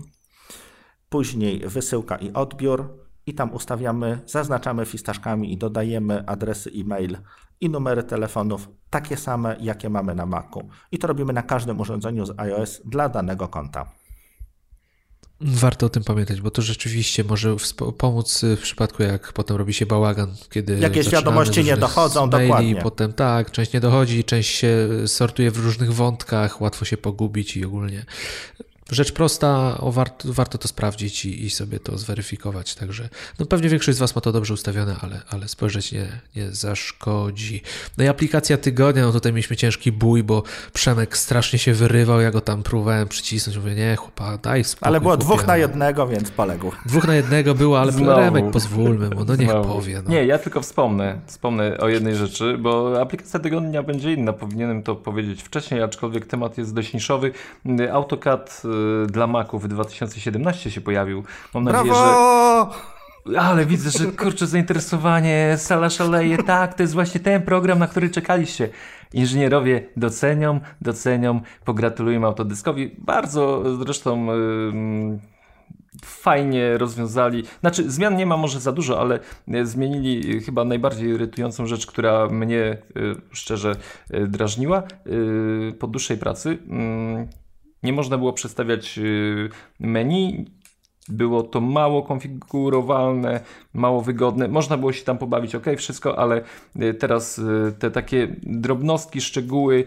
[1.09, 7.17] później wysyłka i odbiór i tam ustawiamy, zaznaczamy fistaszkami i dodajemy adresy e-mail
[7.61, 10.69] i numery telefonów takie same, jakie mamy na Macu.
[10.91, 13.91] I to robimy na każdym urządzeniu z iOS dla danego konta.
[15.41, 17.55] Warto o tym pamiętać, bo to rzeczywiście może
[17.97, 20.80] pomóc w przypadku, jak potem robi się bałagan, kiedy.
[20.80, 22.76] Jakieś wiadomości nie dochodzą, maili, dokładnie.
[22.76, 27.65] Potem tak, część nie dochodzi, część się sortuje w różnych wątkach, łatwo się pogubić i
[27.65, 28.05] ogólnie
[28.91, 32.76] Rzecz prosta, o warto, warto to sprawdzić i, i, sobie to zweryfikować.
[32.76, 33.09] Także
[33.39, 37.61] no pewnie większość z Was ma to dobrze ustawione, ale, ale spojrzeć nie, nie zaszkodzi.
[37.97, 40.43] No i aplikacja tygodnia, no tutaj mieliśmy ciężki bój, bo
[40.73, 43.57] Przemek strasznie się wyrywał, ja go tam próbowałem przycisnąć.
[43.57, 44.88] Mówię, nie, chłopak, daj spokój.
[44.88, 46.72] Ale było chłopie, dwóch na jednego, więc poległ.
[46.85, 47.91] Dwóch na jednego było, ale.
[48.15, 49.73] Remek pozwólmy mu, no niech Znowu.
[49.73, 50.01] powie.
[50.05, 50.11] No.
[50.11, 54.34] Nie, ja tylko wspomnę, wspomnę o jednej rzeczy, bo aplikacja tygodnia będzie inna.
[54.34, 57.31] Powinienem to powiedzieć wcześniej, aczkolwiek temat jest dość niszowy.
[57.91, 58.64] AutoCAD
[59.07, 61.23] dla Macu w 2017 się pojawił.
[61.53, 62.73] Mam nadzieję, Brawo!
[62.73, 62.97] że.
[63.35, 66.37] Ale widzę, że kurczę, zainteresowanie, sala szaleje.
[66.37, 68.69] Tak, to jest właśnie ten program, na który czekaliście.
[69.13, 72.95] Inżynierowie docenią, docenią, pogratulujemy Autodyskowi.
[72.97, 74.25] Bardzo zresztą.
[74.25, 75.19] Yy,
[76.05, 77.43] fajnie rozwiązali.
[77.59, 79.19] Znaczy, zmian nie ma może za dużo, ale
[79.63, 83.75] zmienili chyba najbardziej irytującą rzecz, która mnie y, szczerze
[84.13, 84.83] y, drażniła
[85.79, 86.57] po dłuższej pracy.
[87.83, 89.49] Nie można było przestawiać y,
[89.79, 90.45] menu.
[91.09, 93.39] Było to mało konfigurowalne,
[93.73, 94.47] mało wygodne.
[94.47, 96.41] Można było się tam pobawić, ok, wszystko, ale
[96.81, 99.85] y, teraz y, te takie drobnostki, szczegóły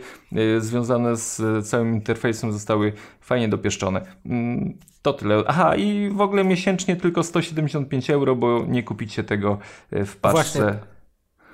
[0.59, 4.07] związane z całym interfejsem zostały fajnie dopieszczone.
[4.27, 5.43] Mm, to tyle.
[5.47, 9.59] Aha, i w ogóle miesięcznie tylko 175 euro, bo nie kupicie tego
[9.91, 10.61] w paczce.
[10.61, 10.79] Właśnie.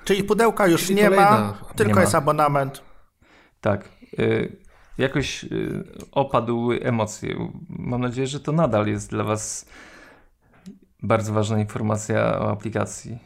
[0.05, 2.19] Czyli pudełka już Czyli nie ma, tylko nie jest ma.
[2.19, 2.81] abonament.
[3.61, 3.89] Tak
[4.97, 7.51] jakoś y, opadły emocje.
[7.69, 9.65] Mam nadzieję, że to nadal jest dla Was
[11.03, 13.19] bardzo ważna informacja o aplikacji.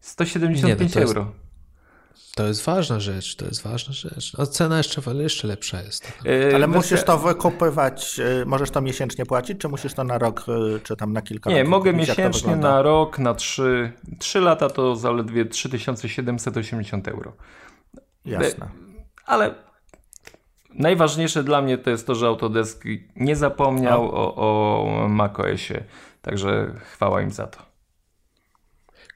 [0.00, 1.20] 175 Nie, no euro.
[1.20, 4.32] Jest, to jest ważna rzecz, to jest ważna rzecz.
[4.38, 6.12] A cena jeszcze, jeszcze lepsza jest.
[6.24, 10.46] Yy, Ale musisz to wykupywać, yy, możesz to miesięcznie płacić, czy musisz to na rok,
[10.82, 11.64] czy tam na kilka Nie, lat?
[11.64, 17.36] Nie, mogę miesięcznie, na rok, na trzy, trzy lata to zaledwie 3780 euro.
[18.24, 18.68] Jasne.
[19.26, 19.67] Ale
[20.74, 22.84] Najważniejsze dla mnie to jest to, że Autodesk
[23.16, 24.12] nie zapomniał no.
[24.12, 25.84] o, o macOSie,
[26.22, 27.67] także chwała im za to.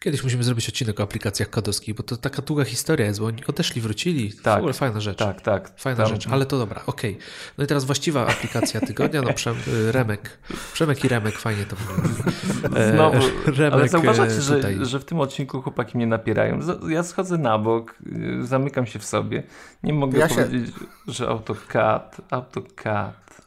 [0.03, 3.47] Kiedyś musimy zrobić odcinek o aplikacjach kodowskich, bo to taka długa historia jest, bo oni
[3.47, 4.33] odeszli, wrócili.
[4.33, 5.19] Tak, w ogóle fajna rzecz.
[5.19, 5.73] Tak, tak.
[5.77, 6.13] Fajna tam...
[6.13, 7.13] rzecz, ale to dobra, okej.
[7.13, 7.27] Okay.
[7.59, 10.39] No i teraz właściwa aplikacja tygodnia, no Przem, y, Remek.
[10.73, 12.09] Przemek i Remek, fajnie to wygląda.
[12.77, 16.61] E, Znowu, Remek ale zauważacie, że, że w tym odcinku chłopaki mnie napierają.
[16.89, 17.95] Ja schodzę na bok,
[18.43, 19.43] y, zamykam się w sobie.
[19.83, 21.13] Nie mogę ja powiedzieć, się...
[21.13, 23.43] że AutoCAD, AutoCAD.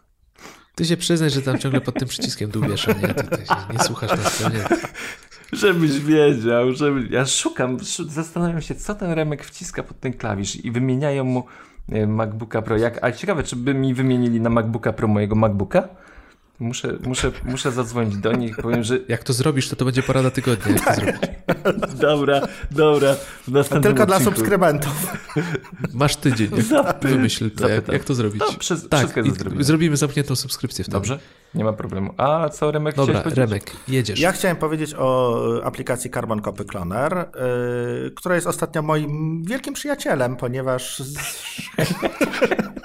[0.75, 3.79] Ty się przyznaj, że tam ciągle pod tym przyciskiem dłubiesz, a nie, ty, ty nie
[3.79, 4.63] słuchasz nas, to nie.
[5.55, 7.07] Żebyś wiedział, żeby...
[7.09, 7.77] Ja szukam,
[8.07, 11.43] zastanawiam się, co ten Remek wciska pod ten klawisz i wymieniają mu
[11.89, 12.77] e, MacBooka Pro.
[12.77, 13.03] Jak...
[13.03, 15.87] A ciekawe, czy by mi wymienili na MacBooka Pro mojego MacBooka?
[16.59, 18.99] Muszę, muszę, muszę zadzwonić do nich, powiem, że...
[19.07, 20.95] Jak to zrobisz, to to będzie porada tygodnia, jak to tak.
[20.95, 21.21] zrobić.
[21.99, 22.41] dobra,
[22.71, 23.15] dobra.
[23.45, 24.05] Tylko odcinku.
[24.05, 25.13] dla subskrybentów.
[25.93, 26.49] Masz tydzień,
[26.85, 28.39] jak wymyśl to, jak, jak, to zrobić.
[28.39, 29.07] No, przez, tak,
[29.59, 30.93] zrobimy zamkniętą subskrypcję wtedy.
[30.93, 31.19] Dobrze,
[31.55, 32.13] nie ma problemu.
[32.17, 34.19] A co Remek Dobra, Remek, jedziesz.
[34.19, 37.13] Ja chciałem powiedzieć o aplikacji Carbon Copy Cloner,
[38.03, 41.01] yy, która jest ostatnio moim wielkim przyjacielem, ponieważ...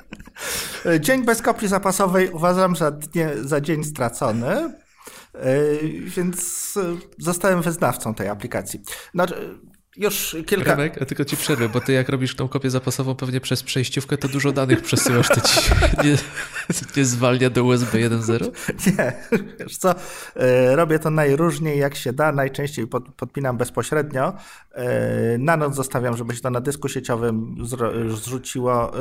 [1.01, 4.74] Dzień bez kopii zapasowej uważam za, dnie, za dzień stracony,
[6.05, 6.74] więc
[7.19, 8.81] zostałem wyznawcą tej aplikacji.
[9.15, 9.61] Znaczy,
[10.01, 10.70] już kilka...
[10.70, 14.16] Remek, a tylko ci przerwę, bo ty jak robisz tą kopię zapasową pewnie przez przejściówkę,
[14.16, 15.60] to dużo danych przesyłasz, to ci
[16.05, 16.16] nie,
[16.97, 18.51] nie zwalnia do USB 1.0?
[18.98, 19.12] Nie,
[19.59, 19.94] wiesz co,
[20.36, 24.32] e, robię to najróżniej jak się da, najczęściej pod, podpinam bezpośrednio,
[24.72, 27.56] e, na noc zostawiam, żeby się to na dysku sieciowym
[28.09, 28.98] zrzuciło.
[28.98, 29.01] E,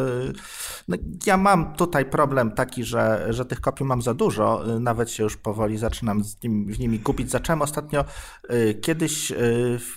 [0.88, 5.24] no, ja mam tutaj problem taki, że, że tych kopii mam za dużo, nawet się
[5.24, 7.32] już powoli zaczynam z nim, w nimi gubić.
[7.32, 8.06] Zacząłem ostatnio,
[8.82, 9.34] kiedyś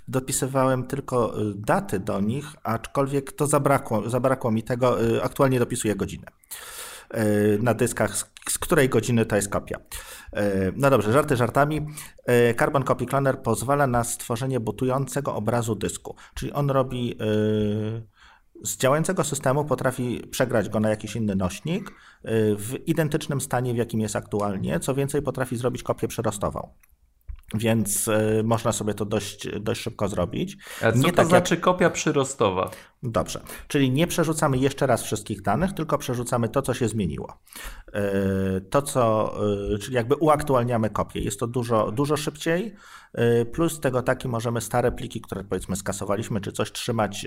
[0.09, 5.05] dopisywałem tylko y, daty do nich, aczkolwiek to zabrakło, zabrakło mi tego.
[5.05, 6.27] Y, aktualnie dopisuję godzinę
[7.15, 8.17] y, na dyskach,
[8.49, 9.79] z której godziny to jest kopia.
[10.77, 11.87] No dobrze, żarty żartami.
[12.59, 17.19] Carbon Copy Cloner pozwala na stworzenie butującego obrazu dysku, czyli on robi
[18.65, 21.93] z działającego systemu potrafi przegrać go na jakiś inny nośnik
[22.57, 24.81] w identycznym stanie, w jakim jest aktualnie.
[24.81, 26.69] Co więcej, potrafi zrobić kopię przyrostową.
[27.55, 30.57] Więc y, można sobie to dość, dość szybko zrobić.
[30.83, 31.65] A co nie to tak znaczy jak...
[31.65, 32.71] kopia przyrostowa?
[33.03, 37.39] Dobrze, czyli nie przerzucamy jeszcze raz wszystkich danych, tylko przerzucamy to, co się zmieniło.
[37.89, 39.35] Y, to, co,
[39.75, 41.21] y, czyli jakby uaktualniamy kopię.
[41.21, 42.75] Jest to dużo, dużo szybciej.
[43.53, 47.27] Plus tego taki możemy stare pliki, które powiedzmy skasowaliśmy, czy coś trzymać,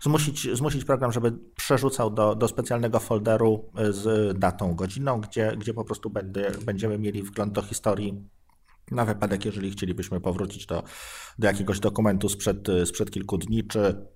[0.00, 5.84] zmusić, zmusić program, żeby przerzucał do, do specjalnego folderu z datą, godziną, gdzie, gdzie po
[5.84, 8.28] prostu będzie, będziemy mieli wgląd do historii
[8.94, 10.82] na wypadek, jeżeli chcielibyśmy powrócić do,
[11.38, 14.06] do jakiegoś dokumentu sprzed, sprzed kilku dni, czy,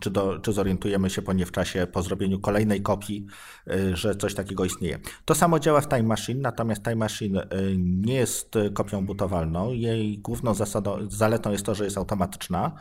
[0.00, 3.26] czy, do, czy zorientujemy się po nie w czasie, po zrobieniu kolejnej kopii,
[3.72, 4.98] y, że coś takiego istnieje.
[5.24, 9.72] To samo działa w Time Machine, natomiast Time Machine y, nie jest kopią butowalną.
[9.72, 12.72] Jej główną zasadą, zaletą jest to, że jest automatyczna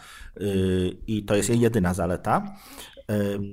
[0.42, 2.56] y, i to jest jej jedyna zaleta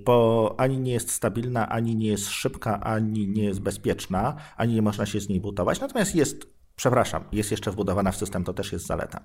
[0.05, 4.83] bo ani nie jest stabilna, ani nie jest szybka, ani nie jest bezpieczna, ani nie
[4.83, 5.81] można się z niej butować.
[5.81, 9.21] Natomiast jest Przepraszam, jest jeszcze wbudowana w system, to też jest zaleta.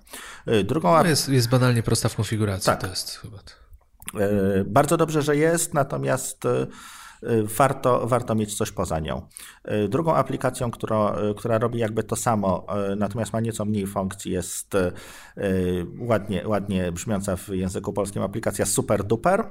[0.48, 1.02] Y, drugą...
[1.02, 2.80] No jest, jest banalnie prosta w konfiguracji, tak.
[2.80, 3.38] to jest chyba.
[4.24, 6.66] Y, bardzo dobrze, że jest, natomiast y,
[7.42, 9.28] warto, warto mieć coś poza nią.
[9.88, 12.66] Drugą aplikacją, która, która robi jakby to samo,
[12.96, 14.76] natomiast ma nieco mniej funkcji, jest
[16.00, 19.44] ładnie, ładnie brzmiąca w języku polskim aplikacja Super Duper.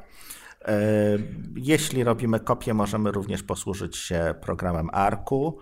[1.56, 5.60] Jeśli robimy kopię, możemy również posłużyć się programem Arku.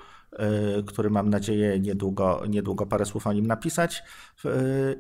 [0.80, 4.04] Y, który mam nadzieję niedługo, niedługo parę słów o nim napisać,
[4.46, 4.50] y,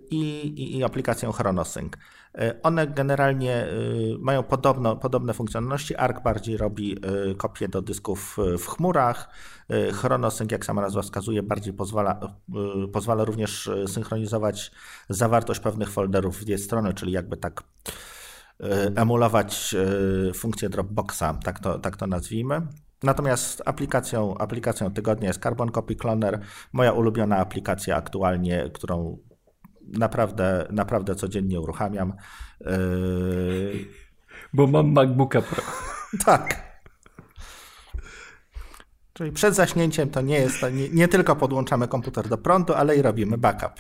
[0.09, 1.93] i, i, i aplikacją Chronosync.
[1.93, 3.67] Y, one generalnie
[4.19, 5.95] mają podobno, podobne funkcjonalności.
[5.95, 6.97] Arc bardziej robi
[7.37, 9.29] kopie do dysków w chmurach.
[9.93, 12.19] Chronosync, jak sama nazwa wskazuje, bardziej pozwala,
[12.93, 14.71] pozwala również synchronizować
[15.09, 17.63] zawartość pewnych folderów w dwie strony, czyli jakby tak
[18.95, 19.75] emulować
[20.33, 22.61] funkcję Dropboxa, tak to, tak to nazwijmy.
[23.03, 26.39] Natomiast aplikacją, aplikacją tygodnia jest Carbon Copy Cloner,
[26.73, 29.17] moja ulubiona aplikacja aktualnie, którą
[29.87, 32.13] naprawdę, naprawdę codziennie uruchamiam.
[32.61, 33.87] Yy...
[34.53, 35.63] Bo mam MacBooka Pro.
[36.25, 36.73] tak.
[39.13, 42.95] Czyli przed zaśnięciem to nie jest, to nie, nie tylko podłączamy komputer do prądu, ale
[42.95, 43.73] i robimy backup.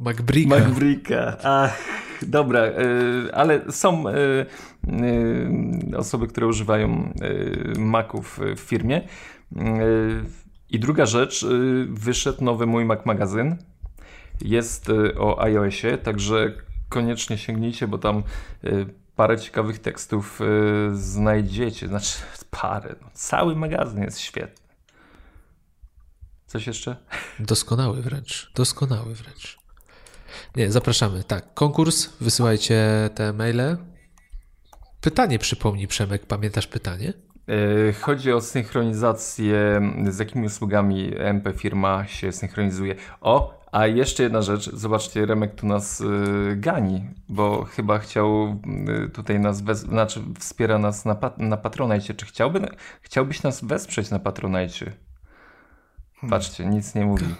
[0.00, 0.58] MacBricka.
[0.58, 1.36] MacBricka.
[1.44, 1.78] Ach,
[2.22, 2.74] dobra, e,
[3.34, 4.46] ale są e,
[5.96, 7.12] osoby, które używają
[7.78, 9.00] Maców w firmie.
[10.70, 11.46] I druga rzecz,
[11.88, 13.56] wyszedł nowy mój Mac magazyn.
[14.40, 16.52] Jest o iOSie, także
[16.88, 18.22] koniecznie sięgnijcie, bo tam
[19.20, 21.88] parę ciekawych tekstów yy, znajdziecie.
[21.88, 22.18] Znaczy,
[22.62, 22.94] parę.
[23.02, 24.74] No, cały magazyn jest świetny.
[26.46, 26.96] Coś jeszcze?
[27.40, 28.52] Doskonały wręcz.
[28.54, 29.58] Doskonały wręcz.
[30.56, 31.24] Nie, zapraszamy.
[31.24, 33.76] Tak, konkurs, wysyłajcie te maile.
[35.00, 37.12] Pytanie przypomnij, Przemek, pamiętasz pytanie?
[37.88, 42.94] E, chodzi o synchronizację, z jakimi usługami MP firma się synchronizuje.
[43.20, 46.06] O, a jeszcze jedna rzecz, zobaczcie, Remek tu nas y,
[46.56, 48.60] gani, bo chyba chciał
[49.06, 52.14] y, tutaj nas, wes- znaczy wspiera nas na, pat- na Patronite.
[52.14, 52.68] Czy chciałby,
[53.00, 54.92] chciałbyś nas wesprzeć na Patronite?
[56.30, 57.24] Patrzcie, nic nie mówi.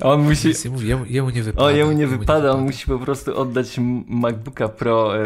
[0.00, 0.48] On musi.
[0.48, 1.64] Nic nie mówi, jemu, jemu nie wypada.
[1.66, 3.76] O, jemu nie, jemu wypada, nie on musi po prostu oddać
[4.08, 5.18] MacBooka Pro.
[5.18, 5.22] E,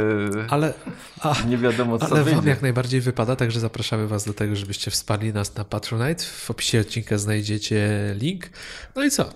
[0.48, 0.74] ale
[1.20, 2.06] a, nie wiadomo co.
[2.06, 2.36] Ale wyjdzie.
[2.40, 6.24] wam jak najbardziej wypada, także zapraszamy was do tego, żebyście wsparli nas na Patronite.
[6.24, 7.88] W opisie odcinka znajdziecie
[8.18, 8.50] link.
[8.96, 9.30] No i co?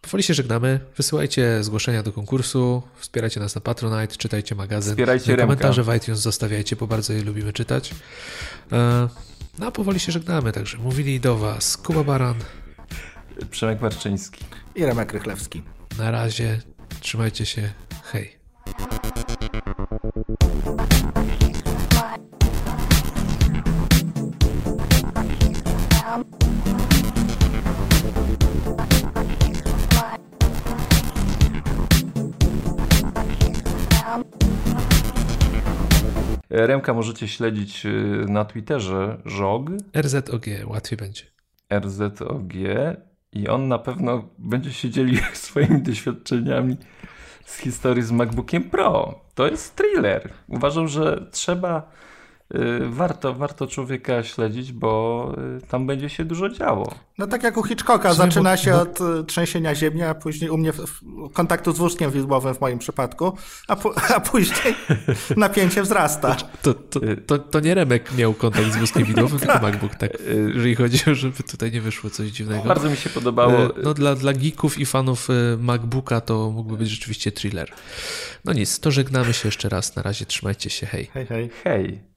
[0.00, 0.80] Powoli się żegnamy.
[0.96, 4.92] Wysyłajcie zgłoszenia do konkursu, wspierajcie nas na Patronite, czytajcie magazyn.
[4.92, 7.94] Wspierajcie Komentarze w iTunes zostawiajcie, bo bardzo je lubimy czytać.
[8.72, 9.08] E,
[9.58, 12.34] no a powoli się żegnamy, także mówili do Was Kuba Baran,
[13.50, 14.44] Przemek Marczyński
[14.74, 15.62] i Remek Rychlewski.
[15.98, 16.60] Na razie,
[17.00, 17.72] trzymajcie się,
[18.02, 18.40] hej.
[36.50, 39.70] Remka możecie śledzić y, na Twitterze żog.
[39.96, 41.22] RZOG, łatwiej będzie.
[41.80, 42.52] RZOG
[43.32, 46.76] i on na pewno będzie się dzielił swoimi doświadczeniami
[47.44, 49.20] z historii z MacBookiem Pro.
[49.34, 50.30] To jest thriller.
[50.48, 51.90] Uważam, że trzeba
[52.90, 56.94] warto, warto człowieka śledzić, bo y, tam będzie się dużo działo.
[57.18, 60.72] No tak jak u Hitchcocka, zaczyna się od y, trzęsienia ziemi, a później u mnie
[61.32, 63.32] kontaktu z wózkiem widłowym w moim przypadku,
[63.68, 63.76] a,
[64.16, 64.74] a później
[65.36, 66.36] napięcie wzrasta.
[66.62, 70.10] To, to, to, to, nie Remek miał kontakt z wózkiem widłowym, tylko MacBook, tak,
[70.46, 72.64] jeżeli chodzi o, żeby tutaj nie wyszło coś dziwnego.
[72.64, 73.58] Bardzo mi się podobało.
[73.82, 75.28] No dla, dla geeków i fanów
[75.58, 77.72] MacBooka to mógłby być rzeczywiście thriller.
[78.44, 79.96] No nic, to żegnamy się jeszcze raz.
[79.96, 81.10] Na razie trzymajcie się, hej.
[81.14, 81.50] Hej, hej.
[81.64, 82.09] Hej.